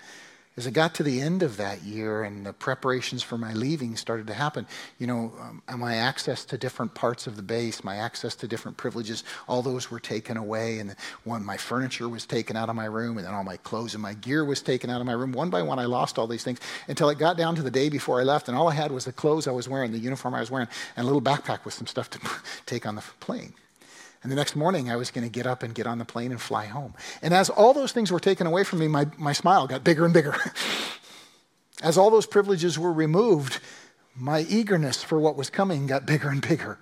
as 0.57 0.65
I 0.65 0.71
got 0.71 0.95
to 0.95 1.03
the 1.03 1.21
end 1.21 1.43
of 1.43 1.57
that 1.57 1.83
year 1.83 2.23
and 2.23 2.43
the 2.43 2.51
preparations 2.51 3.21
for 3.21 3.37
my 3.37 3.53
leaving 3.53 3.95
started 3.95 4.25
to 4.25 4.33
happen, 4.33 4.65
you 4.97 5.05
know, 5.05 5.31
um, 5.39 5.79
my 5.79 5.95
access 5.95 6.43
to 6.45 6.57
different 6.57 6.95
parts 6.95 7.27
of 7.27 7.35
the 7.35 7.43
base, 7.43 7.83
my 7.83 7.97
access 7.97 8.35
to 8.37 8.47
different 8.47 8.75
privileges, 8.75 9.23
all 9.47 9.61
those 9.61 9.91
were 9.91 9.99
taken 9.99 10.35
away. 10.35 10.79
And 10.79 10.95
one, 11.25 11.45
my 11.45 11.57
furniture 11.57 12.09
was 12.09 12.25
taken 12.25 12.55
out 12.55 12.69
of 12.69 12.75
my 12.75 12.85
room, 12.85 13.17
and 13.17 13.27
then 13.27 13.35
all 13.35 13.43
my 13.43 13.57
clothes 13.57 13.93
and 13.93 14.01
my 14.01 14.15
gear 14.15 14.43
was 14.43 14.63
taken 14.63 14.89
out 14.89 14.99
of 14.99 15.05
my 15.05 15.13
room. 15.13 15.31
One 15.31 15.51
by 15.51 15.61
one, 15.61 15.77
I 15.77 15.85
lost 15.85 16.17
all 16.17 16.25
these 16.25 16.43
things 16.43 16.59
until 16.87 17.09
it 17.09 17.19
got 17.19 17.37
down 17.37 17.55
to 17.55 17.61
the 17.61 17.71
day 17.71 17.89
before 17.89 18.19
I 18.19 18.23
left, 18.23 18.47
and 18.47 18.57
all 18.57 18.67
I 18.67 18.73
had 18.73 18.91
was 18.91 19.05
the 19.05 19.13
clothes 19.13 19.47
I 19.47 19.51
was 19.51 19.69
wearing, 19.69 19.91
the 19.91 19.99
uniform 19.99 20.33
I 20.33 20.39
was 20.39 20.49
wearing, 20.49 20.67
and 20.95 21.03
a 21.03 21.07
little 21.07 21.21
backpack 21.21 21.65
with 21.65 21.75
some 21.75 21.87
stuff 21.87 22.09
to 22.09 22.19
take 22.65 22.87
on 22.87 22.95
the 22.95 23.03
plane. 23.19 23.53
And 24.27 24.31
the 24.33 24.35
next 24.35 24.57
morning, 24.57 24.91
I 24.91 24.97
was 24.97 25.09
going 25.09 25.23
to 25.23 25.31
get 25.31 25.47
up 25.47 25.63
and 25.63 25.73
get 25.73 25.87
on 25.87 25.99
the 25.99 26.03
plane 26.03 26.31
and 26.31 26.41
fly 26.41 26.65
home. 26.65 26.93
And 27.21 27.33
as 27.33 27.49
all 27.49 27.73
those 27.73 27.93
things 27.93 28.11
were 28.11 28.19
taken 28.19 28.45
away 28.45 28.65
from 28.65 28.79
me, 28.79 28.89
my, 28.89 29.07
my 29.17 29.31
smile 29.31 29.67
got 29.67 29.85
bigger 29.85 30.03
and 30.03 30.13
bigger. 30.13 30.35
as 31.81 31.97
all 31.97 32.09
those 32.09 32.25
privileges 32.25 32.77
were 32.77 32.91
removed, 32.91 33.61
my 34.17 34.41
eagerness 34.41 35.01
for 35.01 35.17
what 35.17 35.37
was 35.37 35.49
coming 35.49 35.87
got 35.87 36.05
bigger 36.05 36.27
and 36.27 36.45
bigger. 36.45 36.77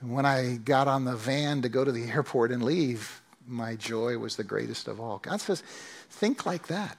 And 0.00 0.14
when 0.14 0.24
I 0.24 0.54
got 0.64 0.88
on 0.88 1.04
the 1.04 1.14
van 1.14 1.60
to 1.60 1.68
go 1.68 1.84
to 1.84 1.92
the 1.92 2.04
airport 2.04 2.52
and 2.52 2.62
leave, 2.62 3.20
my 3.46 3.76
joy 3.76 4.16
was 4.16 4.36
the 4.36 4.44
greatest 4.44 4.88
of 4.88 4.98
all. 4.98 5.18
God 5.18 5.42
says, 5.42 5.62
think 6.08 6.46
like 6.46 6.68
that. 6.68 6.96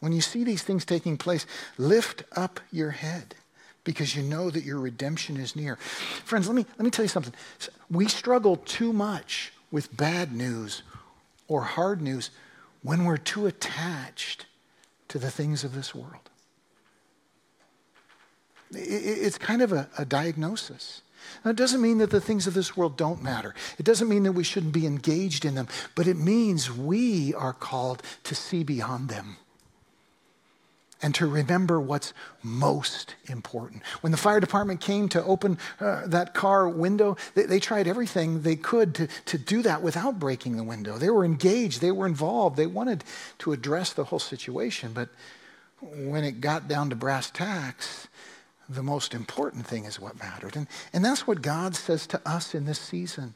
When 0.00 0.10
you 0.10 0.22
see 0.22 0.42
these 0.42 0.64
things 0.64 0.84
taking 0.84 1.16
place, 1.16 1.46
lift 1.78 2.24
up 2.34 2.58
your 2.72 2.90
head 2.90 3.36
because 3.84 4.16
you 4.16 4.24
know 4.24 4.50
that 4.50 4.64
your 4.64 4.80
redemption 4.80 5.36
is 5.36 5.54
near. 5.54 5.76
Friends, 6.24 6.48
let 6.48 6.56
me, 6.56 6.66
let 6.78 6.84
me 6.84 6.90
tell 6.90 7.04
you 7.04 7.08
something. 7.08 7.32
We 7.90 8.06
struggle 8.08 8.56
too 8.56 8.92
much 8.92 9.52
with 9.70 9.96
bad 9.96 10.32
news 10.32 10.82
or 11.48 11.62
hard 11.62 12.00
news 12.00 12.30
when 12.82 13.04
we're 13.04 13.16
too 13.16 13.46
attached 13.46 14.46
to 15.08 15.18
the 15.18 15.30
things 15.30 15.64
of 15.64 15.74
this 15.74 15.94
world. 15.94 16.30
It's 18.72 19.38
kind 19.38 19.62
of 19.62 19.72
a, 19.72 19.88
a 19.98 20.04
diagnosis. 20.04 21.02
Now, 21.44 21.50
it 21.50 21.56
doesn't 21.56 21.82
mean 21.82 21.98
that 21.98 22.10
the 22.10 22.20
things 22.20 22.46
of 22.46 22.54
this 22.54 22.76
world 22.76 22.96
don't 22.96 23.22
matter. 23.22 23.54
It 23.78 23.84
doesn't 23.84 24.08
mean 24.08 24.22
that 24.22 24.32
we 24.32 24.44
shouldn't 24.44 24.72
be 24.72 24.86
engaged 24.86 25.44
in 25.44 25.56
them, 25.56 25.68
but 25.94 26.06
it 26.06 26.16
means 26.16 26.70
we 26.70 27.34
are 27.34 27.52
called 27.52 28.02
to 28.24 28.34
see 28.34 28.62
beyond 28.62 29.08
them 29.08 29.36
and 31.02 31.14
to 31.14 31.26
remember 31.26 31.80
what's 31.80 32.12
most 32.42 33.14
important. 33.26 33.82
When 34.00 34.12
the 34.12 34.18
fire 34.18 34.40
department 34.40 34.80
came 34.80 35.08
to 35.10 35.24
open 35.24 35.58
uh, 35.80 36.06
that 36.06 36.34
car 36.34 36.68
window, 36.68 37.16
they, 37.34 37.44
they, 37.44 37.60
tried 37.60 37.86
everything 37.86 38.42
they 38.42 38.56
could 38.56 38.94
to, 38.96 39.08
to 39.26 39.38
do 39.38 39.62
that 39.62 39.82
without 39.82 40.18
breaking 40.18 40.56
the 40.56 40.64
window. 40.64 40.98
They 40.98 41.10
were 41.10 41.24
engaged, 41.24 41.80
they 41.80 41.92
were 41.92 42.06
involved, 42.06 42.56
they 42.56 42.66
wanted 42.66 43.04
to 43.38 43.52
address 43.52 43.92
the 43.92 44.04
whole 44.04 44.18
situation. 44.18 44.92
But 44.92 45.08
when 45.80 46.24
it 46.24 46.40
got 46.40 46.68
down 46.68 46.90
to 46.90 46.96
brass 46.96 47.30
tacks, 47.30 48.08
the 48.68 48.82
most 48.82 49.14
important 49.14 49.66
thing 49.66 49.84
is 49.84 49.98
what 49.98 50.18
mattered. 50.18 50.56
And, 50.56 50.66
and 50.92 51.04
that's 51.04 51.26
what 51.26 51.42
God 51.42 51.74
says 51.74 52.06
to 52.08 52.20
us 52.28 52.54
in 52.54 52.66
this 52.66 52.78
season. 52.78 53.34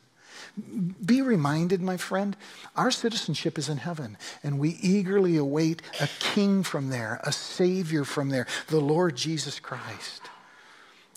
Be 1.05 1.22
reminded, 1.22 1.80
my 1.80 1.97
friend, 1.97 2.36
our 2.76 2.90
citizenship 2.90 3.59
is 3.59 3.68
in 3.68 3.78
heaven, 3.78 4.16
and 4.42 4.59
we 4.59 4.78
eagerly 4.80 5.36
await 5.36 5.82
a 6.01 6.09
king 6.18 6.62
from 6.62 6.90
there, 6.90 7.20
a 7.24 7.32
savior 7.32 8.05
from 8.05 8.30
there, 8.30 8.47
the 8.68 8.80
Lord 8.80 9.16
Jesus 9.16 9.61
Christ. 9.61 10.22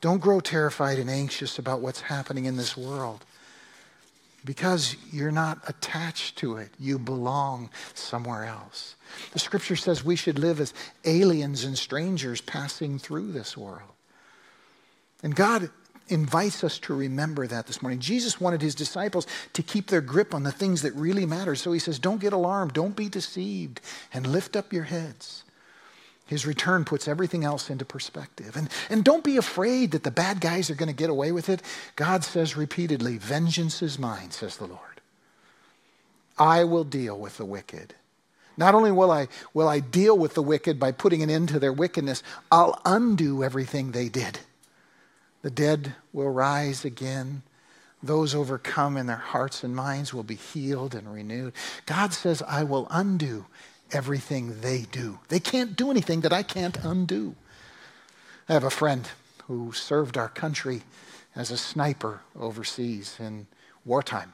Don't 0.01 0.21
grow 0.21 0.39
terrified 0.39 0.99
and 0.99 1.09
anxious 1.09 1.57
about 1.57 1.81
what's 1.81 2.01
happening 2.01 2.45
in 2.45 2.57
this 2.57 2.77
world 2.77 3.25
because 4.47 4.95
you're 5.11 5.31
not 5.31 5.59
attached 5.67 6.37
to 6.37 6.55
it. 6.57 6.69
You 6.79 6.97
belong 6.97 7.69
somewhere 7.93 8.45
else. 8.45 8.95
The 9.33 9.39
scripture 9.39 9.75
says 9.75 10.05
we 10.05 10.15
should 10.15 10.39
live 10.39 10.61
as 10.61 10.73
aliens 11.03 11.65
and 11.65 11.77
strangers 11.77 12.39
passing 12.39 12.97
through 12.97 13.33
this 13.33 13.57
world. 13.57 13.91
And 15.21 15.35
God 15.35 15.69
invites 16.09 16.63
us 16.63 16.79
to 16.79 16.95
remember 16.95 17.47
that 17.47 17.67
this 17.67 17.81
morning. 17.81 17.99
Jesus 17.99 18.39
wanted 18.39 18.61
his 18.61 18.75
disciples 18.75 19.27
to 19.53 19.63
keep 19.63 19.87
their 19.87 20.01
grip 20.01 20.33
on 20.33 20.43
the 20.43 20.51
things 20.51 20.81
that 20.81 20.93
really 20.93 21.25
matter. 21.25 21.55
So 21.55 21.71
he 21.71 21.79
says, 21.79 21.99
Don't 21.99 22.21
get 22.21 22.33
alarmed, 22.33 22.73
don't 22.73 22.95
be 22.95 23.09
deceived, 23.09 23.81
and 24.13 24.27
lift 24.27 24.55
up 24.55 24.73
your 24.73 24.85
heads. 24.85 25.43
His 26.27 26.45
return 26.45 26.83
puts 26.83 27.07
everything 27.07 27.45
else 27.45 27.69
into 27.69 27.85
perspective. 27.85 28.57
And, 28.57 28.69
and 28.89 29.03
don't 29.03 29.23
be 29.23 29.37
afraid 29.37 29.91
that 29.91 30.03
the 30.03 30.11
bad 30.11 30.41
guys 30.41 30.69
are 30.69 30.75
going 30.75 30.89
to 30.89 30.95
get 30.95 31.09
away 31.09 31.31
with 31.31 31.47
it. 31.47 31.61
God 31.95 32.25
says 32.25 32.57
repeatedly, 32.57 33.17
Vengeance 33.17 33.81
is 33.81 33.97
mine, 33.97 34.31
says 34.31 34.57
the 34.57 34.67
Lord. 34.67 34.81
I 36.37 36.65
will 36.65 36.83
deal 36.83 37.17
with 37.17 37.37
the 37.37 37.45
wicked. 37.45 37.95
Not 38.57 38.75
only 38.75 38.91
will 38.91 39.11
I, 39.11 39.27
will 39.53 39.69
I 39.69 39.79
deal 39.79 40.17
with 40.17 40.33
the 40.33 40.43
wicked 40.43 40.79
by 40.79 40.91
putting 40.91 41.23
an 41.23 41.29
end 41.29 41.49
to 41.49 41.59
their 41.59 41.73
wickedness, 41.73 42.23
I'll 42.51 42.81
undo 42.85 43.43
everything 43.43 43.91
they 43.91 44.09
did. 44.09 44.39
The 45.41 45.49
dead 45.49 45.95
will 46.13 46.29
rise 46.29 46.83
again. 46.83 47.43
Those 48.01 48.35
overcome 48.35 48.97
in 48.97 49.07
their 49.07 49.15
hearts 49.15 49.63
and 49.63 49.75
minds 49.75 50.13
will 50.13 50.23
be 50.23 50.35
healed 50.35 50.93
and 50.93 51.11
renewed. 51.11 51.53
God 51.85 52.13
says, 52.13 52.41
I 52.41 52.63
will 52.63 52.87
undo 52.89 53.45
everything 53.91 54.61
they 54.61 54.83
do. 54.91 55.19
They 55.29 55.39
can't 55.39 55.75
do 55.75 55.89
anything 55.89 56.21
that 56.21 56.33
I 56.33 56.43
can't 56.43 56.77
undo. 56.83 57.35
I 58.49 58.53
have 58.53 58.63
a 58.63 58.69
friend 58.69 59.07
who 59.45 59.71
served 59.71 60.17
our 60.17 60.29
country 60.29 60.83
as 61.35 61.51
a 61.51 61.57
sniper 61.57 62.21
overseas 62.37 63.17
in 63.19 63.47
wartime. 63.85 64.33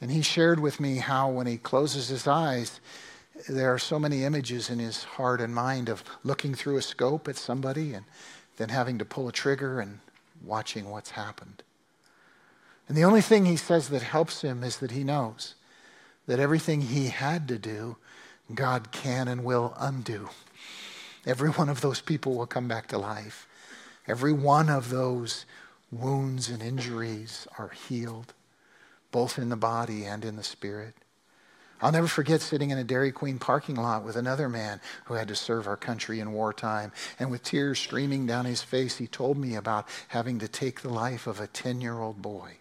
And 0.00 0.10
he 0.10 0.22
shared 0.22 0.60
with 0.60 0.80
me 0.80 0.96
how 0.96 1.30
when 1.30 1.46
he 1.46 1.56
closes 1.56 2.08
his 2.08 2.26
eyes, 2.26 2.80
there 3.48 3.72
are 3.72 3.78
so 3.78 3.98
many 3.98 4.24
images 4.24 4.70
in 4.70 4.78
his 4.78 5.04
heart 5.04 5.40
and 5.40 5.54
mind 5.54 5.88
of 5.88 6.02
looking 6.24 6.54
through 6.54 6.76
a 6.76 6.82
scope 6.82 7.28
at 7.28 7.36
somebody 7.36 7.94
and 7.94 8.04
than 8.56 8.68
having 8.70 8.98
to 8.98 9.04
pull 9.04 9.28
a 9.28 9.32
trigger 9.32 9.80
and 9.80 10.00
watching 10.44 10.90
what's 10.90 11.10
happened. 11.10 11.62
And 12.88 12.96
the 12.96 13.04
only 13.04 13.20
thing 13.20 13.44
he 13.44 13.56
says 13.56 13.88
that 13.88 14.02
helps 14.02 14.42
him 14.42 14.62
is 14.62 14.78
that 14.78 14.92
he 14.92 15.04
knows 15.04 15.54
that 16.26 16.40
everything 16.40 16.82
he 16.82 17.06
had 17.06 17.46
to 17.48 17.58
do, 17.58 17.96
God 18.54 18.90
can 18.90 19.28
and 19.28 19.44
will 19.44 19.74
undo. 19.78 20.28
Every 21.24 21.50
one 21.50 21.68
of 21.68 21.80
those 21.80 22.00
people 22.00 22.34
will 22.34 22.46
come 22.46 22.68
back 22.68 22.86
to 22.88 22.98
life. 22.98 23.48
Every 24.06 24.32
one 24.32 24.68
of 24.68 24.90
those 24.90 25.44
wounds 25.90 26.48
and 26.48 26.62
injuries 26.62 27.46
are 27.58 27.70
healed, 27.70 28.34
both 29.10 29.38
in 29.38 29.48
the 29.48 29.56
body 29.56 30.04
and 30.04 30.24
in 30.24 30.36
the 30.36 30.44
spirit. 30.44 30.94
I'll 31.82 31.92
never 31.92 32.06
forget 32.06 32.40
sitting 32.40 32.70
in 32.70 32.78
a 32.78 32.84
Dairy 32.84 33.12
Queen 33.12 33.38
parking 33.38 33.76
lot 33.76 34.04
with 34.04 34.16
another 34.16 34.48
man 34.48 34.80
who 35.04 35.14
had 35.14 35.28
to 35.28 35.34
serve 35.34 35.66
our 35.66 35.76
country 35.76 36.20
in 36.20 36.32
wartime. 36.32 36.92
And 37.18 37.30
with 37.30 37.42
tears 37.42 37.78
streaming 37.78 38.26
down 38.26 38.46
his 38.46 38.62
face, 38.62 38.96
he 38.96 39.06
told 39.06 39.36
me 39.36 39.54
about 39.54 39.86
having 40.08 40.38
to 40.38 40.48
take 40.48 40.80
the 40.80 40.88
life 40.88 41.26
of 41.26 41.38
a 41.38 41.46
10 41.46 41.80
year 41.80 42.00
old 42.00 42.22
boy. 42.22 42.56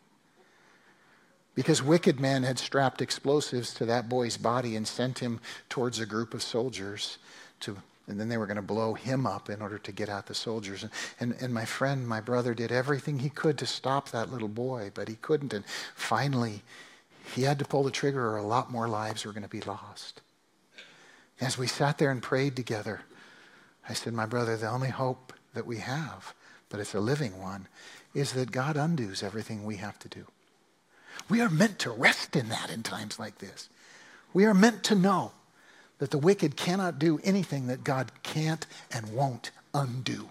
Because 1.54 1.82
wicked 1.82 2.20
men 2.20 2.44
had 2.44 2.60
strapped 2.60 3.02
explosives 3.02 3.74
to 3.76 3.86
that 3.86 4.10
boy's 4.10 4.36
body 4.36 4.76
and 4.76 4.86
sent 4.86 5.20
him 5.20 5.40
towards 5.70 6.00
a 6.00 6.06
group 6.06 6.34
of 6.34 6.44
soldiers 6.44 7.18
to 7.62 7.78
and 8.08 8.20
then 8.20 8.30
they 8.30 8.38
were 8.38 8.46
going 8.46 8.56
to 8.56 8.62
blow 8.62 8.94
him 8.94 9.26
up 9.26 9.50
in 9.50 9.62
order 9.62 9.80
to 9.80 9.92
get 9.92 10.10
out 10.10 10.28
the 10.28 10.36
soldiers. 10.36 10.84
And, 10.84 10.92
and, 11.20 11.36
and 11.42 11.54
my 11.54 11.66
friend, 11.66 12.08
my 12.08 12.22
brother, 12.22 12.54
did 12.54 12.72
everything 12.72 13.20
he 13.20 13.30
could 13.30 13.58
to 13.58 13.66
stop 13.66 14.10
that 14.12 14.32
little 14.32 14.48
boy, 14.48 14.92
but 14.94 15.08
he 15.08 15.16
couldn't. 15.16 15.54
And 15.54 15.66
finally, 15.96 16.62
he 17.34 17.44
had 17.44 17.60
to 17.60 17.66
pull 17.66 17.84
the 17.84 17.92
trigger 17.92 18.28
or 18.28 18.38
a 18.38 18.46
lot 18.46 18.72
more 18.72 18.88
lives 18.88 19.26
were 19.26 19.32
going 19.34 19.44
to 19.44 19.50
be 19.50 19.62
lost. 19.62 20.22
As 21.42 21.58
we 21.58 21.68
sat 21.68 21.98
there 21.98 22.12
and 22.12 22.22
prayed 22.22 22.56
together, 22.56 23.02
I 23.88 23.94
said, 23.94 24.14
My 24.14 24.26
brother, 24.26 24.56
the 24.56 24.70
only 24.70 24.90
hope 24.90 25.34
that 25.54 25.66
we 25.66 25.78
have, 25.78 26.34
but 26.70 26.80
it's 26.80 26.94
a 26.94 27.00
living 27.00 27.40
one, 27.40 27.68
is 28.14 28.34
that 28.34 28.52
God 28.52 28.78
undoes 28.78 29.22
everything 29.22 29.64
we 29.64 29.78
have 29.78 30.00
to 30.00 30.08
do. 30.08 30.26
We 31.30 31.42
are 31.42 31.50
meant 31.50 31.80
to 31.80 31.92
rest 31.92 32.36
in 32.36 32.50
that 32.50 32.70
in 32.70 32.84
times 32.84 33.20
like 33.20 33.40
this. 33.40 33.70
We 34.34 34.46
are 34.46 34.54
meant 34.54 34.84
to 34.86 34.96
know 34.96 35.32
that 36.00 36.12
the 36.12 36.18
wicked 36.18 36.56
cannot 36.56 37.00
do 37.00 37.20
anything 37.24 37.68
that 37.68 37.84
God 37.84 38.12
can't 38.24 38.66
and 38.92 39.14
won't 39.14 39.52
undo. 39.74 40.30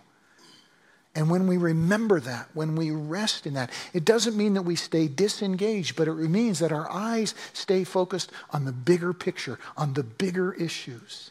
And 1.14 1.30
when 1.30 1.46
we 1.46 1.56
remember 1.56 2.18
that, 2.20 2.48
when 2.54 2.74
we 2.74 2.90
rest 2.90 3.46
in 3.46 3.54
that, 3.54 3.70
it 3.92 4.04
doesn't 4.04 4.36
mean 4.36 4.54
that 4.54 4.62
we 4.62 4.74
stay 4.74 5.06
disengaged, 5.06 5.94
but 5.94 6.08
it 6.08 6.14
means 6.14 6.58
that 6.58 6.72
our 6.72 6.90
eyes 6.90 7.34
stay 7.52 7.84
focused 7.84 8.32
on 8.50 8.64
the 8.64 8.72
bigger 8.72 9.12
picture, 9.12 9.58
on 9.76 9.94
the 9.94 10.02
bigger 10.02 10.52
issues, 10.54 11.30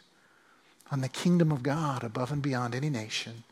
on 0.90 1.02
the 1.02 1.08
kingdom 1.08 1.52
of 1.52 1.62
God 1.62 2.02
above 2.02 2.32
and 2.32 2.40
beyond 2.40 2.74
any 2.74 2.88
nation, 2.88 3.44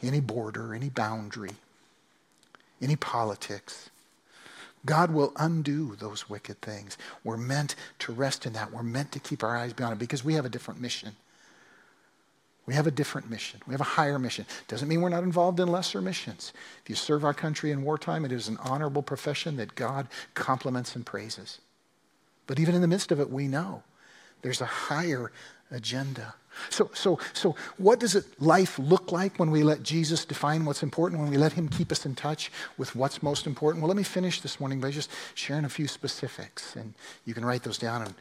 any 0.00 0.20
border, 0.20 0.74
any 0.74 0.90
boundary, 0.90 1.56
any 2.80 2.96
politics. 2.96 3.90
God 4.86 5.10
will 5.10 5.32
undo 5.36 5.96
those 5.96 6.30
wicked 6.30 6.60
things. 6.60 6.96
We're 7.24 7.36
meant 7.36 7.74
to 7.98 8.12
rest 8.12 8.46
in 8.46 8.52
that. 8.54 8.72
We're 8.72 8.82
meant 8.82 9.12
to 9.12 9.18
keep 9.18 9.42
our 9.42 9.56
eyes 9.56 9.72
beyond 9.72 9.94
it 9.94 9.98
because 9.98 10.24
we 10.24 10.34
have 10.34 10.44
a 10.44 10.48
different 10.48 10.80
mission. 10.80 11.16
We 12.70 12.76
have 12.76 12.86
a 12.86 12.92
different 12.92 13.28
mission. 13.28 13.58
We 13.66 13.74
have 13.74 13.80
a 13.80 13.96
higher 13.98 14.16
mission. 14.16 14.46
Doesn't 14.68 14.86
mean 14.86 15.00
we're 15.00 15.08
not 15.08 15.24
involved 15.24 15.58
in 15.58 15.66
lesser 15.66 16.00
missions. 16.00 16.52
If 16.84 16.88
you 16.88 16.94
serve 16.94 17.24
our 17.24 17.34
country 17.34 17.72
in 17.72 17.82
wartime, 17.82 18.24
it 18.24 18.30
is 18.30 18.46
an 18.46 18.58
honorable 18.58 19.02
profession 19.02 19.56
that 19.56 19.74
God 19.74 20.06
compliments 20.34 20.94
and 20.94 21.04
praises. 21.04 21.58
But 22.46 22.60
even 22.60 22.76
in 22.76 22.80
the 22.80 22.86
midst 22.86 23.10
of 23.10 23.18
it, 23.18 23.28
we 23.28 23.48
know 23.48 23.82
there's 24.42 24.60
a 24.60 24.66
higher 24.66 25.32
agenda. 25.72 26.34
So, 26.68 26.92
so, 26.94 27.18
so 27.32 27.56
what 27.76 27.98
does 27.98 28.14
it, 28.14 28.40
life 28.40 28.78
look 28.78 29.10
like 29.10 29.40
when 29.40 29.50
we 29.50 29.64
let 29.64 29.82
Jesus 29.82 30.24
define 30.24 30.64
what's 30.64 30.84
important, 30.84 31.20
when 31.20 31.30
we 31.30 31.38
let 31.38 31.54
him 31.54 31.68
keep 31.68 31.90
us 31.90 32.06
in 32.06 32.14
touch 32.14 32.52
with 32.78 32.94
what's 32.94 33.20
most 33.20 33.48
important? 33.48 33.82
Well, 33.82 33.88
let 33.88 33.96
me 33.96 34.04
finish 34.04 34.42
this 34.42 34.60
morning 34.60 34.80
by 34.80 34.92
just 34.92 35.10
sharing 35.34 35.64
a 35.64 35.68
few 35.68 35.88
specifics. 35.88 36.76
And 36.76 36.94
you 37.24 37.34
can 37.34 37.44
write 37.44 37.64
those 37.64 37.78
down 37.78 38.02
and, 38.02 38.14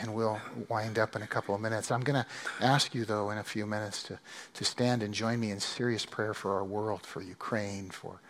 and 0.00 0.14
we'll 0.14 0.40
wind 0.68 0.98
up 0.98 1.16
in 1.16 1.22
a 1.22 1.26
couple 1.26 1.54
of 1.54 1.60
minutes. 1.60 1.90
I'm 1.90 2.02
going 2.02 2.22
to 2.22 2.26
ask 2.64 2.94
you, 2.94 3.04
though, 3.04 3.30
in 3.30 3.38
a 3.38 3.44
few 3.44 3.66
minutes 3.66 4.02
to, 4.04 4.18
to 4.54 4.64
stand 4.64 5.02
and 5.02 5.14
join 5.14 5.40
me 5.40 5.50
in 5.50 5.60
serious 5.60 6.04
prayer 6.04 6.34
for 6.34 6.54
our 6.54 6.64
world, 6.64 7.02
for 7.02 7.22
Ukraine, 7.22 7.90
for, 7.90 8.20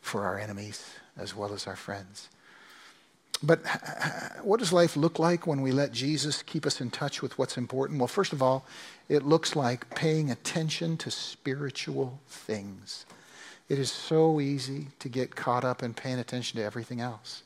for 0.00 0.24
our 0.24 0.38
enemies, 0.38 0.94
as 1.16 1.34
well 1.34 1.52
as 1.52 1.66
our 1.66 1.76
friends. 1.76 2.28
But 3.42 3.60
what 4.42 4.58
does 4.58 4.72
life 4.72 4.96
look 4.96 5.18
like 5.18 5.46
when 5.46 5.60
we 5.60 5.70
let 5.70 5.92
Jesus 5.92 6.42
keep 6.42 6.66
us 6.66 6.80
in 6.80 6.90
touch 6.90 7.22
with 7.22 7.38
what's 7.38 7.56
important? 7.56 8.00
Well, 8.00 8.08
first 8.08 8.32
of 8.32 8.42
all, 8.42 8.66
it 9.08 9.24
looks 9.24 9.54
like 9.54 9.94
paying 9.94 10.30
attention 10.30 10.96
to 10.98 11.10
spiritual 11.10 12.18
things. 12.26 13.06
It 13.68 13.78
is 13.78 13.92
so 13.92 14.40
easy 14.40 14.88
to 14.98 15.08
get 15.08 15.36
caught 15.36 15.64
up 15.64 15.82
in 15.82 15.94
paying 15.94 16.18
attention 16.18 16.58
to 16.58 16.64
everything 16.64 17.00
else. 17.00 17.42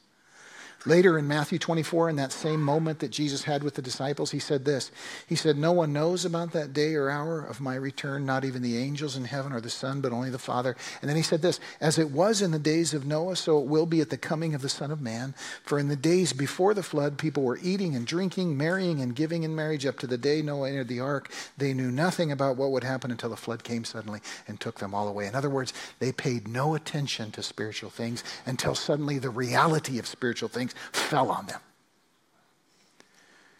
Later 0.85 1.17
in 1.17 1.29
Matthew 1.29 1.61
24, 1.61 2.11
in 2.11 2.17
that 2.17 2.33
same 2.33 2.61
moment 2.61 2.99
that 2.99 3.13
Jesus 3.13 3.45
had 3.45 3.63
with 3.63 3.75
the 3.75 3.83
disciples, 3.83 4.33
he 4.33 4.41
said 4.41 4.65
this. 4.65 4.91
He 5.29 5.37
said, 5.37 5.57
No 5.57 5.71
one 5.71 5.93
knows 5.93 6.25
about 6.25 6.53
that 6.53 6.73
day 6.73 6.95
or 6.95 7.09
hour 7.09 7.41
of 7.41 7.61
my 7.61 7.77
return, 7.77 8.27
not 8.27 8.45
even 8.45 8.63
the 8.63 8.79
angels 8.79 9.17
in 9.17 9.25
heaven 9.25 9.53
or 9.53 9.61
the 9.61 9.71
Son, 9.71 10.01
but 10.01 10.13
only 10.13 10.31
the 10.31 10.41
Father. 10.41 10.77
And 11.01 11.09
then 11.09 11.17
he 11.17 11.23
said 11.23 11.41
this 11.41 11.61
As 11.81 11.99
it 11.99 12.11
was 12.11 12.43
in 12.43 12.51
the 12.51 12.59
days 12.59 12.95
of 12.95 13.07
Noah, 13.07 13.37
so 13.37 13.61
it 13.61 13.69
will 13.69 13.87
be 13.87 14.01
at 14.01 14.11
the 14.11 14.17
coming 14.17 14.55
of 14.55 14.63
the 14.63 14.69
Son 14.69 14.91
of 14.91 15.01
Man. 15.01 15.35
For 15.63 15.79
in 15.79 15.87
the 15.87 15.95
days 15.95 16.33
before 16.33 16.75
the 16.75 16.83
flood, 16.83 17.17
people 17.17 17.45
were 17.45 17.61
eating 17.63 17.95
and 17.95 18.05
drinking, 18.05 18.57
marrying 18.57 19.01
and 19.01 19.15
giving 19.15 19.45
in 19.45 19.55
marriage 19.55 19.87
up 19.87 20.01
to 20.01 20.09
the 20.09 20.19
day 20.19 20.43
Noah 20.43 20.69
entered 20.69 20.89
the 20.89 21.01
ark. 21.01 21.31
They 21.57 21.75
knew 21.75 21.93
nothing 21.93 22.33
about 22.33 22.57
what 22.57 22.73
would 22.73 22.85
happen 22.85 23.13
until 23.13 23.31
the 23.31 23.37
flood 23.37 23.63
came 23.63 23.85
suddenly 23.85 24.21
and 24.49 24.59
took 24.59 24.81
them 24.81 24.95
all 24.95 25.07
away. 25.07 25.29
In 25.29 25.37
other 25.37 25.51
words, 25.51 25.73
they 26.01 26.11
paid 26.11 26.49
no 26.49 26.75
attention 26.75 27.31
to 27.33 27.43
spiritual 27.43 27.91
things 27.91 28.25
until 28.47 28.75
suddenly 28.75 29.19
the 29.19 29.31
reality 29.31 30.01
of 30.01 30.09
spiritual 30.09 30.49
things 30.49 30.72
fell 30.93 31.31
on 31.31 31.47
them. 31.47 31.61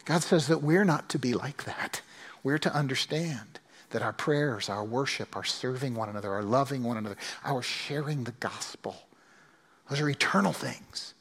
God 0.05 0.21
says 0.21 0.47
that 0.47 0.61
we're 0.61 0.85
not 0.85 1.09
to 1.09 1.19
be 1.19 1.33
like 1.33 1.63
that. 1.63 2.01
We're 2.43 2.57
to 2.59 2.73
understand 2.73 3.59
that 3.91 4.01
our 4.01 4.11
prayers, 4.11 4.69
our 4.69 4.83
worship, 4.83 5.35
our 5.35 5.43
serving 5.43 5.95
one 5.95 6.09
another, 6.09 6.31
our 6.31 6.43
loving 6.43 6.83
one 6.83 6.97
another, 6.97 7.15
our 7.45 7.61
sharing 7.61 8.25
the 8.25 8.31
gospel, 8.33 8.95
those 9.89 10.01
are 10.01 10.09
eternal 10.09 10.53
things. 10.53 11.13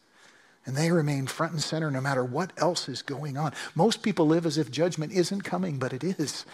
And 0.65 0.77
they 0.77 0.91
remain 0.93 1.27
front 1.27 1.53
and 1.53 1.63
center 1.63 1.91
no 1.91 2.01
matter 2.01 2.25
what 2.25 2.53
else 2.57 2.89
is 2.89 3.03
going 3.03 3.37
on. 3.37 3.53
Most 3.75 4.03
people 4.03 4.27
live 4.27 4.47
as 4.47 4.59
if 4.59 4.71
judgment 4.71 5.13
isn't 5.13 5.43
coming, 5.43 5.79
but 5.79 5.93
it 5.93 6.05
is. 6.05 6.47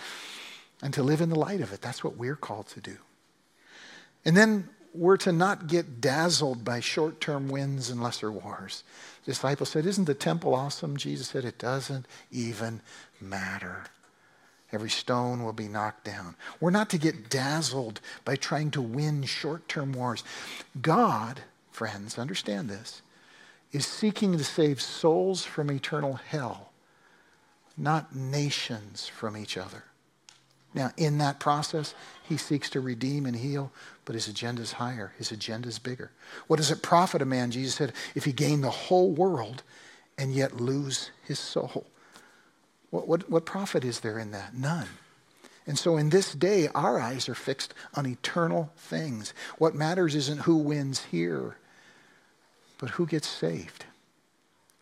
And 0.83 0.95
to 0.95 1.03
live 1.03 1.21
in 1.21 1.29
the 1.29 1.39
light 1.39 1.61
of 1.61 1.73
it, 1.73 1.83
that's 1.83 2.03
what 2.03 2.17
we're 2.17 2.37
called 2.37 2.69
to 2.69 2.81
do. 2.81 2.97
And 4.25 4.37
then 4.37 4.69
we're 4.95 5.17
to 5.19 5.33
not 5.33 5.67
get 5.67 6.01
dazzled 6.01 6.65
by 6.65 6.81
short 6.81 7.21
term 7.21 7.49
wins 7.49 7.91
and 7.91 8.03
lesser 8.03 8.33
wars 8.33 8.83
disciples 9.29 9.69
said, 9.69 9.85
Isn't 9.85 10.07
the 10.07 10.15
temple 10.15 10.55
awesome? 10.55 10.97
Jesus 10.97 11.29
said, 11.29 11.45
It 11.45 11.59
doesn't 11.59 12.07
even 12.33 12.81
matter. 13.21 13.85
Every 14.73 14.89
stone 14.89 15.45
will 15.45 15.53
be 15.53 15.69
knocked 15.69 16.05
down. 16.05 16.35
We're 16.61 16.71
not 16.71 16.89
to 16.91 16.99
get 16.99 17.29
dazzled 17.29 18.01
by 18.25 18.37
trying 18.37 18.71
to 18.73 18.83
win 18.83 19.25
short 19.25 19.69
term 19.69 19.93
wars. 19.93 20.25
God, 20.81 21.43
friends, 21.71 22.19
understand 22.19 22.71
this, 22.71 23.03
is 23.71 23.87
seeking 23.87 24.37
to 24.39 24.45
save 24.45 24.81
souls 24.81 25.45
from 25.45 25.71
eternal 25.71 26.15
hell, 26.15 26.71
not 27.77 28.17
nations 28.17 29.07
from 29.07 29.37
each 29.37 29.59
other. 29.59 29.85
Now, 30.73 30.93
in 30.97 31.19
that 31.19 31.39
process, 31.39 31.95
he 32.23 32.39
seeks 32.39 32.71
to 32.71 32.81
redeem 32.81 33.27
and 33.27 33.37
heal, 33.37 33.73
but 34.09 34.15
his 34.15 34.27
agenda 34.27 34.63
is 34.63 34.73
higher. 34.73 35.13
His 35.19 35.33
agenda 35.33 35.69
is 35.69 35.79
bigger. 35.79 36.11
What 36.47 36.57
does 36.57 36.71
it 36.71 36.81
profit 36.81 37.21
a 37.21 37.27
man, 37.27 37.51
Jesus 37.51 37.75
said, 37.75 37.93
if 38.15 38.25
he 38.25 38.33
gain 38.33 38.63
the 38.63 38.71
whole 38.71 39.11
world 39.11 39.63
and 40.17 40.33
yet 40.33 40.59
lose 40.59 41.11
his 41.27 41.39
soul? 41.39 41.85
What, 42.89 43.07
what, 43.07 43.29
what 43.29 43.45
profit 43.45 43.85
is 43.85 44.01
there 44.01 44.19
in 44.19 44.31
that? 44.31 44.55
None. 44.55 44.89
And 45.67 45.79
so 45.79 45.99
in 45.99 46.09
this 46.09 46.33
day, 46.33 46.69
our 46.75 46.99
eyes 46.99 47.29
are 47.29 47.35
fixed 47.35 47.75
on 47.93 48.07
eternal 48.07 48.73
things. 48.79 49.35
What 49.59 49.75
matters 49.75 50.15
isn't 50.15 50.41
who 50.41 50.57
wins 50.57 51.05
here, 51.11 51.59
but 52.79 52.89
who 52.89 53.05
gets 53.05 53.29
saved 53.29 53.85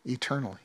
eternally. 0.05 0.61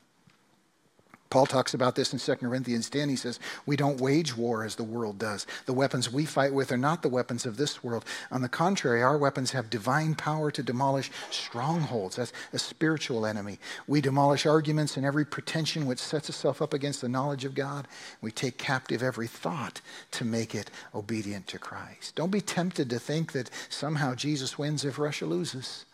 Paul 1.31 1.45
talks 1.45 1.73
about 1.73 1.95
this 1.95 2.11
in 2.11 2.19
2 2.19 2.35
Corinthians 2.35 2.89
10. 2.89 3.07
He 3.07 3.15
says, 3.15 3.39
We 3.65 3.77
don't 3.77 4.01
wage 4.01 4.35
war 4.35 4.65
as 4.65 4.75
the 4.75 4.83
world 4.83 5.17
does. 5.17 5.47
The 5.65 5.73
weapons 5.73 6.11
we 6.11 6.25
fight 6.25 6.53
with 6.53 6.73
are 6.73 6.77
not 6.77 7.01
the 7.01 7.09
weapons 7.09 7.45
of 7.45 7.55
this 7.55 7.81
world. 7.81 8.03
On 8.31 8.41
the 8.41 8.49
contrary, 8.49 9.01
our 9.01 9.17
weapons 9.17 9.51
have 9.51 9.69
divine 9.69 10.13
power 10.13 10.51
to 10.51 10.61
demolish 10.61 11.09
strongholds. 11.29 12.17
That's 12.17 12.33
a 12.51 12.59
spiritual 12.59 13.25
enemy. 13.25 13.59
We 13.87 14.01
demolish 14.01 14.45
arguments 14.45 14.97
and 14.97 15.05
every 15.05 15.23
pretension 15.23 15.85
which 15.85 15.99
sets 15.99 16.27
itself 16.27 16.61
up 16.61 16.73
against 16.73 16.99
the 16.99 17.09
knowledge 17.09 17.45
of 17.45 17.55
God. 17.55 17.87
We 18.19 18.31
take 18.31 18.57
captive 18.57 19.01
every 19.01 19.27
thought 19.27 19.79
to 20.11 20.25
make 20.25 20.53
it 20.53 20.69
obedient 20.93 21.47
to 21.47 21.59
Christ. 21.59 22.13
Don't 22.15 22.29
be 22.29 22.41
tempted 22.41 22.89
to 22.89 22.99
think 22.99 23.31
that 23.31 23.49
somehow 23.69 24.15
Jesus 24.15 24.57
wins 24.57 24.83
if 24.83 24.99
Russia 24.99 25.25
loses. 25.25 25.85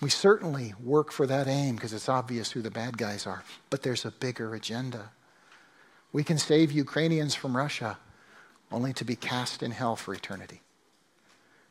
We 0.00 0.08
certainly 0.08 0.74
work 0.82 1.12
for 1.12 1.26
that 1.26 1.46
aim 1.46 1.74
because 1.74 1.92
it's 1.92 2.08
obvious 2.08 2.52
who 2.52 2.62
the 2.62 2.70
bad 2.70 2.96
guys 2.96 3.26
are, 3.26 3.44
but 3.68 3.82
there's 3.82 4.04
a 4.04 4.10
bigger 4.10 4.54
agenda. 4.54 5.10
We 6.12 6.24
can 6.24 6.38
save 6.38 6.72
Ukrainians 6.72 7.34
from 7.34 7.56
Russia 7.56 7.98
only 8.72 8.92
to 8.94 9.04
be 9.04 9.16
cast 9.16 9.62
in 9.62 9.72
hell 9.72 9.96
for 9.96 10.14
eternity. 10.14 10.62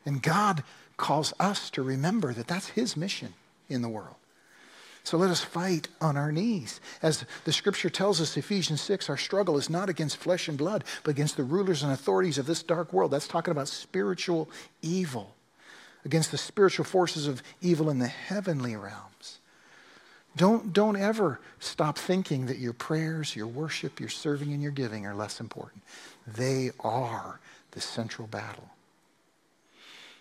And 0.04 0.22
God 0.22 0.62
calls 0.96 1.34
us 1.40 1.70
to 1.70 1.82
remember 1.82 2.32
that 2.32 2.46
that's 2.46 2.68
His 2.68 2.96
mission 2.96 3.34
in 3.68 3.82
the 3.82 3.88
world. 3.88 4.14
So 5.02 5.16
let 5.16 5.30
us 5.30 5.42
fight 5.42 5.88
on 6.00 6.16
our 6.16 6.30
knees. 6.30 6.80
As 7.02 7.24
the 7.44 7.52
scripture 7.52 7.90
tells 7.90 8.20
us, 8.20 8.36
Ephesians 8.36 8.82
6, 8.82 9.08
our 9.08 9.16
struggle 9.16 9.56
is 9.56 9.70
not 9.70 9.88
against 9.88 10.18
flesh 10.18 10.46
and 10.46 10.58
blood, 10.58 10.84
but 11.02 11.10
against 11.10 11.36
the 11.36 11.42
rulers 11.42 11.82
and 11.82 11.90
authorities 11.90 12.38
of 12.38 12.46
this 12.46 12.62
dark 12.62 12.92
world. 12.92 13.10
That's 13.10 13.26
talking 13.26 13.52
about 13.52 13.68
spiritual 13.68 14.48
evil 14.82 15.34
against 16.04 16.30
the 16.30 16.38
spiritual 16.38 16.84
forces 16.84 17.26
of 17.26 17.42
evil 17.60 17.90
in 17.90 17.98
the 17.98 18.06
heavenly 18.06 18.76
realms. 18.76 19.38
Don't, 20.36 20.72
don't 20.72 20.96
ever 20.96 21.40
stop 21.58 21.98
thinking 21.98 22.46
that 22.46 22.58
your 22.58 22.72
prayers, 22.72 23.34
your 23.34 23.48
worship, 23.48 23.98
your 23.98 24.08
serving, 24.08 24.52
and 24.52 24.62
your 24.62 24.72
giving 24.72 25.04
are 25.04 25.14
less 25.14 25.40
important. 25.40 25.82
They 26.26 26.70
are 26.80 27.40
the 27.72 27.80
central 27.80 28.28
battle. 28.28 28.70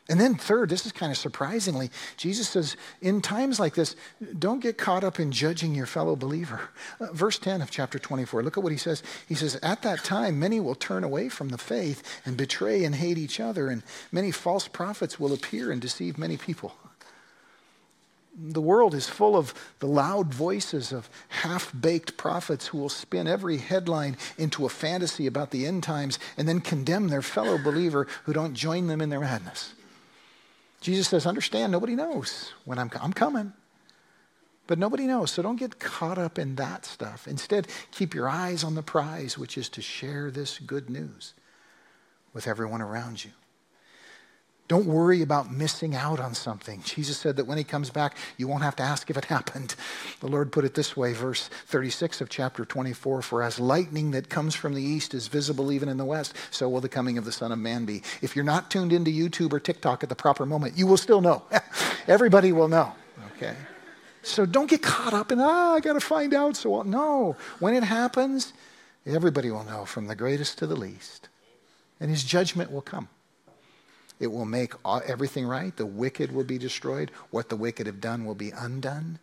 And 0.10 0.20
then, 0.20 0.34
third, 0.34 0.70
this 0.70 0.88
is 0.88 0.91
kind 0.91 1.12
of 1.12 1.20
surprisingly, 1.20 1.91
Jesus 2.18 2.49
says, 2.49 2.76
in 2.99 3.22
times 3.22 3.60
like 3.60 3.76
this, 3.76 3.95
don't 4.39 4.60
get 4.60 4.76
caught 4.76 5.03
up 5.03 5.20
in 5.20 5.32
judging 5.32 5.76
your 5.76 5.86
fellow 5.86 6.16
believer. 6.16 6.62
Uh, 6.99 7.14
verse 7.14 7.38
10 7.38 7.62
of 7.62 7.70
chapter 7.70 7.99
24, 7.99 8.41
look 8.41 8.57
at 8.57 8.64
what 8.64 8.72
he 8.72 8.78
says. 8.78 9.03
He 9.28 9.36
says, 9.36 9.60
At 9.62 9.84
that 9.84 10.03
time, 10.03 10.39
many 10.39 10.60
will 10.60 10.74
turn 10.74 11.03
away 11.03 11.30
from 11.30 11.49
the 11.49 11.60
faith 11.60 12.01
and 12.26 12.36
betray 12.36 12.84
and 12.84 12.95
hate 12.95 13.20
each 13.20 13.39
other, 13.39 13.70
and 13.70 13.84
many 14.12 14.32
false 14.32 14.68
prophets 14.68 15.20
will 15.20 15.32
appear 15.32 15.72
and 15.72 15.80
deceive 15.80 16.18
many 16.18 16.38
people. 16.38 16.74
The 18.36 18.62
world 18.62 18.95
is 18.95 19.07
full 19.07 19.38
of 19.38 19.53
the 19.78 19.86
loud 19.86 20.34
voices 20.34 20.91
of 20.91 21.07
half 21.28 21.72
baked 21.80 22.18
prophets 22.18 22.68
who 22.68 22.80
will 22.80 22.89
spin 22.89 23.28
every 23.28 23.57
headline 23.57 24.18
into 24.39 24.66
a 24.66 24.70
fantasy 24.70 25.28
about 25.28 25.51
the 25.51 25.68
end 25.68 25.84
times 25.84 26.18
and 26.36 26.47
then 26.47 26.62
condemn 26.62 27.10
their 27.10 27.22
fellow 27.22 27.60
believer 27.60 28.07
who 28.24 28.34
don't 28.34 28.55
join 28.55 28.88
them 28.88 29.01
in 29.01 29.10
their 29.10 29.20
madness. 29.20 29.74
Jesus 30.82 31.07
says, 31.07 31.25
understand, 31.25 31.71
nobody 31.71 31.95
knows 31.95 32.53
when 32.65 32.80
I'm, 32.80 32.89
I'm 33.01 33.13
coming. 33.13 33.53
But 34.67 34.77
nobody 34.77 35.07
knows, 35.07 35.32
so 35.32 35.41
don't 35.41 35.55
get 35.55 35.80
caught 35.80 36.19
up 36.19 36.38
in 36.38 36.55
that 36.55 36.86
stuff. 36.86 37.27
Instead, 37.27 37.67
keep 37.91 38.13
your 38.13 38.30
eyes 38.30 38.63
on 38.63 38.75
the 38.75 38.84
prize, 38.84 39.38
which 39.38 39.57
is 39.57 39.67
to 39.69 39.82
share 39.82 40.30
this 40.30 40.59
good 40.59 40.89
news 40.89 41.34
with 42.34 42.47
everyone 42.47 42.82
around 42.82 43.25
you. 43.25 43.32
Don't 44.70 44.86
worry 44.86 45.24
about 45.24 45.51
missing 45.51 45.95
out 45.95 46.20
on 46.20 46.36
something. 46.36 46.84
Jesus 46.84 47.17
said 47.17 47.38
that 47.38 47.45
when 47.45 47.57
he 47.57 47.63
comes 47.63 47.89
back, 47.89 48.15
you 48.38 48.47
won't 48.47 48.61
have 48.61 48.76
to 48.76 48.84
ask 48.84 49.09
if 49.09 49.17
it 49.17 49.26
happened. 49.36 49.74
The 50.20 50.28
Lord 50.28 50.51
put 50.51 50.63
it 50.63 50.76
this 50.76 50.95
way, 50.95 51.11
verse 51.11 51.49
36 51.65 52.22
of 52.22 52.30
chapter 52.30 52.63
24 52.63 53.24
For 53.24 53.41
as 53.41 53.59
lightning 53.59 54.11
that 54.11 54.30
comes 54.30 54.53
from 54.53 54.76
the 54.76 54.84
east 54.84 55.15
is 55.15 55.28
visible 55.28 55.72
even 55.72 55.89
in 55.89 55.97
the 55.97 56.05
west, 56.05 56.36
so 56.51 56.70
will 56.70 56.82
the 56.82 56.88
coming 56.88 57.17
of 57.17 57.26
the 57.26 57.32
Son 57.32 57.51
of 57.51 57.57
Man 57.57 57.86
be. 57.86 58.03
If 58.22 58.36
you're 58.36 58.45
not 58.45 58.70
tuned 58.70 58.93
into 58.93 59.09
YouTube 59.09 59.53
or 59.53 59.59
TikTok 59.59 60.03
at 60.03 60.09
the 60.09 60.15
proper 60.15 60.45
moment, 60.45 60.78
you 60.78 60.86
will 60.86 60.97
still 60.97 61.20
know. 61.20 61.41
Everybody 62.07 62.51
will 62.51 62.67
know, 62.67 62.93
okay? 63.36 63.55
So 64.22 64.45
don't 64.45 64.70
get 64.70 64.84
caught 64.84 65.15
up 65.15 65.32
in, 65.32 65.39
ah, 65.39 65.74
I 65.74 65.80
got 65.80 65.93
to 65.93 65.99
find 65.99 66.32
out. 66.32 66.55
So, 66.55 66.76
I'll. 66.76 66.84
no, 66.84 67.36
when 67.57 67.74
it 67.74 67.84
happens, 67.84 68.53
everybody 69.03 69.49
will 69.49 69.63
know 69.63 69.86
from 69.86 70.05
the 70.05 70.15
greatest 70.15 70.59
to 70.59 70.67
the 70.67 70.76
least. 70.76 71.28
And 71.99 72.11
his 72.11 72.24
judgment 72.24 72.72
will 72.72 72.84
come. 72.84 73.09
It 74.20 74.28
will 74.28 74.45
make 74.45 74.74
everything 74.86 75.45
right. 75.45 75.76
The 75.76 75.86
wicked 75.86 76.32
will 76.32 76.43
be 76.43 76.57
destroyed. 76.57 77.11
What 77.32 77.49
the 77.49 77.55
wicked 77.55 77.88
have 77.88 78.01
done 78.01 78.26
will 78.26 78.36
be 78.36 78.51
undone. 78.51 79.20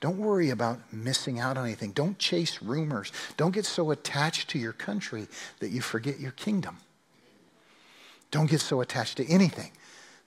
Don't 0.00 0.18
worry 0.18 0.50
about 0.50 0.92
missing 0.92 1.40
out 1.40 1.56
on 1.56 1.64
anything. 1.64 1.92
Don't 1.92 2.18
chase 2.18 2.60
rumors. 2.60 3.12
Don't 3.36 3.54
get 3.54 3.64
so 3.64 3.90
attached 3.90 4.50
to 4.50 4.58
your 4.58 4.74
country 4.74 5.26
that 5.60 5.70
you 5.70 5.80
forget 5.80 6.20
your 6.20 6.32
kingdom. 6.32 6.78
Don't 8.30 8.50
get 8.50 8.60
so 8.60 8.82
attached 8.82 9.16
to 9.16 9.26
anything 9.26 9.72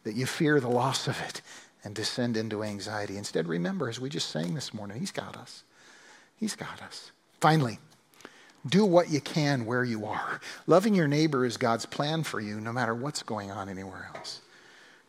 that 0.04 0.16
you 0.16 0.26
fear 0.26 0.60
the 0.60 0.70
loss 0.70 1.08
of 1.08 1.22
it 1.22 1.42
and 1.84 1.94
descend 1.94 2.36
into 2.36 2.64
anxiety. 2.64 3.16
Instead, 3.18 3.48
remember, 3.48 3.90
as 3.90 4.00
we 4.00 4.10
just 4.10 4.30
sang 4.30 4.56
this 4.56 4.74
morning, 4.74 5.00
He's 5.00 5.12
got 5.12 5.38
us. 5.38 5.64
He's 6.36 6.56
got 6.56 6.82
us. 6.82 7.12
Finally, 7.40 7.80
do 8.68 8.86
what 8.86 9.10
you 9.10 9.22
can 9.22 9.66
where 9.66 9.84
you 9.84 10.06
are. 10.06 10.40
Loving 10.68 10.96
your 10.96 11.08
neighbor 11.08 11.46
is 11.46 11.58
God's 11.58 11.86
plan 11.86 12.24
for 12.24 12.40
you, 12.40 12.60
no 12.60 12.74
matter 12.74 12.94
what's 12.94 13.24
going 13.24 13.52
on 13.52 13.70
anywhere 13.70 14.12
else. 14.16 14.42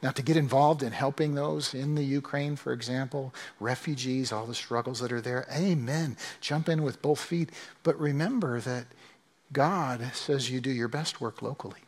Now, 0.02 0.12
to 0.12 0.22
get 0.22 0.38
involved 0.38 0.82
in 0.82 0.92
helping 0.92 1.34
those 1.34 1.74
in 1.74 1.94
the 1.94 2.02
Ukraine, 2.04 2.56
for 2.56 2.72
example, 2.72 3.34
refugees, 3.58 4.32
all 4.32 4.46
the 4.46 4.54
struggles 4.54 5.00
that 5.00 5.12
are 5.12 5.20
there, 5.20 5.46
amen. 5.54 6.16
Jump 6.40 6.70
in 6.70 6.82
with 6.82 7.02
both 7.02 7.20
feet. 7.20 7.50
But 7.82 8.00
remember 8.00 8.60
that 8.60 8.86
God 9.52 10.12
says 10.14 10.50
you 10.50 10.60
do 10.62 10.70
your 10.70 10.88
best 10.88 11.20
work 11.20 11.42
locally. 11.42 11.80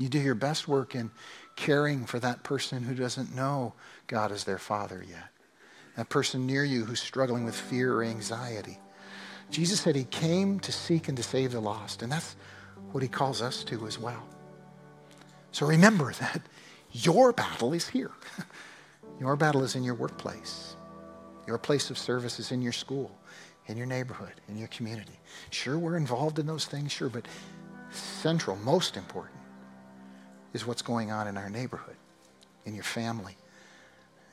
You 0.00 0.08
do 0.08 0.18
your 0.18 0.34
best 0.34 0.66
work 0.66 0.96
in 0.96 1.12
caring 1.54 2.06
for 2.06 2.18
that 2.18 2.42
person 2.42 2.82
who 2.82 2.94
doesn't 2.96 3.32
know 3.32 3.74
God 4.08 4.32
as 4.32 4.42
their 4.42 4.58
father 4.58 5.04
yet. 5.08 5.28
that 5.96 6.08
person 6.08 6.46
near 6.46 6.64
you 6.64 6.84
who's 6.84 7.00
struggling 7.00 7.44
with 7.44 7.54
fear 7.54 7.94
or 7.94 8.02
anxiety. 8.02 8.78
Jesus 9.50 9.80
said 9.80 9.94
he 9.94 10.04
came 10.04 10.58
to 10.60 10.72
seek 10.72 11.08
and 11.08 11.16
to 11.16 11.22
save 11.22 11.52
the 11.52 11.60
lost, 11.60 12.02
and 12.02 12.10
that's 12.10 12.36
what 12.92 13.02
he 13.02 13.08
calls 13.08 13.42
us 13.42 13.64
to 13.64 13.86
as 13.86 13.98
well. 13.98 14.22
So 15.52 15.66
remember 15.66 16.12
that 16.14 16.42
your 16.92 17.32
battle 17.32 17.72
is 17.72 17.88
here. 17.88 18.12
Your 19.20 19.36
battle 19.36 19.62
is 19.62 19.76
in 19.76 19.84
your 19.84 19.94
workplace. 19.94 20.74
Your 21.46 21.56
place 21.58 21.88
of 21.88 21.96
service 21.98 22.40
is 22.40 22.50
in 22.50 22.60
your 22.60 22.72
school, 22.72 23.16
in 23.66 23.76
your 23.76 23.86
neighborhood, 23.86 24.32
in 24.48 24.58
your 24.58 24.68
community. 24.68 25.20
Sure, 25.50 25.78
we're 25.78 25.96
involved 25.96 26.38
in 26.38 26.46
those 26.46 26.66
things, 26.66 26.90
sure, 26.90 27.08
but 27.08 27.26
central, 27.92 28.56
most 28.56 28.96
important, 28.96 29.38
is 30.52 30.66
what's 30.66 30.82
going 30.82 31.12
on 31.12 31.28
in 31.28 31.36
our 31.36 31.48
neighborhood, 31.48 31.96
in 32.64 32.74
your 32.74 32.84
family, 32.84 33.36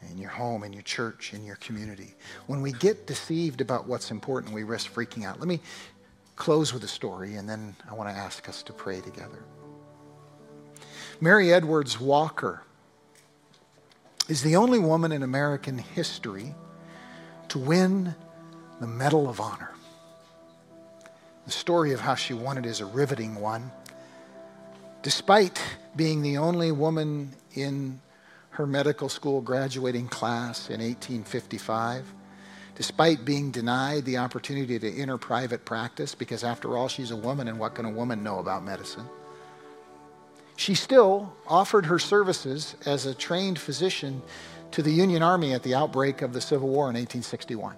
in 0.09 0.17
your 0.17 0.29
home, 0.29 0.63
in 0.63 0.73
your 0.73 0.81
church, 0.81 1.33
in 1.33 1.45
your 1.45 1.57
community. 1.57 2.15
When 2.47 2.61
we 2.61 2.71
get 2.71 3.07
deceived 3.07 3.61
about 3.61 3.87
what's 3.87 4.11
important, 4.11 4.53
we 4.53 4.63
risk 4.63 4.91
freaking 4.91 5.25
out. 5.25 5.39
Let 5.39 5.47
me 5.47 5.59
close 6.35 6.73
with 6.73 6.83
a 6.83 6.87
story, 6.87 7.35
and 7.35 7.47
then 7.47 7.75
I 7.89 7.93
want 7.93 8.09
to 8.09 8.15
ask 8.15 8.49
us 8.49 8.63
to 8.63 8.73
pray 8.73 9.01
together. 9.01 9.43
Mary 11.19 11.53
Edwards 11.53 11.99
Walker 11.99 12.63
is 14.27 14.41
the 14.41 14.55
only 14.55 14.79
woman 14.79 15.11
in 15.11 15.23
American 15.23 15.77
history 15.77 16.55
to 17.49 17.59
win 17.59 18.15
the 18.79 18.87
Medal 18.87 19.29
of 19.29 19.39
Honor. 19.39 19.71
The 21.45 21.51
story 21.51 21.91
of 21.91 21.99
how 21.99 22.15
she 22.15 22.33
won 22.33 22.57
it 22.57 22.65
is 22.65 22.79
a 22.81 22.85
riveting 22.85 23.35
one. 23.35 23.71
Despite 25.03 25.61
being 25.95 26.21
the 26.21 26.37
only 26.37 26.71
woman 26.71 27.33
in 27.55 27.99
her 28.61 28.67
medical 28.67 29.09
school 29.09 29.41
graduating 29.41 30.07
class 30.07 30.69
in 30.69 30.79
1855, 30.79 32.05
despite 32.75 33.25
being 33.25 33.49
denied 33.49 34.05
the 34.05 34.17
opportunity 34.17 34.77
to 34.77 35.01
enter 35.01 35.17
private 35.17 35.65
practice, 35.65 36.13
because 36.13 36.43
after 36.43 36.77
all, 36.77 36.87
she's 36.87 37.09
a 37.09 37.15
woman, 37.15 37.47
and 37.47 37.57
what 37.57 37.73
can 37.73 37.85
a 37.85 37.89
woman 37.89 38.21
know 38.21 38.37
about 38.37 38.63
medicine? 38.63 39.09
She 40.57 40.75
still 40.75 41.33
offered 41.47 41.87
her 41.87 41.97
services 41.97 42.75
as 42.85 43.07
a 43.07 43.15
trained 43.15 43.57
physician 43.57 44.21
to 44.69 44.83
the 44.83 44.91
Union 44.91 45.23
Army 45.23 45.53
at 45.53 45.63
the 45.63 45.73
outbreak 45.73 46.21
of 46.21 46.31
the 46.31 46.39
Civil 46.39 46.69
War 46.69 46.83
in 46.83 46.93
1861. 46.93 47.75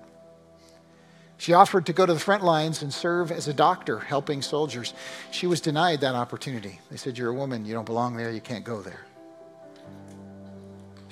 She 1.37 1.53
offered 1.53 1.85
to 1.85 1.93
go 1.93 2.05
to 2.05 2.13
the 2.13 2.19
front 2.19 2.43
lines 2.43 2.83
and 2.83 2.93
serve 2.93 3.31
as 3.31 3.47
a 3.47 3.53
doctor 3.53 3.99
helping 3.99 4.41
soldiers. 4.41 4.93
She 5.31 5.47
was 5.47 5.61
denied 5.61 6.01
that 6.01 6.15
opportunity. 6.15 6.81
They 6.91 6.97
said, 6.97 7.17
You're 7.17 7.29
a 7.29 7.33
woman, 7.33 7.65
you 7.65 7.73
don't 7.73 7.85
belong 7.85 8.17
there, 8.17 8.31
you 8.31 8.41
can't 8.41 8.65
go 8.65 8.81
there. 8.81 9.05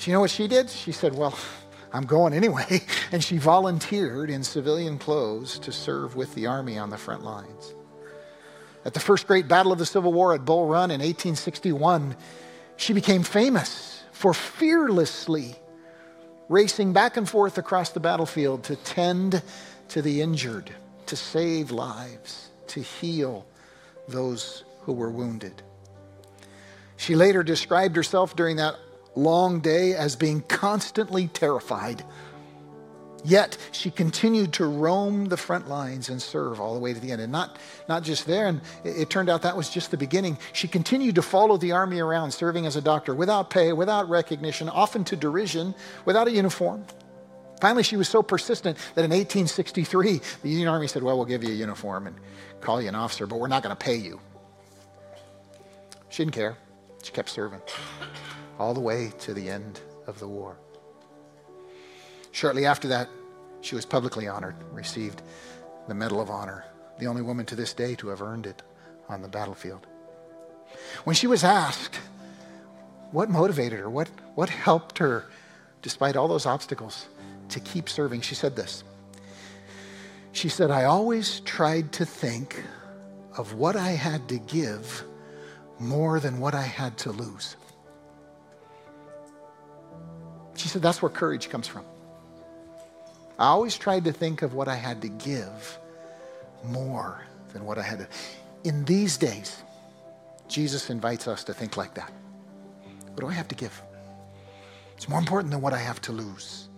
You 0.07 0.13
know 0.13 0.21
what 0.21 0.31
she 0.31 0.47
did? 0.47 0.69
She 0.69 0.91
said, 0.91 1.15
Well, 1.15 1.37
I'm 1.93 2.05
going 2.05 2.33
anyway. 2.33 2.81
And 3.11 3.21
she 3.21 3.37
volunteered 3.37 4.29
in 4.29 4.41
civilian 4.41 4.97
clothes 4.97 5.59
to 5.59 5.73
serve 5.73 6.15
with 6.15 6.33
the 6.33 6.47
Army 6.47 6.77
on 6.77 6.89
the 6.89 6.97
front 6.97 7.25
lines. 7.25 7.75
At 8.85 8.93
the 8.93 9.01
first 9.01 9.27
great 9.27 9.49
battle 9.49 9.73
of 9.73 9.79
the 9.79 9.85
Civil 9.85 10.13
War 10.13 10.33
at 10.33 10.45
Bull 10.45 10.65
Run 10.65 10.91
in 10.91 11.01
1861, 11.01 12.15
she 12.77 12.93
became 12.93 13.23
famous 13.23 14.01
for 14.13 14.33
fearlessly 14.33 15.55
racing 16.47 16.93
back 16.93 17.17
and 17.17 17.29
forth 17.29 17.57
across 17.57 17.89
the 17.89 17.99
battlefield 17.99 18.63
to 18.63 18.77
tend 18.77 19.41
to 19.89 20.01
the 20.01 20.21
injured, 20.21 20.71
to 21.07 21.17
save 21.17 21.69
lives, 21.71 22.49
to 22.67 22.81
heal 22.81 23.45
those 24.07 24.63
who 24.83 24.93
were 24.93 25.11
wounded. 25.11 25.61
She 26.95 27.15
later 27.15 27.43
described 27.43 27.97
herself 27.97 28.37
during 28.37 28.55
that 28.55 28.75
long 29.15 29.59
day 29.59 29.93
as 29.93 30.15
being 30.15 30.41
constantly 30.41 31.27
terrified 31.27 32.03
Yet 33.23 33.57
she 33.71 33.91
continued 33.91 34.53
to 34.53 34.65
roam 34.65 35.25
the 35.25 35.37
front 35.37 35.69
lines 35.69 36.09
and 36.09 36.21
serve 36.21 36.59
all 36.59 36.73
the 36.73 36.79
way 36.79 36.93
to 36.93 36.99
the 36.99 37.11
end. 37.11 37.21
And 37.21 37.31
not, 37.31 37.57
not 37.87 38.03
just 38.03 38.25
there, 38.25 38.47
and 38.47 38.61
it, 38.83 39.01
it, 39.01 39.09
turned 39.09 39.29
out 39.29 39.43
that 39.43 39.55
was 39.55 39.69
just 39.69 39.91
the 39.91 39.97
beginning. 39.97 40.37
She 40.53 40.67
continued 40.67 41.15
to 41.15 41.21
follow 41.21 41.57
the 41.57 41.71
army 41.71 41.99
around, 41.99 42.31
serving 42.31 42.65
as 42.65 42.75
a 42.75 42.81
doctor 42.81 43.13
without 43.13 43.49
pay, 43.49 43.73
without 43.73 44.09
recognition, 44.09 44.69
often 44.69 45.03
to 45.05 45.15
derision, 45.15 45.75
without 46.05 46.27
a 46.27 46.31
uniform. 46.31 46.85
Finally, 47.59 47.83
she 47.83 47.95
was 47.95 48.09
so 48.09 48.23
persistent 48.23 48.75
that 48.95 49.05
in 49.05 49.11
1863, 49.11 50.21
the 50.41 50.49
Union 50.49 50.67
Army 50.67 50.87
said, 50.87 51.03
Well, 51.03 51.15
we'll 51.15 51.27
give 51.27 51.43
you 51.43 51.51
a 51.51 51.55
uniform 51.55 52.07
and 52.07 52.15
call 52.59 52.81
you 52.81 52.87
an 52.87 52.95
officer, 52.95 53.27
but 53.27 53.39
we're 53.39 53.47
not 53.47 53.61
going 53.61 53.75
to 53.75 53.83
pay 53.85 53.95
you. 53.95 54.19
She 56.09 56.23
didn't 56.23 56.33
care. 56.33 56.57
She 57.03 57.11
kept 57.11 57.29
serving 57.29 57.61
all 58.61 58.75
the 58.75 58.79
way 58.79 59.11
to 59.17 59.33
the 59.33 59.49
end 59.49 59.81
of 60.05 60.19
the 60.19 60.27
war. 60.27 60.55
Shortly 62.31 62.67
after 62.67 62.87
that, 62.89 63.09
she 63.61 63.73
was 63.73 63.87
publicly 63.87 64.27
honored, 64.27 64.55
received 64.71 65.23
the 65.87 65.95
Medal 65.95 66.21
of 66.21 66.29
Honor, 66.29 66.63
the 66.99 67.07
only 67.07 67.23
woman 67.23 67.45
to 67.47 67.55
this 67.55 67.73
day 67.73 67.95
to 67.95 68.09
have 68.09 68.21
earned 68.21 68.45
it 68.45 68.61
on 69.09 69.23
the 69.23 69.27
battlefield. 69.27 69.87
When 71.05 71.15
she 71.15 71.25
was 71.25 71.43
asked 71.43 71.99
what 73.11 73.31
motivated 73.31 73.79
her, 73.79 73.89
what, 73.89 74.09
what 74.35 74.49
helped 74.49 74.99
her, 74.99 75.25
despite 75.81 76.15
all 76.15 76.27
those 76.27 76.45
obstacles, 76.45 77.07
to 77.49 77.59
keep 77.59 77.89
serving, 77.89 78.21
she 78.21 78.35
said 78.35 78.55
this. 78.55 78.83
She 80.33 80.49
said, 80.49 80.69
I 80.69 80.83
always 80.83 81.39
tried 81.41 81.91
to 81.93 82.05
think 82.05 82.63
of 83.35 83.55
what 83.55 83.75
I 83.75 83.89
had 83.89 84.29
to 84.29 84.37
give 84.37 85.03
more 85.79 86.19
than 86.19 86.39
what 86.39 86.53
I 86.53 86.61
had 86.61 86.97
to 86.99 87.11
lose. 87.11 87.55
She 90.61 90.67
said, 90.67 90.83
that's 90.83 91.01
where 91.01 91.09
courage 91.09 91.49
comes 91.49 91.67
from. 91.67 91.85
I 93.39 93.47
always 93.47 93.75
tried 93.75 94.03
to 94.03 94.11
think 94.11 94.43
of 94.43 94.53
what 94.53 94.67
I 94.67 94.75
had 94.75 95.01
to 95.01 95.07
give 95.07 95.79
more 96.63 97.19
than 97.51 97.65
what 97.65 97.79
I 97.79 97.81
had 97.81 97.97
to. 97.97 98.07
In 98.63 98.85
these 98.85 99.17
days, 99.17 99.63
Jesus 100.47 100.91
invites 100.91 101.27
us 101.27 101.43
to 101.45 101.53
think 101.55 101.77
like 101.77 101.95
that. 101.95 102.11
What 103.07 103.21
do 103.21 103.27
I 103.27 103.33
have 103.33 103.47
to 103.47 103.55
give? 103.55 103.81
It's 104.95 105.09
more 105.09 105.17
important 105.17 105.49
than 105.49 105.61
what 105.61 105.73
I 105.73 105.79
have 105.79 105.99
to 106.01 106.11
lose. 106.11 106.69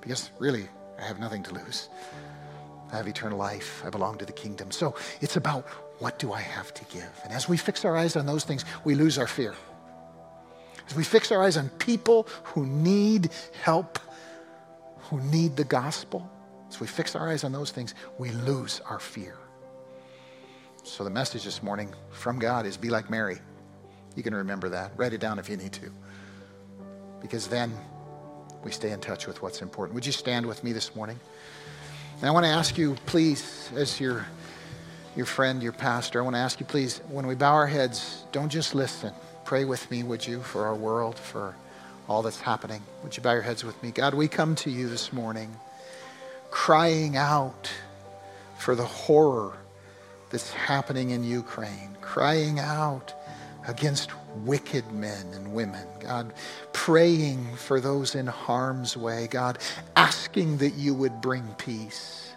Because 0.00 0.30
really, 0.38 0.68
I 0.96 1.02
have 1.02 1.18
nothing 1.18 1.42
to 1.42 1.54
lose. 1.54 1.88
I 2.92 2.98
have 2.98 3.08
eternal 3.08 3.36
life. 3.36 3.82
I 3.84 3.90
belong 3.90 4.16
to 4.18 4.24
the 4.24 4.32
kingdom. 4.32 4.70
So 4.70 4.94
it's 5.20 5.34
about 5.34 5.66
what 5.98 6.20
do 6.20 6.32
I 6.32 6.40
have 6.40 6.72
to 6.74 6.84
give? 6.84 7.10
And 7.24 7.32
as 7.32 7.48
we 7.48 7.56
fix 7.56 7.84
our 7.84 7.96
eyes 7.96 8.14
on 8.14 8.26
those 8.26 8.44
things, 8.44 8.64
we 8.84 8.94
lose 8.94 9.18
our 9.18 9.26
fear. 9.26 9.56
As 10.88 10.94
we 10.94 11.04
fix 11.04 11.32
our 11.32 11.42
eyes 11.42 11.56
on 11.56 11.68
people 11.70 12.26
who 12.44 12.66
need 12.66 13.30
help, 13.62 13.98
who 15.10 15.20
need 15.20 15.56
the 15.56 15.64
gospel, 15.64 16.30
as 16.68 16.80
we 16.80 16.86
fix 16.86 17.14
our 17.14 17.28
eyes 17.28 17.44
on 17.44 17.52
those 17.52 17.70
things, 17.70 17.94
we 18.18 18.30
lose 18.30 18.80
our 18.88 18.98
fear. 18.98 19.36
So 20.82 21.04
the 21.04 21.10
message 21.10 21.44
this 21.44 21.62
morning 21.62 21.92
from 22.10 22.38
God 22.38 22.66
is 22.66 22.76
be 22.76 22.90
like 22.90 23.08
Mary. 23.08 23.38
You 24.16 24.22
can 24.22 24.34
remember 24.34 24.68
that. 24.68 24.92
Write 24.96 25.12
it 25.12 25.20
down 25.20 25.38
if 25.38 25.48
you 25.48 25.56
need 25.56 25.72
to. 25.72 25.90
Because 27.20 27.48
then 27.48 27.72
we 28.62 28.70
stay 28.70 28.90
in 28.90 29.00
touch 29.00 29.26
with 29.26 29.40
what's 29.40 29.62
important. 29.62 29.94
Would 29.94 30.04
you 30.04 30.12
stand 30.12 30.44
with 30.44 30.62
me 30.62 30.72
this 30.72 30.94
morning? 30.94 31.18
And 32.18 32.26
I 32.26 32.30
want 32.30 32.44
to 32.44 32.50
ask 32.50 32.76
you, 32.76 32.96
please, 33.06 33.70
as 33.74 33.98
your, 33.98 34.26
your 35.16 35.26
friend, 35.26 35.62
your 35.62 35.72
pastor, 35.72 36.20
I 36.20 36.22
want 36.22 36.36
to 36.36 36.40
ask 36.40 36.60
you, 36.60 36.66
please, 36.66 36.98
when 37.08 37.26
we 37.26 37.34
bow 37.34 37.54
our 37.54 37.66
heads, 37.66 38.24
don't 38.30 38.50
just 38.50 38.74
listen. 38.74 39.12
Pray 39.44 39.64
with 39.64 39.90
me, 39.90 40.02
would 40.02 40.26
you, 40.26 40.40
for 40.40 40.66
our 40.66 40.74
world, 40.74 41.18
for 41.18 41.54
all 42.08 42.22
that's 42.22 42.40
happening. 42.40 42.82
Would 43.02 43.16
you 43.16 43.22
bow 43.22 43.32
your 43.32 43.42
heads 43.42 43.64
with 43.64 43.80
me? 43.82 43.90
God, 43.90 44.14
we 44.14 44.28
come 44.28 44.54
to 44.56 44.70
you 44.70 44.88
this 44.88 45.12
morning 45.12 45.54
crying 46.50 47.16
out 47.16 47.70
for 48.58 48.74
the 48.74 48.84
horror 48.84 49.56
that's 50.30 50.52
happening 50.52 51.10
in 51.10 51.24
Ukraine, 51.24 51.96
crying 52.00 52.58
out 52.58 53.12
against 53.66 54.10
wicked 54.44 54.90
men 54.92 55.26
and 55.34 55.52
women. 55.52 55.86
God, 56.00 56.32
praying 56.72 57.56
for 57.56 57.80
those 57.80 58.14
in 58.14 58.26
harm's 58.26 58.96
way. 58.96 59.26
God, 59.26 59.58
asking 59.96 60.58
that 60.58 60.74
you 60.74 60.94
would 60.94 61.20
bring 61.20 61.46
peace. 61.58 62.32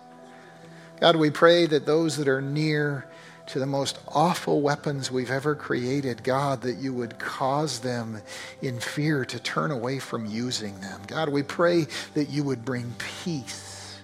God, 0.99 1.15
we 1.15 1.29
pray 1.29 1.67
that 1.67 1.85
those 1.85 2.17
that 2.17 2.27
are 2.27 2.41
near 2.41 3.05
to 3.47 3.59
the 3.59 3.65
most 3.65 3.99
awful 4.09 4.61
weapons 4.61 5.09
we've 5.09 5.31
ever 5.31 5.55
created, 5.55 6.23
God, 6.23 6.61
that 6.61 6.77
you 6.77 6.93
would 6.93 7.17
cause 7.17 7.79
them 7.79 8.21
in 8.61 8.79
fear 8.79 9.25
to 9.25 9.39
turn 9.39 9.71
away 9.71 9.99
from 9.99 10.25
using 10.25 10.79
them. 10.81 11.01
God, 11.07 11.29
we 11.29 11.43
pray 11.43 11.87
that 12.13 12.29
you 12.29 12.43
would 12.43 12.65
bring 12.65 12.93
peace. 13.23 13.99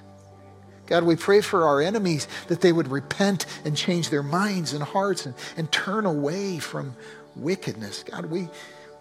God, 0.85 1.03
we 1.03 1.15
pray 1.15 1.41
for 1.41 1.65
our 1.65 1.81
enemies 1.81 2.27
that 2.47 2.61
they 2.61 2.71
would 2.71 2.87
repent 2.87 3.45
and 3.65 3.75
change 3.75 4.09
their 4.09 4.23
minds 4.23 4.73
and 4.73 4.83
hearts 4.83 5.25
and, 5.25 5.35
and 5.57 5.71
turn 5.71 6.05
away 6.05 6.59
from 6.59 6.95
wickedness. 7.35 8.03
God, 8.03 8.25
we, 8.25 8.47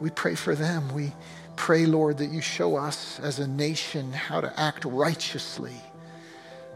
we 0.01 0.11
pray 0.11 0.35
for 0.35 0.55
them. 0.55 0.93
We 0.93 1.13
pray, 1.55 1.87
Lord, 1.87 2.19
that 2.19 2.31
you 2.31 2.41
show 2.41 2.77
us 2.77 3.21
as 3.21 3.39
a 3.39 3.47
nation 3.47 4.13
how 4.13 4.41
to 4.41 4.61
act 4.61 4.85
righteously 4.85 5.75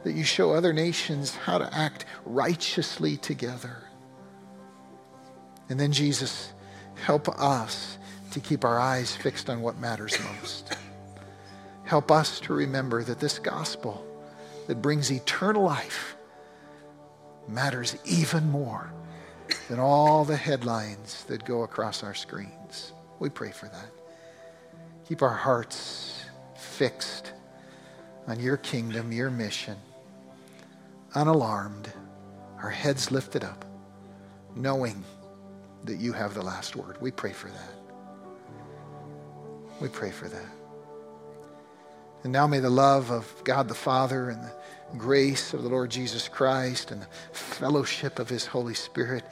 that 0.07 0.15
you 0.15 0.23
show 0.23 0.53
other 0.53 0.73
nations 0.73 1.35
how 1.35 1.59
to 1.59 1.75
act 1.75 2.05
righteously 2.25 3.17
together. 3.17 3.83
And 5.69 5.81
then, 5.81 5.91
Jesus, 5.91 6.53
help 6.95 7.29
us 7.29 7.99
to 8.31 8.39
keep 8.39 8.65
our 8.65 8.79
eyes 8.79 9.17
fixed 9.17 9.51
on 9.51 9.63
what 9.63 9.81
matters 9.81 10.17
most. 10.39 10.77
Help 11.83 12.13
us 12.13 12.39
to 12.39 12.53
remember 12.53 13.03
that 13.03 13.19
this 13.19 13.41
gospel 13.41 14.07
that 14.69 14.81
brings 14.81 15.11
eternal 15.11 15.65
life 15.65 16.15
matters 17.49 17.97
even 18.05 18.49
more 18.49 18.93
than 19.69 19.81
all 19.81 20.25
the 20.25 20.37
headlines 20.37 21.25
that 21.25 21.45
go 21.45 21.65
across 21.65 22.05
our 22.05 22.15
screens. 22.15 22.93
We 23.19 23.29
pray 23.29 23.51
for 23.51 23.67
that. 23.67 23.91
Keep 25.09 25.23
our 25.23 25.35
hearts 25.35 26.25
fixed 26.55 27.33
on 28.29 28.39
your 28.39 28.57
kingdom, 28.57 29.11
your 29.11 29.31
mission, 29.31 29.77
unalarmed, 31.17 31.91
our 32.63 32.71
heads 32.71 33.11
lifted 33.11 33.43
up, 33.43 33.65
knowing 34.55 35.03
that 35.85 35.97
you 35.97 36.13
have 36.13 36.35
the 36.35 36.43
last 36.43 36.77
word. 36.77 37.01
We 37.01 37.11
pray 37.11 37.33
for 37.33 37.49
that. 37.49 37.71
We 39.81 39.89
pray 39.89 40.11
for 40.11 40.29
that. 40.29 40.47
And 42.23 42.33
now 42.33 42.47
may 42.47 42.61
the 42.61 42.71
love 42.71 43.11
of 43.11 43.33
God 43.45 43.69
the 43.69 43.75
Father 43.75 44.31
and 44.31 44.43
the 44.43 44.53
grace 44.99 45.55
of 45.55 45.63
the 45.63 45.69
Lord 45.69 45.91
Jesus 45.91 46.29
Christ 46.29 46.91
and 46.91 47.03
the 47.03 47.09
fellowship 47.33 48.19
of 48.19 48.29
his 48.29 48.47
Holy 48.47 48.75
Spirit 48.75 49.25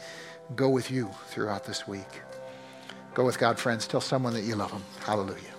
go 0.56 0.68
with 0.68 0.90
you 0.90 1.10
throughout 1.28 1.64
this 1.64 1.86
week. 1.86 2.22
Go 3.14 3.24
with 3.24 3.38
God, 3.38 3.58
friends. 3.58 3.86
Tell 3.86 4.00
someone 4.00 4.32
that 4.34 4.42
you 4.42 4.56
love 4.56 4.72
them. 4.72 4.84
Hallelujah. 5.00 5.53